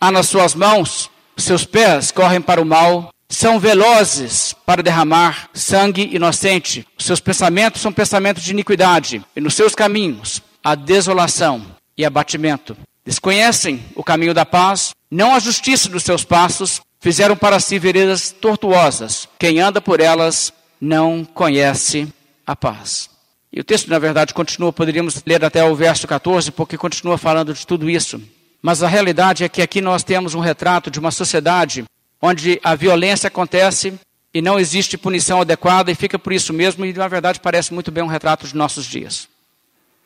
há 0.00 0.10
nas 0.10 0.28
suas 0.28 0.54
mãos. 0.54 1.10
Os 1.36 1.44
seus 1.44 1.64
pés 1.64 2.10
correm 2.10 2.40
para 2.40 2.60
o 2.60 2.64
mal. 2.64 3.13
São 3.28 3.58
velozes 3.58 4.54
para 4.66 4.82
derramar 4.82 5.48
sangue 5.52 6.14
inocente. 6.14 6.86
Os 6.98 7.04
seus 7.04 7.20
pensamentos 7.20 7.80
são 7.80 7.92
pensamentos 7.92 8.42
de 8.42 8.52
iniquidade. 8.52 9.24
E 9.34 9.40
nos 9.40 9.54
seus 9.54 9.74
caminhos 9.74 10.42
há 10.62 10.74
desolação 10.74 11.64
e 11.96 12.04
abatimento. 12.04 12.76
Desconhecem 13.04 13.84
o 13.94 14.04
caminho 14.04 14.32
da 14.32 14.46
paz, 14.46 14.90
não 15.10 15.34
a 15.34 15.38
justiça 15.38 15.88
dos 15.88 16.02
seus 16.02 16.24
passos, 16.24 16.80
Fizeram 17.04 17.36
para 17.36 17.60
si 17.60 17.78
veredas 17.78 18.30
tortuosas. 18.30 19.28
Quem 19.38 19.60
anda 19.60 19.78
por 19.78 20.00
elas 20.00 20.54
não 20.80 21.22
conhece 21.22 22.08
a 22.46 22.56
paz. 22.56 23.10
E 23.52 23.60
o 23.60 23.64
texto, 23.64 23.90
na 23.90 23.98
verdade, 23.98 24.32
continua, 24.32 24.72
poderíamos 24.72 25.22
ler 25.26 25.44
até 25.44 25.62
o 25.62 25.74
verso 25.74 26.08
14, 26.08 26.50
porque 26.50 26.78
continua 26.78 27.18
falando 27.18 27.52
de 27.52 27.66
tudo 27.66 27.90
isso. 27.90 28.18
Mas 28.62 28.82
a 28.82 28.88
realidade 28.88 29.44
é 29.44 29.50
que 29.50 29.60
aqui 29.60 29.82
nós 29.82 30.02
temos 30.02 30.34
um 30.34 30.40
retrato 30.40 30.90
de 30.90 30.98
uma 30.98 31.10
sociedade 31.10 31.84
onde 32.24 32.58
a 32.64 32.74
violência 32.74 33.28
acontece 33.28 33.92
e 34.32 34.40
não 34.40 34.58
existe 34.58 34.96
punição 34.96 35.42
adequada 35.42 35.90
e 35.90 35.94
fica 35.94 36.18
por 36.18 36.32
isso 36.32 36.54
mesmo, 36.54 36.82
e 36.86 36.92
na 36.94 37.06
verdade 37.06 37.38
parece 37.38 37.74
muito 37.74 37.90
bem 37.90 38.02
um 38.02 38.06
retrato 38.06 38.48
de 38.48 38.56
nossos 38.56 38.86
dias. 38.86 39.28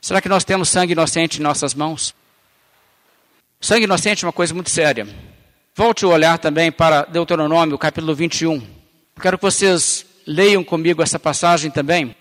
Será 0.00 0.20
que 0.20 0.28
nós 0.28 0.42
temos 0.42 0.68
sangue 0.68 0.94
inocente 0.94 1.38
em 1.38 1.42
nossas 1.44 1.74
mãos? 1.74 2.12
Sangue 3.60 3.84
inocente 3.84 4.24
é 4.24 4.26
uma 4.26 4.32
coisa 4.32 4.52
muito 4.52 4.68
séria. 4.68 5.06
Volte 5.76 6.04
o 6.04 6.10
olhar 6.10 6.38
também 6.38 6.72
para 6.72 7.02
Deuteronômio, 7.04 7.78
capítulo 7.78 8.16
21. 8.16 8.66
Quero 9.22 9.38
que 9.38 9.44
vocês 9.44 10.04
leiam 10.26 10.64
comigo 10.64 11.00
essa 11.00 11.20
passagem 11.20 11.70
também. 11.70 12.16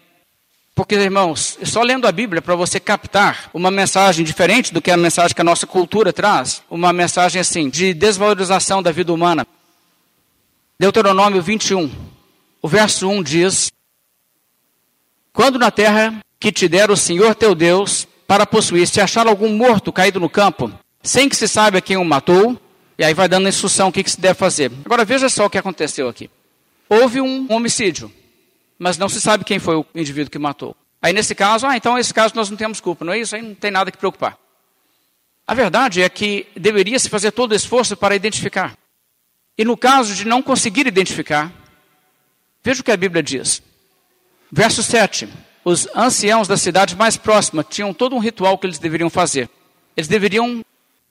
Porque, 0.76 0.94
irmãos, 0.94 1.58
só 1.64 1.82
lendo 1.82 2.08
a 2.08 2.12
Bíblia 2.12 2.40
para 2.40 2.54
você 2.54 2.80
captar 2.80 3.50
uma 3.52 3.72
mensagem 3.72 4.24
diferente 4.24 4.72
do 4.72 4.80
que 4.80 4.92
a 4.92 4.98
mensagem 4.98 5.34
que 5.34 5.42
a 5.42 5.44
nossa 5.44 5.66
cultura 5.66 6.14
traz, 6.14 6.62
uma 6.70 6.94
mensagem 6.94 7.42
assim, 7.42 7.68
de 7.68 7.96
desvalorização 7.96 8.84
da 8.84 8.92
vida 8.92 9.12
humana. 9.12 9.48
Deuteronômio 10.80 11.42
21, 11.42 11.92
o 12.62 12.68
verso 12.68 13.10
1 13.10 13.24
diz: 13.24 13.72
Quando 15.34 15.58
na 15.58 15.72
terra 15.72 16.24
que 16.40 16.52
te 16.52 16.68
der 16.68 16.92
o 16.92 16.96
Senhor 16.96 17.34
teu 17.34 17.56
Deus 17.56 18.08
para 18.28 18.46
possuir, 18.46 18.88
se 18.88 19.02
achar 19.02 19.26
algum 19.26 19.50
morto 19.50 19.92
caído 19.92 20.20
no 20.20 20.30
campo, 20.30 20.72
sem 21.02 21.28
que 21.28 21.36
se 21.36 21.48
saiba 21.48 21.82
quem 21.82 21.98
o 21.98 22.06
matou, 22.06 22.56
e 22.96 23.04
aí 23.04 23.12
vai 23.16 23.28
dando 23.28 23.48
a 23.48 23.50
instrução 23.50 23.88
o 23.88 23.92
que, 23.92 24.04
que 24.04 24.12
se 24.12 24.22
deve 24.22 24.36
fazer. 24.36 24.72
Agora 24.86 25.04
veja 25.04 25.28
só 25.30 25.48
o 25.48 25.50
que 25.50 25.58
aconteceu 25.58 26.08
aqui. 26.08 26.30
Houve 26.88 27.22
um 27.22 27.52
homicídio, 27.52 28.14
mas 28.78 29.00
não 29.00 29.10
se 29.10 29.20
sabe 29.20 29.44
quem 29.44 29.58
foi 29.58 29.78
o 29.78 29.86
indivíduo 29.96 30.30
que 30.30 30.38
matou. 30.38 30.76
Aí 31.02 31.12
nesse 31.12 31.34
caso, 31.34 31.66
ah, 31.66 31.76
então 31.76 31.96
nesse 31.96 32.14
caso 32.14 32.36
nós 32.36 32.52
não 32.52 32.58
temos 32.58 32.80
culpa, 32.80 33.04
não 33.04 33.14
é 33.14 33.20
isso? 33.20 33.36
Aí 33.36 33.42
não 33.42 33.56
tem 33.56 33.72
nada 33.72 33.92
que 33.92 33.98
preocupar. 33.98 34.38
A 35.48 35.56
verdade 35.56 36.04
é 36.04 36.10
que 36.10 36.46
deveria 36.56 37.00
se 37.00 37.10
fazer 37.10 37.32
todo 37.32 37.54
o 37.54 37.56
esforço 37.56 37.98
para 37.98 38.16
identificar. 38.16 38.78
E 39.58 39.66
no 39.66 39.76
caso 39.76 40.14
de 40.14 40.26
não 40.26 40.42
conseguir 40.42 40.86
identificar, 40.86 41.52
veja 42.64 42.82
o 42.82 42.84
que 42.84 42.92
a 42.92 42.98
Bíblia 42.98 43.24
diz. 43.24 43.62
Verso 44.52 44.84
7. 44.84 45.28
Os 45.66 45.88
anciãos 45.96 46.48
da 46.48 46.56
cidade 46.56 46.96
mais 46.96 47.18
próxima 47.18 47.64
tinham 47.64 47.94
todo 47.94 48.16
um 48.16 48.20
ritual 48.20 48.58
que 48.58 48.68
eles 48.68 48.80
deveriam 48.80 49.10
fazer. 49.10 49.50
Eles 49.96 50.08
deveriam 50.08 50.64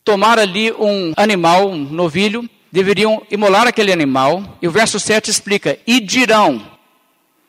tomar 0.04 0.38
ali 0.38 0.72
um 0.72 1.12
animal, 1.16 1.68
um 1.68 1.76
novilho, 1.76 2.48
deveriam 2.70 3.26
imolar 3.30 3.66
aquele 3.66 3.92
animal, 3.92 4.58
e 4.62 4.68
o 4.68 4.70
verso 4.70 5.00
7 5.00 5.30
explica: 5.30 5.78
e 5.86 6.00
dirão, 6.00 6.64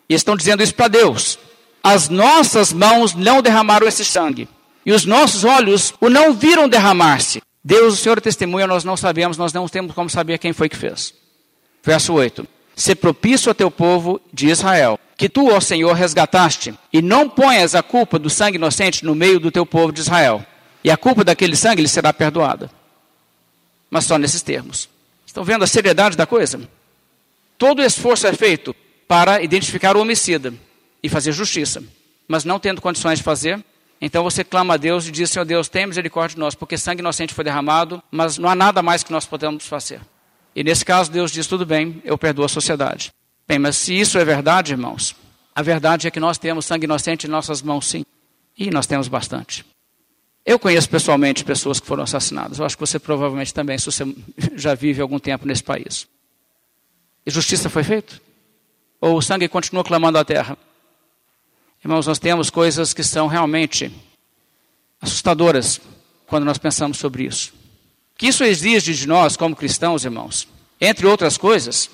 e 0.10 0.16
estão 0.16 0.36
dizendo 0.36 0.64
isso 0.64 0.74
para 0.74 0.88
Deus: 0.88 1.38
as 1.84 2.10
nossas 2.10 2.74
mãos 2.74 3.14
não 3.14 3.42
derramaram 3.42 3.88
esse 3.88 4.04
sangue, 4.04 4.50
e 4.86 4.92
os 4.92 5.06
nossos 5.06 5.44
olhos 5.44 5.94
o 6.02 6.10
não 6.10 6.34
viram 6.34 6.68
derramar-se. 6.68 7.42
Deus, 7.68 7.96
o 7.96 7.98
Senhor 7.98 8.22
testemunha, 8.22 8.66
nós 8.66 8.86
não 8.86 8.96
sabemos, 8.96 9.38
nós 9.38 9.52
não 9.52 9.68
temos 9.68 9.94
como 9.94 10.10
saber 10.10 10.38
quem 10.38 10.54
foi 10.54 10.70
que 10.70 10.78
fez. 10.78 11.14
Verso 11.84 12.14
8: 12.14 12.48
ser 12.74 12.96
propício 12.96 13.52
a 13.52 13.54
teu 13.54 13.70
povo 13.70 14.22
de 14.32 14.48
Israel, 14.48 14.98
que 15.18 15.28
tu, 15.28 15.52
ó 15.52 15.60
Senhor, 15.60 15.92
resgataste, 15.92 16.74
e 16.94 17.02
não 17.02 17.28
ponhas 17.28 17.76
a 17.76 17.84
culpa 17.84 18.18
do 18.18 18.30
sangue 18.30 18.56
inocente 18.56 19.04
no 19.04 19.14
meio 19.14 19.38
do 19.38 19.52
teu 19.52 19.66
povo 19.66 19.92
de 19.92 20.00
Israel. 20.00 20.46
E 20.82 20.90
a 20.90 20.96
culpa 20.96 21.26
daquele 21.26 21.58
sangue 21.58 21.82
lhe 21.82 21.90
será 21.90 22.14
perdoada. 22.14 22.72
Mas 23.90 24.06
só 24.06 24.18
nesses 24.18 24.42
termos. 24.42 24.88
Estão 25.26 25.44
vendo 25.44 25.66
a 25.66 25.68
seriedade 25.68 26.16
da 26.16 26.26
coisa? 26.26 26.62
Todo 27.58 27.84
esforço 27.84 28.28
é 28.28 28.32
feito 28.32 28.74
para 29.10 29.44
identificar 29.44 29.98
o 29.98 30.00
homicida 30.00 30.54
e 31.04 31.10
fazer 31.10 31.34
justiça. 31.34 31.84
Mas 32.30 32.46
não 32.46 32.62
tendo 32.62 32.80
condições 32.80 33.18
de 33.20 33.26
fazer, 33.26 33.62
então 34.00 34.24
você 34.24 34.44
clama 34.44 34.76
a 34.76 34.78
Deus 34.78 35.08
e 35.08 35.12
diz: 35.12 35.30
Senhor 35.30 35.46
Deus, 35.46 35.68
tem 35.68 35.88
misericórdia 35.88 36.36
de 36.36 36.40
nós, 36.40 36.56
porque 36.56 36.78
sangue 36.78 37.02
inocente 37.02 37.34
foi 37.34 37.44
derramado, 37.44 38.02
mas 38.12 38.38
não 38.38 38.50
há 38.50 38.56
nada 38.56 38.82
mais 38.82 39.04
que 39.04 39.12
nós 39.12 39.26
podemos 39.26 39.66
fazer. 39.66 40.02
E 40.56 40.64
nesse 40.64 40.86
caso, 40.86 41.12
Deus 41.12 41.32
diz: 41.32 41.48
tudo 41.48 41.66
bem, 41.66 42.02
eu 42.04 42.18
perdoo 42.18 42.46
a 42.46 42.50
sociedade. 42.50 43.12
Bem, 43.48 43.60
mas 43.60 43.78
se 43.78 43.98
isso 43.98 44.18
é 44.18 44.26
verdade, 44.26 44.74
irmãos, 44.74 45.16
a 45.56 45.62
verdade 45.62 46.08
é 46.08 46.12
que 46.12 46.20
nós 46.20 46.38
temos 46.38 46.66
sangue 46.66 46.86
inocente 46.86 47.26
em 47.26 47.30
nossas 47.30 47.62
mãos, 47.62 47.88
sim. 47.88 48.04
E 48.58 48.70
nós 48.70 48.86
temos 48.86 49.08
bastante. 49.08 49.66
Eu 50.46 50.58
conheço 50.58 50.90
pessoalmente 50.90 51.44
pessoas 51.44 51.80
que 51.80 51.86
foram 51.86 52.04
assassinadas. 52.04 52.60
Eu 52.60 52.66
acho 52.66 52.76
que 52.76 52.82
você 52.82 52.98
provavelmente 52.98 53.54
também, 53.54 53.78
se 53.78 53.86
você 53.86 54.04
já 54.56 54.74
vive 54.76 55.02
algum 55.02 55.20
tempo 55.20 55.46
nesse 55.48 55.64
país. 55.64 56.08
E 57.26 57.32
justiça 57.32 57.70
foi 57.70 57.84
feita? 57.84 58.22
Ou 59.02 59.18
o 59.18 59.22
sangue 59.22 59.48
continua 59.48 59.84
clamando 59.84 60.18
à 60.18 60.26
terra? 60.26 60.58
Irmãos, 61.84 62.08
nós 62.08 62.20
temos 62.20 62.50
coisas 62.50 62.94
que 62.94 63.04
são 63.04 63.28
realmente 63.28 63.92
assustadoras 65.02 65.80
quando 66.26 66.44
nós 66.46 66.58
pensamos 66.58 66.98
sobre 66.98 67.24
isso 67.24 67.58
que 68.18 68.28
isso 68.28 68.44
exige 68.44 68.94
de 68.94 69.08
nós, 69.08 69.38
como 69.38 69.56
cristãos, 69.56 70.04
irmãos, 70.04 70.48
entre 70.82 71.06
outras 71.06 71.38
coisas, 71.38 71.90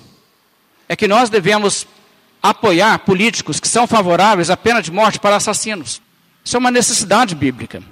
é 0.88 0.96
que 0.96 1.06
nós 1.06 1.28
devemos 1.28 1.86
apoiar 2.42 2.98
políticos 3.00 3.60
que 3.60 3.68
são 3.68 3.86
favoráveis 3.86 4.50
à 4.50 4.56
pena 4.56 4.82
de 4.82 4.90
morte 4.90 5.20
para 5.20 5.36
assassinos. 5.36 6.00
Isso 6.42 6.56
é 6.56 6.58
uma 6.58 6.70
necessidade 6.70 7.34
bíblica. 7.34 7.82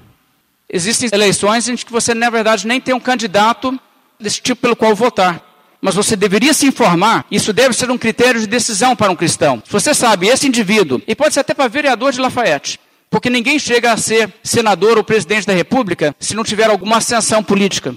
Existem 0.68 1.10
eleições 1.12 1.68
em 1.68 1.76
que 1.76 1.92
você, 1.92 2.14
na 2.14 2.30
verdade, 2.30 2.66
nem 2.66 2.80
tem 2.80 2.94
um 2.94 3.00
candidato 3.00 3.78
desse 4.18 4.40
tipo 4.40 4.62
pelo 4.62 4.76
qual 4.76 4.94
votar. 4.94 5.42
Mas 5.84 5.96
você 5.96 6.14
deveria 6.14 6.54
se 6.54 6.64
informar, 6.64 7.26
isso 7.28 7.52
deve 7.52 7.74
ser 7.74 7.90
um 7.90 7.98
critério 7.98 8.40
de 8.40 8.46
decisão 8.46 8.94
para 8.94 9.10
um 9.10 9.16
cristão. 9.16 9.60
Se 9.66 9.72
você 9.72 9.92
sabe, 9.92 10.28
esse 10.28 10.46
indivíduo, 10.46 11.02
e 11.08 11.14
pode 11.16 11.34
ser 11.34 11.40
até 11.40 11.52
para 11.52 11.66
vereador 11.66 12.12
de 12.12 12.20
Lafayette, 12.20 12.78
porque 13.10 13.28
ninguém 13.28 13.58
chega 13.58 13.92
a 13.92 13.96
ser 13.96 14.32
senador 14.44 14.96
ou 14.96 15.02
presidente 15.02 15.44
da 15.44 15.52
república 15.52 16.14
se 16.20 16.36
não 16.36 16.44
tiver 16.44 16.70
alguma 16.70 16.98
ascensão 16.98 17.42
política. 17.42 17.96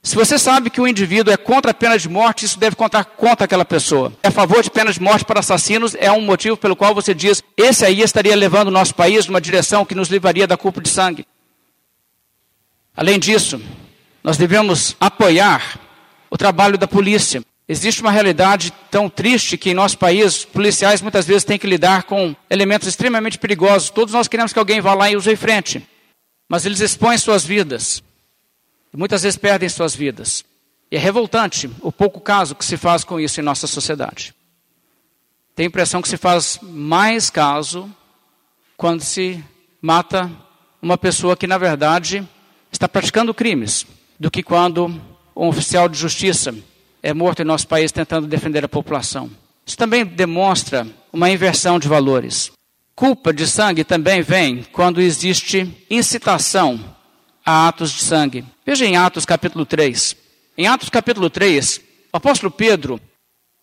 Se 0.00 0.14
você 0.14 0.38
sabe 0.38 0.70
que 0.70 0.80
o 0.80 0.86
indivíduo 0.86 1.34
é 1.34 1.36
contra 1.36 1.72
a 1.72 1.74
pena 1.74 1.98
de 1.98 2.08
morte, 2.08 2.46
isso 2.46 2.56
deve 2.56 2.76
contar 2.76 3.04
contra 3.04 3.46
aquela 3.46 3.64
pessoa. 3.64 4.12
É 4.22 4.28
a 4.28 4.30
favor 4.30 4.62
de 4.62 4.70
pena 4.70 4.92
de 4.92 5.02
morte 5.02 5.24
para 5.24 5.40
assassinos 5.40 5.96
é 5.98 6.12
um 6.12 6.20
motivo 6.20 6.56
pelo 6.56 6.76
qual 6.76 6.94
você 6.94 7.12
diz: 7.12 7.42
esse 7.56 7.84
aí 7.84 8.00
estaria 8.00 8.36
levando 8.36 8.68
o 8.68 8.70
nosso 8.70 8.94
país 8.94 9.26
numa 9.26 9.40
direção 9.40 9.84
que 9.84 9.94
nos 9.94 10.08
livraria 10.08 10.46
da 10.46 10.56
culpa 10.56 10.80
de 10.80 10.88
sangue. 10.88 11.26
Além 12.96 13.18
disso, 13.18 13.60
nós 14.22 14.36
devemos 14.36 14.94
apoiar 15.00 15.87
o 16.30 16.36
trabalho 16.36 16.78
da 16.78 16.86
polícia. 16.86 17.42
Existe 17.68 18.00
uma 18.00 18.10
realidade 18.10 18.72
tão 18.90 19.08
triste 19.10 19.58
que 19.58 19.70
em 19.70 19.74
nosso 19.74 19.98
país, 19.98 20.44
policiais 20.44 21.02
muitas 21.02 21.26
vezes 21.26 21.44
têm 21.44 21.58
que 21.58 21.66
lidar 21.66 22.04
com 22.04 22.34
elementos 22.48 22.88
extremamente 22.88 23.38
perigosos. 23.38 23.90
Todos 23.90 24.14
nós 24.14 24.28
queremos 24.28 24.52
que 24.52 24.58
alguém 24.58 24.80
vá 24.80 24.94
lá 24.94 25.10
e 25.10 25.16
use 25.16 25.30
em 25.30 25.36
frente, 25.36 25.86
mas 26.48 26.64
eles 26.64 26.80
expõem 26.80 27.18
suas 27.18 27.44
vidas 27.44 28.02
muitas 28.96 29.22
vezes 29.22 29.38
perdem 29.38 29.68
suas 29.68 29.94
vidas. 29.94 30.44
E 30.90 30.96
é 30.96 30.98
revoltante 30.98 31.70
o 31.80 31.92
pouco 31.92 32.20
caso 32.20 32.54
que 32.54 32.64
se 32.64 32.76
faz 32.76 33.04
com 33.04 33.20
isso 33.20 33.40
em 33.40 33.44
nossa 33.44 33.66
sociedade. 33.66 34.34
Tem 35.54 35.66
a 35.66 35.68
impressão 35.68 36.00
que 36.00 36.08
se 36.08 36.16
faz 36.16 36.58
mais 36.62 37.30
caso 37.30 37.90
quando 38.76 39.02
se 39.02 39.42
mata 39.82 40.30
uma 40.80 40.96
pessoa 40.96 41.36
que, 41.36 41.46
na 41.46 41.58
verdade, 41.58 42.26
está 42.72 42.88
praticando 42.88 43.34
crimes, 43.34 43.86
do 44.18 44.30
que 44.30 44.42
quando 44.42 45.00
um 45.38 45.48
oficial 45.48 45.88
de 45.88 45.96
justiça 45.96 46.52
é 47.00 47.14
morto 47.14 47.40
em 47.40 47.44
nosso 47.44 47.68
país 47.68 47.92
tentando 47.92 48.26
defender 48.26 48.64
a 48.64 48.68
população. 48.68 49.30
Isso 49.64 49.76
também 49.76 50.04
demonstra 50.04 50.84
uma 51.12 51.30
inversão 51.30 51.78
de 51.78 51.86
valores. 51.86 52.50
Culpa 52.96 53.32
de 53.32 53.46
sangue 53.46 53.84
também 53.84 54.20
vem 54.20 54.66
quando 54.72 55.00
existe 55.00 55.72
incitação 55.88 56.80
a 57.46 57.68
atos 57.68 57.92
de 57.92 58.02
sangue. 58.02 58.44
Veja 58.66 58.84
em 58.84 58.96
Atos 58.96 59.24
capítulo 59.24 59.64
3. 59.64 60.16
Em 60.56 60.66
Atos 60.66 60.88
capítulo 60.88 61.30
3, 61.30 61.80
o 62.12 62.16
apóstolo 62.16 62.50
Pedro 62.50 63.00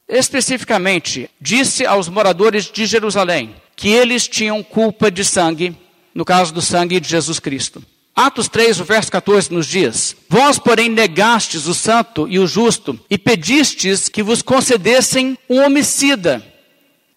especificamente 0.07 1.29
disse 1.41 1.85
aos 1.85 2.07
moradores 2.07 2.71
de 2.71 2.85
Jerusalém 2.85 3.53
que 3.75 3.89
eles 3.89 4.29
tinham 4.29 4.63
culpa 4.63 5.11
de 5.11 5.25
sangue, 5.25 5.75
no 6.13 6.23
caso 6.23 6.53
do 6.53 6.61
sangue 6.61 7.01
de 7.01 7.09
Jesus 7.09 7.37
Cristo. 7.37 7.83
Atos 8.15 8.47
3, 8.47 8.79
o 8.79 8.85
verso 8.85 9.11
14 9.11 9.51
nos 9.51 9.67
diz: 9.67 10.15
Vós, 10.29 10.57
porém, 10.57 10.87
negastes 10.87 11.67
o 11.67 11.73
santo 11.73 12.27
e 12.29 12.39
o 12.39 12.47
justo, 12.47 12.97
e 13.09 13.17
pedistes 13.17 14.07
que 14.07 14.23
vos 14.23 14.41
concedessem 14.41 15.37
um 15.49 15.61
homicida. 15.61 16.41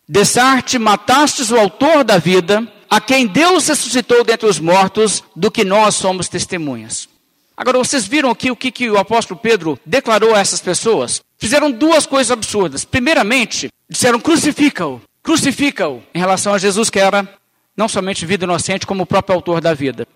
Dessarte 0.09 0.77
matastes 0.77 1.51
o 1.53 1.57
autor 1.57 2.03
da 2.03 2.19
vida, 2.19 2.67
a 2.91 3.01
quem 3.01 3.29
Deus 3.29 3.69
ressuscitou 3.69 4.25
dentre 4.25 4.49
os 4.49 4.59
mortos, 4.59 5.23
do 5.37 5.53
que 5.53 5.65
nós 5.65 5.95
somos 5.95 6.29
testemunhas. 6.29 7.09
Agora, 7.57 7.79
vocês 7.79 8.05
viram 8.05 8.31
aqui 8.31 8.51
o 8.51 8.57
que, 8.57 8.73
que 8.73 8.91
o 8.91 8.99
apóstolo 8.99 9.39
Pedro 9.39 9.79
declarou 9.87 10.35
a 10.35 10.41
essas 10.41 10.61
pessoas? 10.61 11.21
Fizeram 11.37 11.71
duas 11.71 12.07
coisas 12.07 12.33
absurdas. 12.33 12.85
Primeiramente, 12.85 13.71
disseram 13.89 14.19
crucifica-o, 14.19 15.01
crucifica-o, 15.23 16.03
em 16.13 16.19
relação 16.19 16.55
a 16.55 16.59
Jesus, 16.59 16.91
que 16.91 16.99
era 16.99 17.29
não 17.77 17.87
somente 17.89 18.27
vida 18.27 18.45
inocente, 18.45 18.87
como 18.87 19.05
o 19.05 19.07
próprio 19.07 19.37
autor 19.37 19.61
da 19.61 19.75
vida. 19.75 20.07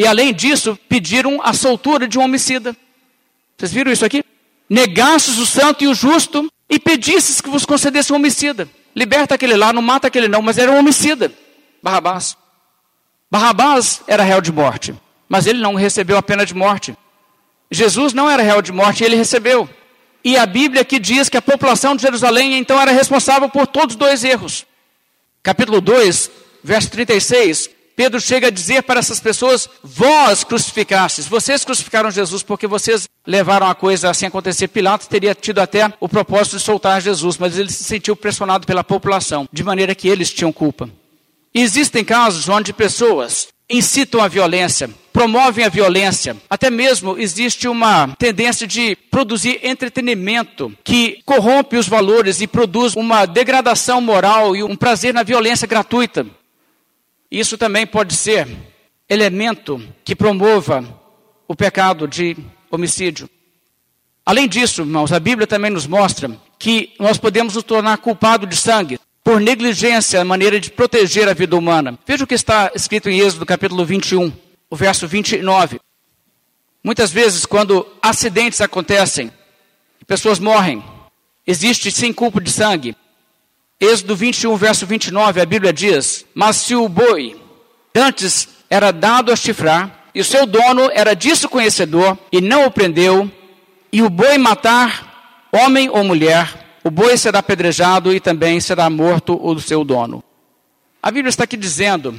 E 0.00 0.06
além 0.06 0.32
disso, 0.32 0.78
pediram 0.88 1.42
a 1.42 1.52
soltura 1.52 2.08
de 2.08 2.18
um 2.18 2.22
homicida. 2.22 2.74
Vocês 3.54 3.70
viram 3.70 3.92
isso 3.92 4.02
aqui? 4.02 4.24
Negastes 4.66 5.36
o 5.36 5.44
santo 5.44 5.84
e 5.84 5.88
o 5.88 5.92
justo 5.92 6.50
e 6.70 6.78
pedistes 6.78 7.42
que 7.42 7.50
vos 7.50 7.66
concedesse 7.66 8.10
um 8.10 8.16
homicida. 8.16 8.66
Liberta 8.96 9.34
aquele 9.34 9.54
lá, 9.56 9.74
não 9.74 9.82
mata 9.82 10.06
aquele 10.06 10.26
não, 10.26 10.40
mas 10.40 10.56
era 10.56 10.72
um 10.72 10.78
homicida. 10.78 11.30
Barrabás. 11.82 12.34
Barrabás 13.30 14.00
era 14.06 14.22
réu 14.22 14.40
de 14.40 14.50
morte, 14.50 14.94
mas 15.28 15.46
ele 15.46 15.60
não 15.60 15.74
recebeu 15.74 16.16
a 16.16 16.22
pena 16.22 16.46
de 16.46 16.54
morte. 16.54 16.96
Jesus 17.70 18.14
não 18.14 18.30
era 18.30 18.42
réu 18.42 18.62
de 18.62 18.72
morte 18.72 19.04
ele 19.04 19.16
recebeu. 19.16 19.68
E 20.24 20.34
a 20.34 20.46
Bíblia 20.46 20.82
que 20.82 20.98
diz 20.98 21.28
que 21.28 21.36
a 21.36 21.42
população 21.42 21.94
de 21.94 22.00
Jerusalém 22.00 22.56
então 22.56 22.80
era 22.80 22.90
responsável 22.90 23.50
por 23.50 23.66
todos 23.66 23.96
os 23.96 23.98
dois 23.98 24.24
erros. 24.24 24.64
Capítulo 25.42 25.78
2, 25.78 26.30
verso 26.64 26.90
36, 26.90 27.68
Pedro 28.00 28.18
chega 28.18 28.46
a 28.46 28.50
dizer 28.50 28.82
para 28.84 28.98
essas 28.98 29.20
pessoas: 29.20 29.68
Vós 29.84 30.42
crucificastes, 30.42 31.26
vocês 31.26 31.66
crucificaram 31.66 32.10
Jesus 32.10 32.42
porque 32.42 32.66
vocês 32.66 33.06
levaram 33.26 33.66
a 33.66 33.74
coisa 33.74 34.08
assim 34.08 34.24
acontecer. 34.24 34.68
Pilatos 34.68 35.06
teria 35.06 35.34
tido 35.34 35.58
até 35.58 35.92
o 36.00 36.08
propósito 36.08 36.56
de 36.56 36.62
soltar 36.62 37.02
Jesus, 37.02 37.36
mas 37.36 37.58
ele 37.58 37.70
se 37.70 37.84
sentiu 37.84 38.16
pressionado 38.16 38.66
pela 38.66 38.82
população, 38.82 39.46
de 39.52 39.62
maneira 39.62 39.94
que 39.94 40.08
eles 40.08 40.32
tinham 40.32 40.50
culpa. 40.50 40.88
Existem 41.52 42.02
casos 42.02 42.48
onde 42.48 42.72
pessoas 42.72 43.48
incitam 43.68 44.22
a 44.22 44.28
violência, 44.28 44.88
promovem 45.12 45.66
a 45.66 45.68
violência. 45.68 46.34
Até 46.48 46.70
mesmo 46.70 47.18
existe 47.18 47.68
uma 47.68 48.16
tendência 48.18 48.66
de 48.66 48.96
produzir 49.10 49.60
entretenimento 49.62 50.72
que 50.82 51.20
corrompe 51.26 51.76
os 51.76 51.86
valores 51.86 52.40
e 52.40 52.46
produz 52.46 52.94
uma 52.96 53.26
degradação 53.26 54.00
moral 54.00 54.56
e 54.56 54.62
um 54.62 54.74
prazer 54.74 55.12
na 55.12 55.22
violência 55.22 55.68
gratuita. 55.68 56.26
Isso 57.30 57.56
também 57.56 57.86
pode 57.86 58.16
ser 58.16 58.48
elemento 59.08 59.80
que 60.04 60.16
promova 60.16 60.84
o 61.46 61.54
pecado 61.54 62.08
de 62.08 62.36
homicídio. 62.70 63.28
Além 64.24 64.48
disso, 64.48 64.82
irmãos, 64.82 65.12
a 65.12 65.20
Bíblia 65.20 65.46
também 65.46 65.70
nos 65.70 65.86
mostra 65.86 66.30
que 66.58 66.94
nós 66.98 67.18
podemos 67.18 67.54
nos 67.54 67.64
tornar 67.64 67.98
culpados 67.98 68.48
de 68.48 68.56
sangue 68.56 68.98
por 69.22 69.40
negligência, 69.40 70.20
a 70.20 70.24
maneira 70.24 70.58
de 70.60 70.70
proteger 70.70 71.28
a 71.28 71.34
vida 71.34 71.56
humana. 71.56 71.98
Veja 72.06 72.24
o 72.24 72.26
que 72.26 72.34
está 72.34 72.70
escrito 72.74 73.08
em 73.08 73.20
Êxodo 73.20 73.46
capítulo 73.46 73.84
21, 73.84 74.32
o 74.68 74.76
verso 74.76 75.06
29. 75.06 75.80
Muitas 76.82 77.10
vezes, 77.10 77.44
quando 77.44 77.86
acidentes 78.00 78.60
acontecem, 78.60 79.30
pessoas 80.06 80.38
morrem, 80.38 80.82
existe 81.46 81.90
sim 81.92 82.12
culpa 82.12 82.40
de 82.40 82.50
sangue. 82.50 82.96
Êxodo 83.80 84.14
21, 84.14 84.56
verso 84.56 84.84
29, 84.84 85.40
a 85.40 85.46
Bíblia 85.46 85.72
diz: 85.72 86.26
Mas 86.34 86.56
se 86.56 86.74
o 86.74 86.86
boi 86.86 87.40
antes 87.96 88.46
era 88.68 88.92
dado 88.92 89.32
a 89.32 89.36
chifrar, 89.36 90.10
e 90.14 90.20
o 90.20 90.24
seu 90.24 90.44
dono 90.44 90.90
era 90.92 91.14
disso 91.14 91.48
conhecedor, 91.48 92.18
e 92.30 92.42
não 92.42 92.66
o 92.66 92.70
prendeu, 92.70 93.30
e 93.90 94.02
o 94.02 94.10
boi 94.10 94.36
matar 94.36 95.48
homem 95.50 95.88
ou 95.88 96.04
mulher, 96.04 96.78
o 96.84 96.90
boi 96.90 97.16
será 97.16 97.38
apedrejado 97.38 98.12
e 98.12 98.20
também 98.20 98.60
será 98.60 98.90
morto 98.90 99.38
o 99.42 99.58
seu 99.58 99.82
dono. 99.82 100.22
A 101.02 101.10
Bíblia 101.10 101.30
está 101.30 101.44
aqui 101.44 101.56
dizendo: 101.56 102.14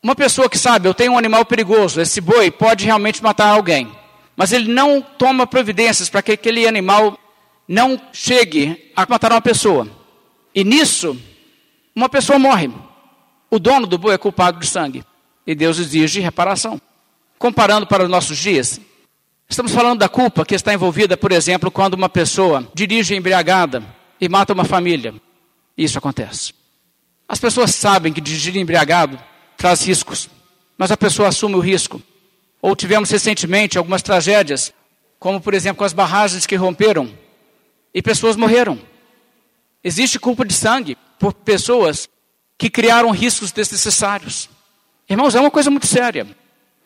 uma 0.00 0.14
pessoa 0.14 0.48
que 0.48 0.56
sabe, 0.56 0.88
eu 0.88 0.94
tenho 0.94 1.12
um 1.12 1.18
animal 1.18 1.44
perigoso, 1.44 2.00
esse 2.00 2.20
boi 2.20 2.52
pode 2.52 2.84
realmente 2.84 3.20
matar 3.20 3.48
alguém, 3.48 3.90
mas 4.36 4.52
ele 4.52 4.72
não 4.72 5.02
toma 5.02 5.44
providências 5.44 6.08
para 6.08 6.22
que 6.22 6.30
aquele 6.30 6.68
animal 6.68 7.18
não 7.66 8.00
chegue 8.12 8.92
a 8.94 9.04
matar 9.08 9.32
uma 9.32 9.42
pessoa. 9.42 10.03
E 10.54 10.62
nisso, 10.62 11.18
uma 11.94 12.08
pessoa 12.08 12.38
morre. 12.38 12.70
O 13.50 13.58
dono 13.58 13.86
do 13.86 13.98
boi 13.98 14.14
é 14.14 14.18
culpado 14.18 14.60
de 14.60 14.66
sangue. 14.66 15.04
E 15.46 15.54
Deus 15.54 15.78
exige 15.78 16.20
reparação. 16.20 16.80
Comparando 17.38 17.86
para 17.86 18.04
os 18.04 18.08
nossos 18.08 18.38
dias, 18.38 18.80
estamos 19.48 19.72
falando 19.72 19.98
da 19.98 20.08
culpa 20.08 20.44
que 20.44 20.54
está 20.54 20.72
envolvida, 20.72 21.16
por 21.16 21.32
exemplo, 21.32 21.70
quando 21.70 21.94
uma 21.94 22.08
pessoa 22.08 22.66
dirige 22.74 23.14
embriagada 23.14 23.82
e 24.20 24.28
mata 24.28 24.52
uma 24.52 24.64
família. 24.64 25.14
Isso 25.76 25.98
acontece. 25.98 26.54
As 27.28 27.40
pessoas 27.40 27.74
sabem 27.74 28.12
que 28.12 28.20
dirigir 28.20 28.56
embriagado 28.56 29.18
traz 29.56 29.86
riscos, 29.86 30.30
mas 30.78 30.90
a 30.90 30.96
pessoa 30.96 31.28
assume 31.28 31.56
o 31.56 31.60
risco. 31.60 32.02
Ou 32.62 32.76
tivemos 32.76 33.10
recentemente 33.10 33.76
algumas 33.76 34.02
tragédias, 34.02 34.72
como 35.18 35.40
por 35.40 35.52
exemplo 35.52 35.78
com 35.78 35.84
as 35.84 35.92
barragens 35.92 36.46
que 36.46 36.56
romperam 36.56 37.12
e 37.92 38.00
pessoas 38.00 38.36
morreram. 38.36 38.78
Existe 39.84 40.18
culpa 40.18 40.46
de 40.46 40.54
sangue 40.54 40.96
por 41.18 41.34
pessoas 41.34 42.08
que 42.56 42.70
criaram 42.70 43.10
riscos 43.10 43.52
desnecessários. 43.52 44.48
Irmãos, 45.08 45.34
é 45.34 45.40
uma 45.40 45.50
coisa 45.50 45.70
muito 45.70 45.86
séria. 45.86 46.26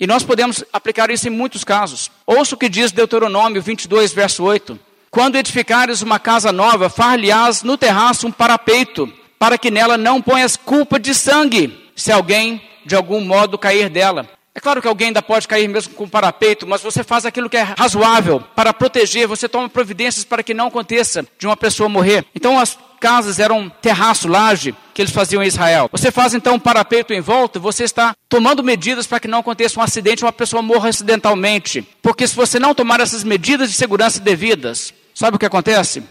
E 0.00 0.06
nós 0.06 0.24
podemos 0.24 0.64
aplicar 0.72 1.10
isso 1.10 1.28
em 1.28 1.30
muitos 1.30 1.62
casos. 1.62 2.10
Ouça 2.26 2.54
o 2.54 2.58
que 2.58 2.68
diz 2.68 2.90
Deuteronômio 2.90 3.62
22, 3.62 4.12
verso 4.12 4.42
8. 4.42 4.78
Quando 5.10 5.36
edificares 5.36 6.02
uma 6.02 6.18
casa 6.18 6.52
nova, 6.52 6.88
far-lhe-ás 6.88 7.62
no 7.62 7.78
terraço 7.78 8.26
um 8.26 8.32
parapeito, 8.32 9.12
para 9.38 9.56
que 9.56 9.70
nela 9.70 9.96
não 9.96 10.20
ponhas 10.20 10.56
culpa 10.56 10.98
de 10.98 11.14
sangue, 11.14 11.90
se 11.94 12.12
alguém 12.12 12.60
de 12.84 12.94
algum 12.94 13.20
modo 13.20 13.58
cair 13.58 13.88
dela. 13.88 14.28
É 14.54 14.60
claro 14.60 14.82
que 14.82 14.88
alguém 14.88 15.08
ainda 15.08 15.22
pode 15.22 15.46
cair 15.46 15.68
mesmo 15.68 15.94
com 15.94 16.08
parapeito, 16.08 16.66
mas 16.66 16.82
você 16.82 17.04
faz 17.04 17.24
aquilo 17.24 17.48
que 17.48 17.56
é 17.56 17.62
razoável 17.62 18.40
para 18.56 18.74
proteger, 18.74 19.28
você 19.28 19.48
toma 19.48 19.68
providências 19.68 20.24
para 20.24 20.42
que 20.42 20.52
não 20.52 20.66
aconteça 20.66 21.24
de 21.38 21.46
uma 21.46 21.56
pessoa 21.56 21.88
morrer. 21.88 22.24
Então 22.34 22.58
as 22.58 22.76
casas 22.98 23.38
eram 23.38 23.68
terraço, 23.68 24.28
laje, 24.28 24.74
que 24.92 25.02
eles 25.02 25.12
faziam 25.12 25.42
em 25.42 25.46
Israel. 25.46 25.88
Você 25.92 26.10
faz 26.10 26.34
então 26.34 26.54
um 26.54 26.58
parapeito 26.58 27.12
em 27.12 27.20
volta, 27.20 27.58
você 27.58 27.84
está 27.84 28.14
tomando 28.28 28.62
medidas 28.62 29.06
para 29.06 29.20
que 29.20 29.28
não 29.28 29.38
aconteça 29.38 29.78
um 29.78 29.82
acidente, 29.82 30.24
uma 30.24 30.32
pessoa 30.32 30.62
morra 30.62 30.88
acidentalmente. 30.88 31.82
Porque 32.02 32.26
se 32.26 32.34
você 32.34 32.58
não 32.58 32.74
tomar 32.74 33.00
essas 33.00 33.24
medidas 33.24 33.70
de 33.70 33.76
segurança 33.76 34.20
devidas, 34.20 34.92
sabe 35.14 35.36
o 35.36 35.38
que 35.38 35.46
acontece? 35.46 36.02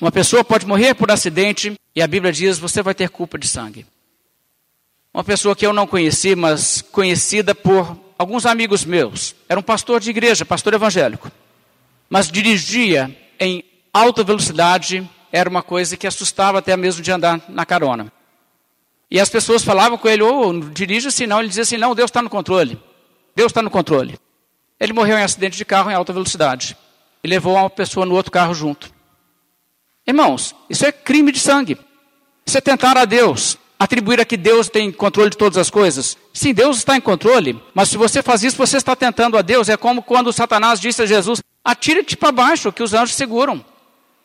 Uma 0.00 0.12
pessoa 0.12 0.44
pode 0.44 0.66
morrer 0.66 0.94
por 0.94 1.10
acidente 1.10 1.74
e 1.94 2.00
a 2.00 2.06
Bíblia 2.06 2.32
diz: 2.32 2.58
você 2.58 2.82
vai 2.82 2.94
ter 2.94 3.10
culpa 3.10 3.36
de 3.36 3.48
sangue. 3.48 3.84
Uma 5.12 5.24
pessoa 5.24 5.56
que 5.56 5.66
eu 5.66 5.72
não 5.72 5.86
conheci, 5.86 6.36
mas 6.36 6.80
conhecida 6.80 7.54
por 7.54 7.98
alguns 8.16 8.46
amigos 8.46 8.84
meus. 8.84 9.34
Era 9.48 9.58
um 9.58 9.62
pastor 9.62 10.00
de 10.00 10.10
igreja, 10.10 10.44
pastor 10.44 10.74
evangélico. 10.74 11.30
Mas 12.08 12.30
dirigia 12.30 13.14
em 13.40 13.64
alta 13.92 14.22
velocidade, 14.22 15.08
era 15.32 15.48
uma 15.48 15.62
coisa 15.62 15.96
que 15.96 16.06
assustava 16.06 16.58
até 16.58 16.76
mesmo 16.76 17.02
de 17.02 17.10
andar 17.10 17.40
na 17.48 17.66
carona. 17.66 18.12
E 19.10 19.18
as 19.18 19.28
pessoas 19.28 19.64
falavam 19.64 19.96
com 19.96 20.08
ele, 20.08 20.22
ou 20.22 20.48
oh, 20.48 20.60
dirija 20.70 21.08
assim 21.08 21.26
não. 21.26 21.40
Ele 21.40 21.48
dizia 21.48 21.62
assim, 21.62 21.76
não, 21.76 21.94
Deus 21.94 22.10
está 22.10 22.20
no 22.20 22.28
controle. 22.28 22.78
Deus 23.34 23.50
está 23.50 23.62
no 23.62 23.70
controle. 23.70 24.18
Ele 24.78 24.92
morreu 24.92 25.18
em 25.18 25.22
acidente 25.22 25.56
de 25.56 25.64
carro 25.64 25.90
em 25.90 25.94
alta 25.94 26.12
velocidade. 26.12 26.76
E 27.22 27.28
levou 27.28 27.54
uma 27.54 27.70
pessoa 27.70 28.04
no 28.04 28.14
outro 28.14 28.30
carro 28.30 28.54
junto. 28.54 28.92
Irmãos, 30.06 30.54
isso 30.68 30.84
é 30.86 30.92
crime 30.92 31.32
de 31.32 31.40
sangue. 31.40 31.78
Isso 32.46 32.56
é 32.56 32.60
tentar 32.60 32.96
a 32.96 33.04
Deus 33.04 33.58
atribuir 33.78 34.20
a 34.20 34.24
que 34.24 34.36
Deus 34.36 34.68
tem 34.68 34.90
controle 34.90 35.30
de 35.30 35.36
todas 35.36 35.56
as 35.56 35.70
coisas. 35.70 36.16
Sim, 36.32 36.52
Deus 36.52 36.78
está 36.78 36.96
em 36.96 37.00
controle, 37.00 37.62
mas 37.72 37.88
se 37.88 37.96
você 37.96 38.22
faz 38.22 38.42
isso, 38.42 38.56
você 38.56 38.76
está 38.76 38.96
tentando 38.96 39.38
a 39.38 39.42
Deus. 39.42 39.68
É 39.68 39.76
como 39.76 40.02
quando 40.02 40.32
Satanás 40.32 40.80
disse 40.80 41.02
a 41.02 41.06
Jesus: 41.06 41.40
atire-te 41.64 42.16
para 42.16 42.32
baixo, 42.32 42.72
que 42.72 42.82
os 42.82 42.92
anjos 42.92 43.14
seguram. 43.14 43.64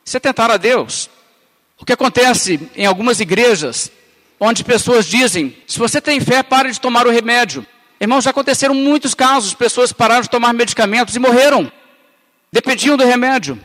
Isso 0.06 0.18
é 0.18 0.20
tentar 0.20 0.52
a 0.52 0.58
Deus. 0.58 1.10
O 1.80 1.86
que 1.86 1.94
acontece 1.94 2.60
em 2.76 2.86
algumas 2.86 3.20
igrejas, 3.20 3.92
onde 4.40 4.64
pessoas 4.64 5.06
dizem: 5.06 5.56
se 5.68 5.80
você 5.80 6.00
tem 6.00 6.20
fé, 6.20 6.44
pare 6.44 6.72
de 6.72 6.80
tomar 6.80 7.08
o 7.08 7.12
remédio. 7.12 7.66
Irmãos, 8.00 8.24
já 8.24 8.32
aconteceram 8.32 8.76
muitos 8.76 9.14
casos, 9.14 9.54
pessoas 9.54 9.94
pararam 9.94 10.22
de 10.22 10.30
tomar 10.30 10.54
medicamentos 10.54 11.16
e 11.16 11.20
morreram. 11.20 11.72
Dependiam 12.52 12.98
do 12.98 13.06
remédio. 13.06 13.60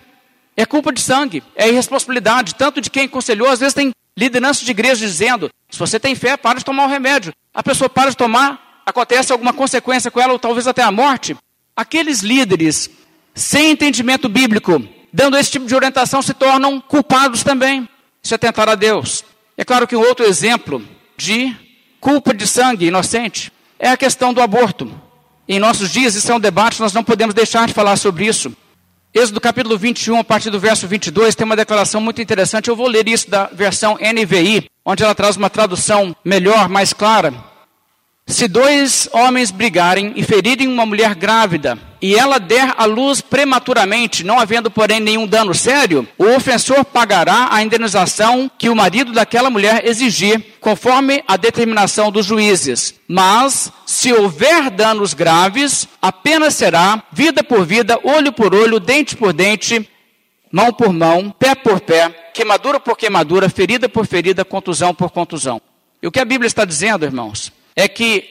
É 0.56 0.64
culpa 0.64 0.92
de 0.92 1.00
sangue, 1.00 1.42
é 1.54 1.68
irresponsabilidade, 1.68 2.54
tanto 2.54 2.80
de 2.80 2.90
quem 2.90 3.04
aconselhou, 3.04 3.48
às 3.48 3.60
vezes 3.60 3.74
tem 3.74 3.92
liderança 4.16 4.64
de 4.64 4.70
igreja 4.70 5.06
dizendo: 5.06 5.50
se 5.70 5.78
você 5.78 6.00
tem 6.00 6.14
fé, 6.14 6.36
para 6.36 6.58
de 6.58 6.64
tomar 6.64 6.86
o 6.86 6.88
remédio. 6.88 7.32
A 7.54 7.62
pessoa 7.62 7.88
para 7.88 8.10
de 8.10 8.16
tomar, 8.16 8.82
acontece 8.84 9.32
alguma 9.32 9.52
consequência 9.52 10.10
com 10.10 10.20
ela, 10.20 10.32
ou 10.32 10.38
talvez 10.38 10.66
até 10.66 10.82
a 10.82 10.90
morte. 10.90 11.36
Aqueles 11.76 12.20
líderes 12.20 12.90
sem 13.34 13.70
entendimento 13.70 14.28
bíblico, 14.28 14.82
dando 15.12 15.36
esse 15.36 15.50
tipo 15.50 15.66
de 15.66 15.74
orientação, 15.74 16.22
se 16.22 16.34
tornam 16.34 16.80
culpados 16.80 17.42
também. 17.42 17.88
Isso 18.22 18.34
é 18.34 18.38
tentar 18.38 18.68
a 18.68 18.74
Deus. 18.74 19.24
É 19.56 19.64
claro 19.64 19.86
que 19.86 19.96
um 19.96 20.00
outro 20.00 20.26
exemplo 20.26 20.82
de 21.16 21.54
culpa 22.00 22.32
de 22.32 22.46
sangue 22.46 22.86
inocente 22.86 23.52
é 23.78 23.88
a 23.88 23.96
questão 23.96 24.32
do 24.32 24.40
aborto. 24.40 24.92
Em 25.48 25.58
nossos 25.58 25.90
dias, 25.90 26.14
isso 26.14 26.30
é 26.30 26.34
um 26.34 26.40
debate, 26.40 26.80
nós 26.80 26.92
não 26.92 27.02
podemos 27.02 27.34
deixar 27.34 27.66
de 27.66 27.72
falar 27.72 27.96
sobre 27.96 28.26
isso. 28.26 28.52
Êxodo 29.14 29.40
capítulo 29.40 29.78
21, 29.78 30.18
a 30.18 30.24
partir 30.24 30.50
do 30.50 30.60
verso 30.60 30.86
22, 30.86 31.34
tem 31.34 31.44
uma 31.44 31.56
declaração 31.56 32.00
muito 32.00 32.20
interessante. 32.20 32.68
Eu 32.68 32.76
vou 32.76 32.86
ler 32.86 33.08
isso 33.08 33.30
da 33.30 33.46
versão 33.46 33.96
NVI, 33.96 34.66
onde 34.84 35.02
ela 35.02 35.14
traz 35.14 35.36
uma 35.36 35.48
tradução 35.48 36.14
melhor, 36.22 36.68
mais 36.68 36.92
clara. 36.92 37.32
Se 38.28 38.46
dois 38.46 39.08
homens 39.10 39.50
brigarem 39.50 40.12
e 40.14 40.22
ferirem 40.22 40.68
uma 40.68 40.84
mulher 40.84 41.14
grávida, 41.14 41.78
e 42.00 42.14
ela 42.14 42.38
der 42.38 42.74
à 42.76 42.84
luz 42.84 43.22
prematuramente, 43.22 44.22
não 44.22 44.38
havendo, 44.38 44.70
porém, 44.70 45.00
nenhum 45.00 45.26
dano 45.26 45.54
sério, 45.54 46.06
o 46.18 46.26
ofensor 46.36 46.84
pagará 46.84 47.48
a 47.50 47.62
indenização 47.62 48.48
que 48.58 48.68
o 48.68 48.76
marido 48.76 49.12
daquela 49.12 49.48
mulher 49.48 49.82
exigir, 49.86 50.58
conforme 50.60 51.24
a 51.26 51.38
determinação 51.38 52.12
dos 52.12 52.26
juízes. 52.26 52.94
Mas, 53.08 53.72
se 53.86 54.12
houver 54.12 54.68
danos 54.68 55.14
graves, 55.14 55.88
a 56.00 56.12
pena 56.12 56.50
será 56.50 57.02
vida 57.10 57.42
por 57.42 57.64
vida, 57.64 57.98
olho 58.04 58.30
por 58.30 58.54
olho, 58.54 58.78
dente 58.78 59.16
por 59.16 59.32
dente, 59.32 59.88
mão 60.52 60.70
por 60.70 60.92
mão, 60.92 61.30
pé 61.30 61.54
por 61.54 61.80
pé, 61.80 62.10
queimadura 62.34 62.78
por 62.78 62.94
queimadura, 62.94 63.48
ferida 63.48 63.88
por 63.88 64.06
ferida, 64.06 64.44
contusão 64.44 64.94
por 64.94 65.10
contusão. 65.10 65.62
E 66.02 66.06
o 66.06 66.12
que 66.12 66.20
a 66.20 66.26
Bíblia 66.26 66.46
está 66.46 66.66
dizendo, 66.66 67.06
irmãos? 67.06 67.56
É 67.78 67.86
que 67.86 68.24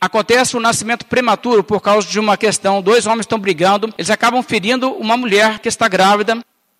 acontece 0.00 0.54
o 0.54 0.60
um 0.60 0.62
nascimento 0.62 1.04
prematuro 1.06 1.64
por 1.64 1.80
causa 1.80 2.06
de 2.06 2.20
uma 2.20 2.36
questão. 2.36 2.80
Dois 2.80 3.06
homens 3.06 3.22
estão 3.22 3.40
brigando, 3.40 3.92
eles 3.98 4.08
acabam 4.08 4.40
ferindo 4.40 4.88
uma 4.92 5.16
mulher 5.16 5.58
que 5.58 5.68
está 5.68 5.88
grávida. 5.88 6.38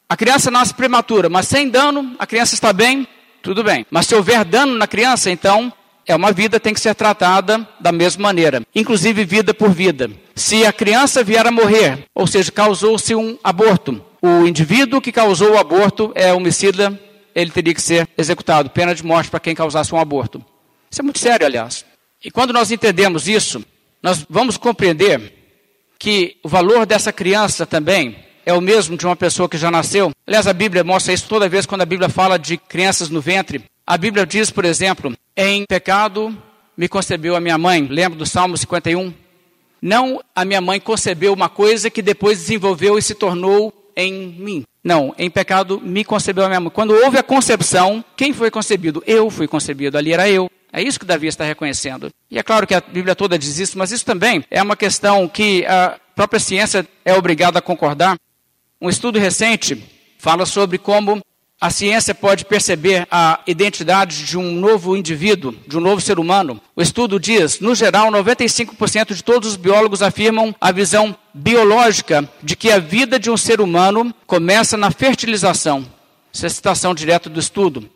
A 0.09 0.17
criança 0.17 0.49
nasce 0.49 0.73
prematura, 0.73 1.29
mas 1.29 1.49
sem 1.49 1.69
dano, 1.69 2.15
a 2.17 2.25
criança 2.25 2.55
está 2.55 2.73
bem, 2.73 3.09
tudo 3.43 3.65
bem. 3.65 3.85
Mas 3.91 4.07
se 4.07 4.15
houver 4.15 4.45
dano 4.45 4.79
na 4.79 4.87
criança, 4.87 5.29
então 5.29 5.73
é 6.07 6.15
uma 6.15 6.31
vida 6.31 6.61
tem 6.61 6.73
que 6.73 6.81
ser 6.81 6.95
tratada 6.95 7.67
da 7.81 7.91
mesma 7.91 8.23
maneira, 8.23 8.63
inclusive 8.73 9.25
vida 9.25 9.53
por 9.53 9.71
vida. 9.71 10.09
Se 10.37 10.65
a 10.65 10.73
criança 10.73 11.25
vier 11.25 11.45
a 11.45 11.51
morrer, 11.51 12.05
ou 12.15 12.29
seja, 12.29 12.53
causou-se 12.53 13.13
um 13.13 13.37
aborto, 13.43 14.01
o 14.23 14.47
indivíduo 14.47 15.01
que 15.01 15.11
causou 15.11 15.55
o 15.55 15.59
aborto 15.59 16.13
é 16.15 16.33
homicida, 16.33 16.97
ele 17.35 17.51
teria 17.51 17.75
que 17.75 17.83
ser 17.83 18.09
executado, 18.17 18.71
pena 18.71 18.95
de 18.95 19.05
morte 19.05 19.31
para 19.31 19.41
quem 19.41 19.55
causasse 19.55 19.93
um 19.93 19.99
aborto. 19.99 20.45
Isso 20.89 21.01
é 21.01 21.03
muito 21.03 21.19
sério, 21.19 21.45
aliás. 21.45 21.85
E 22.25 22.31
quando 22.31 22.53
nós 22.53 22.71
entendemos 22.71 23.29
isso, 23.29 23.63
nós 24.03 24.25
vamos 24.31 24.57
compreender 24.57 25.35
que 25.99 26.37
o 26.43 26.49
valor 26.49 26.87
dessa 26.87 27.13
criança 27.13 27.67
também 27.67 28.17
é 28.47 28.53
o 28.53 28.61
mesmo 28.61 28.97
de 28.97 29.07
uma 29.07 29.17
pessoa 29.17 29.49
que 29.49 29.59
já 29.59 29.71
nasceu. 29.71 30.11
Aliás, 30.27 30.47
a 30.47 30.53
Bíblia 30.53 30.83
mostra 30.83 31.13
isso 31.13 31.29
toda 31.29 31.49
vez 31.49 31.67
quando 31.67 31.83
a 31.83 31.87
Bíblia 31.87 32.09
fala 32.09 32.39
de 32.39 32.57
crianças 32.57 33.11
no 33.11 33.21
ventre. 33.21 33.65
A 33.87 33.99
Bíblia 33.99 34.25
diz, 34.25 34.51
por 34.51 34.65
exemplo, 34.65 35.13
em 35.37 35.65
pecado 35.67 36.37
me 36.77 36.89
concebeu 36.89 37.37
a 37.37 37.41
minha 37.41 37.59
mãe. 37.59 37.87
Lembra 37.87 38.19
do 38.19 38.27
Salmo 38.27 38.57
51? 38.57 39.13
Não 39.81 40.23
a 40.35 40.45
minha 40.45 40.61
mãe 40.63 40.81
concebeu 40.81 41.33
uma 41.33 41.49
coisa 41.49 41.91
que 41.91 42.01
depois 42.01 42.39
desenvolveu 42.39 42.99
e 42.99 43.03
se 43.03 43.15
tornou 43.15 43.73
em 43.95 44.13
mim. 44.39 44.65
Não, 44.83 45.15
em 45.19 45.31
pecado 45.31 45.81
me 45.81 46.05
concebeu 46.05 46.45
a 46.45 46.49
minha 46.49 46.61
mãe. 46.61 46.71
Quando 46.71 46.95
houve 46.95 47.19
a 47.19 47.23
concepção, 47.23 48.03
quem 48.17 48.33
foi 48.33 48.51
concebido? 48.51 49.03
Eu 49.07 49.31
fui 49.31 49.47
concebido, 49.47 49.97
ali 49.99 50.13
era 50.13 50.29
eu. 50.29 50.51
É 50.77 50.83
isso 50.83 50.99
que 50.99 51.07
Davi 51.07 51.29
está 51.29 51.45
reconhecendo. 51.45 52.11
E 52.29 52.37
é 52.37 52.43
claro 52.43 52.67
que 52.67 52.75
a 52.75 52.81
Bíblia 52.81 53.15
toda 53.15 53.39
diz 53.39 53.61
isso, 53.61 53.79
mas 53.79 53.93
isso 53.93 54.05
também 54.05 54.45
é 54.51 54.61
uma 54.61 54.75
questão 54.75 55.29
que 55.29 55.65
a 55.67 56.01
própria 56.17 56.41
ciência 56.41 56.85
é 57.05 57.15
obrigada 57.15 57.61
a 57.61 57.63
concordar. 57.63 58.17
Um 58.81 58.89
estudo 58.89 59.17
recente 59.21 59.81
fala 60.19 60.45
sobre 60.45 60.77
como 60.77 61.23
a 61.61 61.71
ciência 61.71 62.13
pode 62.13 62.45
perceber 62.45 63.07
a 63.09 63.39
identidade 63.47 64.25
de 64.25 64.37
um 64.37 64.51
novo 64.51 64.97
indivíduo, 64.97 65.55
de 65.65 65.79
um 65.79 65.81
novo 65.81 66.01
ser 66.01 66.19
humano. 66.19 66.61
O 66.75 66.83
estudo 66.83 67.21
diz, 67.21 67.61
no 67.61 67.73
geral, 67.73 68.11
95% 68.11 69.15
de 69.15 69.23
todos 69.23 69.51
os 69.51 69.57
biólogos 69.57 70.03
afirmam 70.03 70.53
a 70.61 70.73
visão 70.73 71.17
biológica 71.33 72.29
de 72.43 72.57
que 72.57 72.73
a 72.73 72.81
vida 72.81 73.17
de 73.17 73.31
um 73.31 73.37
ser 73.37 73.61
humano 73.61 74.13
começa 74.27 74.77
na 74.77 74.91
fertilização. 74.91 75.87
Essa 76.35 76.47
é 76.47 76.49
a 76.49 76.51
citação 76.51 76.93
direta 76.93 77.31
do 77.31 77.39
estudo. 77.39 77.89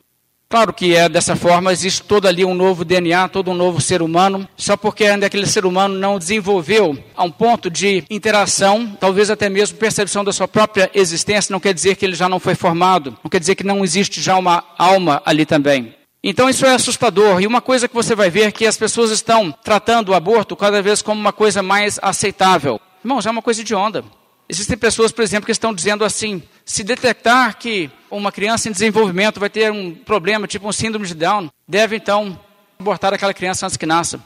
Claro 0.50 0.72
que 0.72 0.96
é 0.96 1.10
dessa 1.10 1.36
forma, 1.36 1.70
existe 1.70 2.02
todo 2.02 2.26
ali 2.26 2.42
um 2.42 2.54
novo 2.54 2.82
DNA, 2.82 3.28
todo 3.28 3.50
um 3.50 3.54
novo 3.54 3.82
ser 3.82 4.00
humano, 4.00 4.48
só 4.56 4.78
porque 4.78 5.04
ainda 5.04 5.26
aquele 5.26 5.46
ser 5.46 5.66
humano 5.66 5.94
não 5.98 6.18
desenvolveu 6.18 6.96
a 7.14 7.22
um 7.22 7.30
ponto 7.30 7.68
de 7.68 8.02
interação, 8.08 8.96
talvez 8.98 9.28
até 9.28 9.50
mesmo 9.50 9.76
percepção 9.76 10.24
da 10.24 10.32
sua 10.32 10.48
própria 10.48 10.90
existência, 10.94 11.52
não 11.52 11.60
quer 11.60 11.74
dizer 11.74 11.96
que 11.96 12.06
ele 12.06 12.14
já 12.14 12.30
não 12.30 12.40
foi 12.40 12.54
formado, 12.54 13.14
não 13.22 13.28
quer 13.28 13.40
dizer 13.40 13.56
que 13.56 13.62
não 13.62 13.84
existe 13.84 14.22
já 14.22 14.38
uma 14.38 14.64
alma 14.78 15.20
ali 15.26 15.44
também. 15.44 15.94
Então 16.24 16.48
isso 16.48 16.64
é 16.64 16.72
assustador. 16.74 17.42
E 17.42 17.46
uma 17.46 17.60
coisa 17.60 17.86
que 17.86 17.94
você 17.94 18.14
vai 18.14 18.30
ver 18.30 18.48
é 18.48 18.50
que 18.50 18.66
as 18.66 18.78
pessoas 18.78 19.10
estão 19.10 19.52
tratando 19.52 20.08
o 20.08 20.14
aborto 20.14 20.56
cada 20.56 20.80
vez 20.80 21.02
como 21.02 21.20
uma 21.20 21.32
coisa 21.32 21.62
mais 21.62 21.98
aceitável. 22.00 22.80
Irmãos, 23.04 23.26
é 23.26 23.30
uma 23.30 23.42
coisa 23.42 23.62
de 23.62 23.74
onda. 23.74 24.02
Existem 24.48 24.78
pessoas, 24.78 25.12
por 25.12 25.22
exemplo, 25.22 25.44
que 25.44 25.52
estão 25.52 25.74
dizendo 25.74 26.04
assim: 26.04 26.42
se 26.68 26.84
detectar 26.84 27.56
que 27.56 27.90
uma 28.10 28.30
criança 28.30 28.68
em 28.68 28.72
desenvolvimento 28.72 29.40
vai 29.40 29.48
ter 29.48 29.72
um 29.72 29.94
problema, 29.94 30.46
tipo 30.46 30.68
um 30.68 30.72
síndrome 30.72 31.06
de 31.06 31.14
Down, 31.14 31.48
deve 31.66 31.96
então 31.96 32.38
abortar 32.78 33.14
aquela 33.14 33.32
criança 33.32 33.64
antes 33.64 33.78
que 33.78 33.86
nasça. 33.86 34.22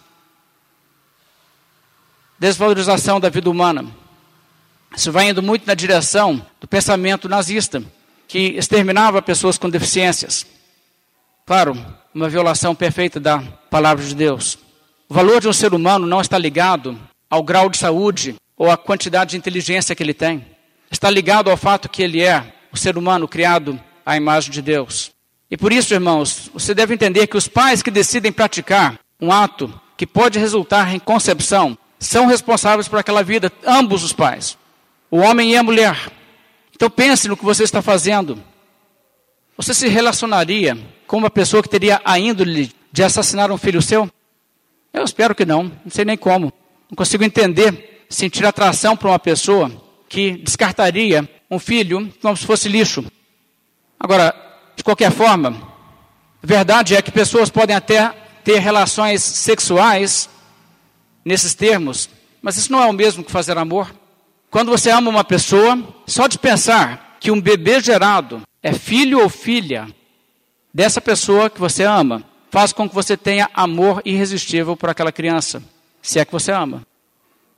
Desvalorização 2.41 3.21
da 3.21 3.29
vida 3.29 3.49
humana. 3.49 3.87
Isso 4.95 5.13
vai 5.13 5.29
indo 5.29 5.41
muito 5.41 5.65
na 5.69 5.75
direção 5.75 6.45
do 6.61 6.67
pensamento 6.67 7.29
nazista, 7.29 7.81
que 8.27 8.57
exterminava 8.57 9.23
pessoas 9.23 9.57
com 9.57 9.71
deficiências. 9.71 10.45
Claro, 11.47 11.77
uma 12.13 12.29
violação 12.29 12.75
perfeita 12.75 13.21
da 13.21 13.39
palavra 13.71 14.05
de 14.05 14.17
Deus. 14.17 14.59
O 15.09 15.15
valor 15.15 15.41
de 15.41 15.47
um 15.47 15.53
ser 15.53 15.73
humano 15.73 16.09
não 16.09 16.21
está 16.21 16.39
ligado 16.39 16.99
ao 17.31 17.45
grau 17.45 17.71
de 17.71 17.79
saúde 17.79 18.35
ou 18.57 18.69
à 18.69 18.77
quantidade 18.77 19.31
de 19.31 19.37
inteligência 19.37 19.95
que 19.95 20.03
ele 20.03 20.13
tem. 20.13 20.52
Está 20.93 21.09
ligado 21.09 21.51
ao 21.51 21.57
fato 21.57 21.89
que 21.89 22.03
ele 22.03 22.23
é 22.23 22.53
o 22.71 22.77
ser 22.77 22.99
humano 22.99 23.27
criado 23.27 23.81
à 24.05 24.15
imagem 24.15 24.53
de 24.53 24.61
Deus. 24.61 25.11
E 25.51 25.57
por 25.57 25.73
isso, 25.73 25.95
irmãos, 25.95 26.51
você 26.53 26.75
deve 26.75 26.93
entender 26.93 27.27
que 27.27 27.37
os 27.37 27.49
pais 27.49 27.83
que 27.83 27.91
decidem 27.91 28.31
praticar 28.31 29.01
um 29.19 29.33
ato 29.33 29.73
que 29.97 30.07
pode 30.07 30.39
resultar 30.39 30.95
em 30.95 30.99
concepção 30.99 31.77
são 31.99 32.27
responsáveis 32.27 32.89
por 32.89 32.99
aquela 32.99 33.23
vida, 33.23 33.51
ambos 33.67 34.05
os 34.05 34.13
pais, 34.13 34.59
o 35.11 35.17
homem 35.19 35.53
e 35.53 35.57
a 35.57 35.63
mulher. 35.63 36.13
Então 36.75 36.91
pense 36.91 37.27
no 37.27 37.39
que 37.39 37.45
você 37.45 37.63
está 37.63 37.81
fazendo. 37.81 38.39
Você 39.57 39.73
se 39.73 39.89
relacionaria 39.89 40.77
com 41.07 41.17
uma 41.17 41.31
pessoa 41.31 41.63
que 41.63 41.71
teria 41.71 42.03
a 42.05 42.19
índole 42.19 42.71
de 42.93 43.03
assassinar 43.03 43.51
um 43.51 43.57
filho 43.57 43.81
seu? 43.81 44.11
Eu 44.93 45.05
espero 45.05 45.35
que 45.35 45.47
não, 45.47 45.65
não 45.65 45.91
sei 45.91 46.05
nem 46.05 46.19
como. 46.19 46.53
Não 46.91 46.97
consigo 46.97 47.25
entender, 47.25 48.05
sentir 48.11 48.45
atração 48.45 48.95
por 48.95 49.09
uma 49.09 49.19
pessoa 49.19 49.82
que 50.13 50.33
descartaria 50.33 51.27
um 51.51 51.59
filho 51.59 52.13
como 52.21 52.37
se 52.37 52.45
fosse 52.45 52.69
lixo. 52.69 53.03
Agora, 53.99 54.35
de 54.77 54.85
qualquer 54.85 55.11
forma, 55.11 55.57
a 56.43 56.47
verdade 56.47 56.95
é 56.95 57.01
que 57.01 57.11
pessoas 57.11 57.49
podem 57.49 57.75
até 57.75 58.11
ter 58.45 58.59
relações 58.59 59.23
sexuais 59.23 60.29
nesses 61.25 61.55
termos, 61.55 62.11
mas 62.43 62.59
isso 62.59 62.71
não 62.71 62.83
é 62.83 62.87
o 62.87 62.93
mesmo 62.93 63.25
que 63.25 63.33
fazer 63.33 63.57
amor. 63.57 63.91
Quando 64.51 64.71
você 64.71 64.91
ama 64.91 65.09
uma 65.09 65.25
pessoa, 65.25 65.83
só 66.07 66.27
de 66.27 66.39
pensar 66.39 67.17
que 67.19 67.31
um 67.31 67.41
bebê 67.41 67.81
gerado 67.81 68.43
é 68.63 68.75
filho 68.75 69.19
ou 69.19 69.31
filha 69.31 69.89
dessa 70.75 71.01
pessoa 71.01 71.49
que 71.49 71.59
você 71.59 71.85
ama, 71.85 72.23
faz 72.51 72.71
com 72.75 72.87
que 72.87 72.95
você 72.95 73.17
tenha 73.17 73.49
amor 73.55 74.03
irresistível 74.05 74.77
por 74.77 74.91
aquela 74.91 75.11
criança, 75.11 75.63
se 76.03 76.19
é 76.19 76.25
que 76.27 76.33
você 76.33 76.53
ama. 76.53 76.83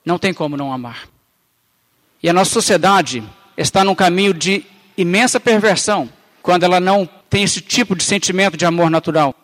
Não 0.04 0.20
tem 0.20 0.32
como 0.32 0.56
não 0.56 0.72
amar. 0.72 1.13
E 2.24 2.28
a 2.30 2.32
nossa 2.32 2.50
sociedade 2.52 3.22
está 3.54 3.84
num 3.84 3.94
caminho 3.94 4.32
de 4.32 4.64
imensa 4.96 5.38
perversão 5.38 6.08
quando 6.40 6.62
ela 6.62 6.80
não 6.80 7.06
tem 7.28 7.42
esse 7.42 7.60
tipo 7.60 7.94
de 7.94 8.02
sentimento 8.02 8.56
de 8.56 8.64
amor 8.64 8.88
natural. 8.88 9.34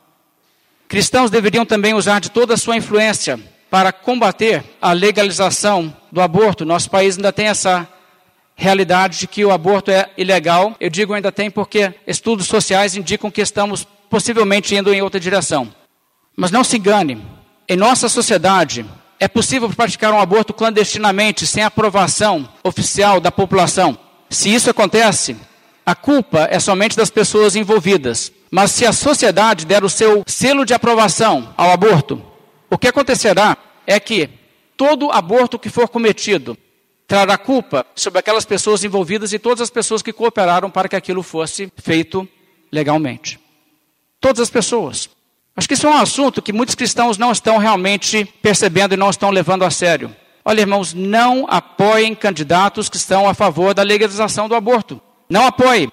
Cristãos 0.89 1.31
deveriam 1.31 1.67
também 1.67 1.93
usar 1.93 2.21
de 2.21 2.31
toda 2.31 2.55
a 2.55 2.57
sua 2.57 2.79
influência 2.79 3.39
para 3.71 3.93
combater 3.93 4.65
a 4.81 4.95
legalização 4.95 5.95
do 6.11 6.23
aborto. 6.23 6.65
Nosso 6.65 6.91
país 6.91 7.19
ainda 7.19 7.31
tem 7.31 7.49
essa 7.49 7.87
realidade 8.57 9.19
de 9.19 9.27
que 9.27 9.45
o 9.45 9.51
aborto 9.51 9.91
é 9.91 10.09
ilegal. 10.17 10.75
Eu 10.81 10.89
digo 10.89 11.13
ainda 11.13 11.31
tem 11.31 11.51
porque 11.51 11.93
estudos 12.07 12.47
sociais 12.47 12.97
indicam 12.97 13.31
que 13.31 13.43
estamos 13.43 13.87
possivelmente 14.09 14.75
indo 14.75 14.91
em 14.91 15.03
outra 15.03 15.21
direção. 15.21 15.71
Mas 16.35 16.51
não 16.51 16.65
se 16.65 16.79
engane, 16.79 17.23
em 17.69 17.77
nossa 17.77 18.09
sociedade 18.09 18.87
é 19.21 19.29
possível 19.29 19.69
praticar 19.69 20.15
um 20.15 20.19
aborto 20.19 20.55
clandestinamente 20.55 21.47
sem 21.47 21.63
aprovação 21.63 22.49
oficial 22.65 23.21
da 23.21 23.31
população. 23.31 23.97
Se 24.31 24.53
isso 24.53 24.71
acontece, 24.71 25.37
a 25.85 25.95
culpa 25.95 26.49
é 26.51 26.59
somente 26.59 26.97
das 26.97 27.11
pessoas 27.11 27.55
envolvidas. 27.55 28.33
Mas 28.51 28.71
se 28.73 28.87
a 28.87 28.93
sociedade 28.93 29.67
der 29.67 29.85
o 29.85 29.91
seu 29.91 30.25
selo 30.27 30.65
de 30.65 30.73
aprovação 30.73 31.55
ao 31.57 31.71
aborto, 31.71 32.21
o 32.71 32.79
que 32.79 32.89
acontecerá 32.89 33.57
é 33.87 34.01
que 34.01 34.29
todo 34.77 35.13
aborto 35.13 35.59
que 35.59 35.69
for 35.69 35.89
cometido 35.89 36.57
trará 37.07 37.37
culpa 37.37 37.85
sobre 37.95 38.21
aquelas 38.21 38.45
pessoas 38.47 38.83
envolvidas 38.83 39.33
e 39.33 39.39
todas 39.39 39.61
as 39.61 39.71
pessoas 39.71 40.01
que 40.01 40.13
cooperaram 40.13 40.71
para 40.71 40.89
que 40.89 40.97
aquilo 40.97 41.23
fosse 41.23 41.71
feito 41.77 42.27
legalmente. 42.73 43.39
Todas 44.21 44.41
as 44.41 44.51
pessoas. 44.51 45.11
Acho 45.61 45.69
que 45.69 45.75
isso 45.75 45.87
é 45.87 45.91
um 45.91 45.99
assunto 45.99 46.41
que 46.41 46.55
muitos 46.55 46.75
cristãos 46.75 47.19
não 47.19 47.31
estão 47.31 47.59
realmente 47.59 48.25
percebendo 48.41 48.95
e 48.95 48.97
não 48.97 49.11
estão 49.11 49.29
levando 49.29 49.63
a 49.63 49.71
sério. 49.71 50.17
Olha, 50.43 50.63
irmãos, 50.63 50.95
não 50.95 51.45
apoiem 51.51 52.15
candidatos 52.15 52.89
que 52.89 52.97
estão 52.97 53.29
a 53.29 53.35
favor 53.35 53.75
da 53.75 53.83
legalização 53.83 54.49
do 54.49 54.55
aborto. 54.55 54.99
Não 55.29 55.47
apoie. 55.47 55.93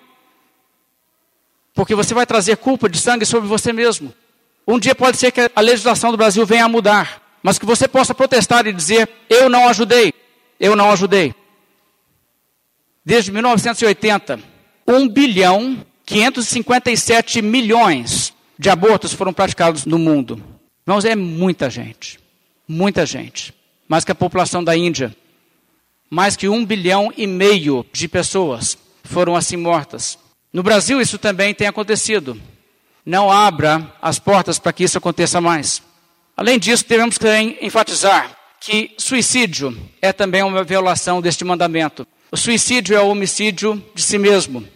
Porque 1.73 1.93
você 1.93 2.13
vai 2.13 2.25
trazer 2.25 2.55
culpa 2.55 2.87
de 2.87 2.97
sangue 2.97 3.25
sobre 3.25 3.45
você 3.45 3.73
mesmo. 3.73 4.13
Um 4.65 4.79
dia 4.79 4.95
pode 4.95 5.17
ser 5.17 5.33
que 5.33 5.51
a 5.53 5.59
legislação 5.59 6.11
do 6.11 6.17
Brasil 6.17 6.45
venha 6.45 6.63
a 6.63 6.69
mudar, 6.69 7.21
mas 7.43 7.59
que 7.59 7.65
você 7.65 7.89
possa 7.89 8.15
protestar 8.15 8.65
e 8.67 8.71
dizer: 8.71 9.09
Eu 9.29 9.49
não 9.49 9.67
ajudei 9.67 10.13
eu 10.59 10.75
não 10.75 10.91
ajudei. 10.91 11.35
Desde 13.05 13.31
1980, 13.31 14.39
1 14.87 15.07
bilhão 15.07 15.85
557 16.05 17.41
milhões 17.41 18.33
de 18.57 18.69
abortos 18.69 19.13
foram 19.13 19.33
praticados 19.33 19.85
no 19.85 19.99
mundo. 19.99 20.41
Irmãos, 20.85 21.05
é 21.05 21.15
muita 21.15 21.69
gente. 21.69 22.19
Muita 22.67 23.05
gente. 23.05 23.53
Mais 23.87 24.03
que 24.03 24.11
a 24.11 24.15
população 24.15 24.63
da 24.63 24.75
Índia. 24.75 25.15
Mais 26.09 26.35
que 26.35 26.47
um 26.47 26.65
bilhão 26.65 27.11
e 27.15 27.27
meio 27.27 27.85
de 27.91 28.07
pessoas 28.07 28.77
foram 29.03 29.35
assim 29.35 29.57
mortas. 29.57 30.17
No 30.51 30.63
Brasil, 30.63 31.01
isso 31.01 31.17
também 31.17 31.53
tem 31.53 31.67
acontecido. 31.67 32.39
Não 33.05 33.31
abra 33.31 33.93
as 34.01 34.19
portas 34.19 34.59
para 34.59 34.73
que 34.73 34.83
isso 34.83 34.97
aconteça 34.97 35.39
mais. 35.39 35.81
Além 36.35 36.59
disso, 36.59 36.85
devemos 36.87 37.17
enfatizar 37.61 38.35
que 38.59 38.91
suicídio 38.97 39.77
é 40.01 40.11
também 40.11 40.43
uma 40.43 40.63
violação 40.63 41.21
deste 41.21 41.45
mandamento. 41.45 42.07
O 42.31 42.37
suicídio 42.37 42.95
é 42.95 43.01
o 43.01 43.09
homicídio 43.09 43.83
de 43.93 44.01
si 44.01 44.17
mesmo. 44.17 44.67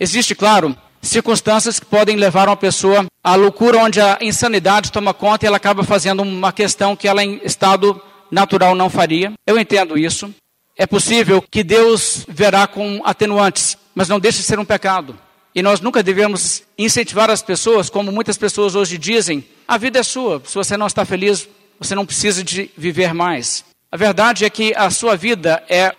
Existe, 0.00 0.34
claro, 0.34 0.76
circunstâncias 1.02 1.80
que 1.80 1.86
podem 1.86 2.16
levar 2.16 2.48
uma 2.48 2.56
pessoa 2.56 3.04
à 3.22 3.34
loucura, 3.34 3.78
onde 3.78 4.00
a 4.00 4.18
insanidade 4.20 4.92
toma 4.92 5.12
conta 5.12 5.44
e 5.44 5.46
ela 5.48 5.56
acaba 5.56 5.82
fazendo 5.82 6.22
uma 6.22 6.52
questão 6.52 6.96
que 6.96 7.08
ela, 7.08 7.22
em 7.22 7.40
estado 7.44 8.00
natural, 8.30 8.74
não 8.74 8.88
faria. 8.88 9.32
Eu 9.46 9.58
entendo 9.58 9.98
isso. 9.98 10.32
É 10.76 10.86
possível 10.86 11.44
que 11.50 11.62
Deus 11.62 12.24
verá 12.28 12.66
com 12.66 13.02
atenuantes, 13.04 13.76
mas 13.94 14.08
não 14.08 14.18
deixe 14.18 14.38
de 14.38 14.44
ser 14.44 14.58
um 14.58 14.64
pecado. 14.64 15.18
E 15.54 15.60
nós 15.60 15.80
nunca 15.80 16.02
devemos 16.02 16.62
incentivar 16.78 17.28
as 17.28 17.42
pessoas, 17.42 17.90
como 17.90 18.10
muitas 18.10 18.38
pessoas 18.38 18.74
hoje 18.74 18.96
dizem: 18.96 19.44
a 19.68 19.76
vida 19.76 19.98
é 19.98 20.02
sua, 20.02 20.40
se 20.46 20.54
você 20.54 20.76
não 20.76 20.86
está 20.86 21.04
feliz, 21.04 21.46
você 21.78 21.94
não 21.94 22.06
precisa 22.06 22.42
de 22.42 22.70
viver 22.76 23.12
mais. 23.12 23.64
A 23.90 23.96
verdade 23.96 24.46
é 24.46 24.50
que 24.50 24.74
a 24.74 24.88
sua 24.88 25.14
vida 25.14 25.62
é 25.68 25.94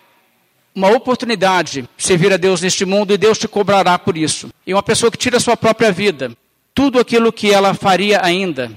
uma 0.74 0.88
oportunidade 0.88 1.88
de 1.96 2.02
servir 2.02 2.32
a 2.32 2.36
Deus 2.36 2.60
neste 2.60 2.84
mundo 2.84 3.12
e 3.12 3.18
Deus 3.18 3.38
te 3.38 3.46
cobrará 3.46 3.98
por 3.98 4.16
isso. 4.16 4.48
E 4.66 4.74
uma 4.74 4.82
pessoa 4.82 5.10
que 5.10 5.18
tira 5.18 5.36
a 5.36 5.40
sua 5.40 5.56
própria 5.56 5.92
vida, 5.92 6.32
tudo 6.74 6.98
aquilo 6.98 7.32
que 7.32 7.52
ela 7.52 7.72
faria 7.74 8.20
ainda, 8.24 8.72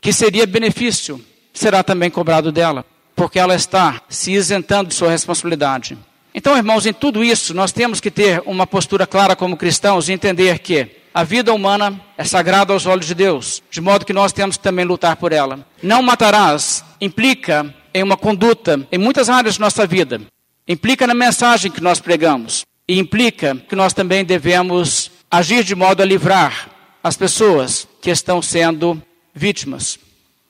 que 0.00 0.12
seria 0.12 0.46
benefício, 0.46 1.20
será 1.52 1.82
também 1.82 2.10
cobrado 2.10 2.50
dela, 2.50 2.84
porque 3.14 3.38
ela 3.38 3.54
está 3.54 4.00
se 4.08 4.32
isentando 4.32 4.88
de 4.88 4.94
sua 4.94 5.10
responsabilidade. 5.10 5.98
Então, 6.34 6.56
irmãos, 6.56 6.86
em 6.86 6.94
tudo 6.94 7.22
isso, 7.22 7.52
nós 7.52 7.72
temos 7.72 8.00
que 8.00 8.10
ter 8.10 8.42
uma 8.46 8.66
postura 8.66 9.06
clara 9.06 9.36
como 9.36 9.56
cristãos 9.56 10.08
e 10.08 10.12
entender 10.12 10.60
que 10.60 10.88
a 11.12 11.24
vida 11.24 11.52
humana 11.52 12.00
é 12.16 12.24
sagrada 12.24 12.72
aos 12.72 12.86
olhos 12.86 13.06
de 13.06 13.14
Deus, 13.14 13.62
de 13.70 13.82
modo 13.82 14.06
que 14.06 14.14
nós 14.14 14.32
temos 14.32 14.56
que 14.56 14.62
também 14.62 14.86
lutar 14.86 15.16
por 15.16 15.30
ela. 15.30 15.60
Não 15.82 16.02
matarás 16.02 16.82
implica 16.98 17.74
em 17.92 18.02
uma 18.02 18.16
conduta 18.16 18.80
em 18.90 18.96
muitas 18.96 19.28
áreas 19.28 19.54
de 19.54 19.60
nossa 19.60 19.86
vida. 19.86 20.22
Implica 20.66 21.06
na 21.06 21.14
mensagem 21.14 21.70
que 21.70 21.80
nós 21.80 22.00
pregamos 22.00 22.64
e 22.86 22.98
implica 22.98 23.56
que 23.56 23.74
nós 23.74 23.92
também 23.92 24.24
devemos 24.24 25.10
agir 25.30 25.64
de 25.64 25.74
modo 25.74 26.02
a 26.02 26.06
livrar 26.06 26.70
as 27.02 27.16
pessoas 27.16 27.88
que 28.00 28.10
estão 28.10 28.40
sendo 28.40 29.02
vítimas. 29.34 29.98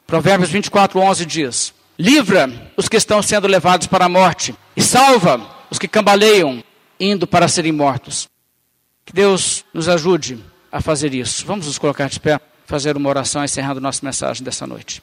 Provérbios 0.07 0.51
24, 0.51 0.99
11 1.01 1.25
diz: 1.25 1.75
Livra 1.99 2.73
os 2.77 2.89
que 2.89 2.97
estão 2.97 3.23
sendo 3.23 3.47
levados 3.47 3.87
para 3.87 4.05
a 4.05 4.09
morte 4.09 4.55
e 4.77 4.83
salva 4.83 5.41
os 5.71 5.79
que 5.79 5.89
cambaleiam 5.89 6.63
indo 7.01 7.27
para 7.27 7.49
serem 7.49 7.73
mortos. 7.73 8.29
Que 9.05 9.13
Deus 9.13 9.65
nos 9.73 9.89
ajude 9.89 10.39
a 10.71 10.81
fazer 10.81 11.15
isso. 11.15 11.45
Vamos 11.47 11.67
nos 11.67 11.79
colocar 11.79 12.09
de 12.09 12.21
pé, 12.21 12.39
fazer 12.67 12.97
uma 12.97 13.09
oração 13.09 13.45
encerrando 13.45 13.81
nossa 13.81 14.05
mensagem 14.05 14.45
dessa 14.45 14.67
noite. 14.67 15.03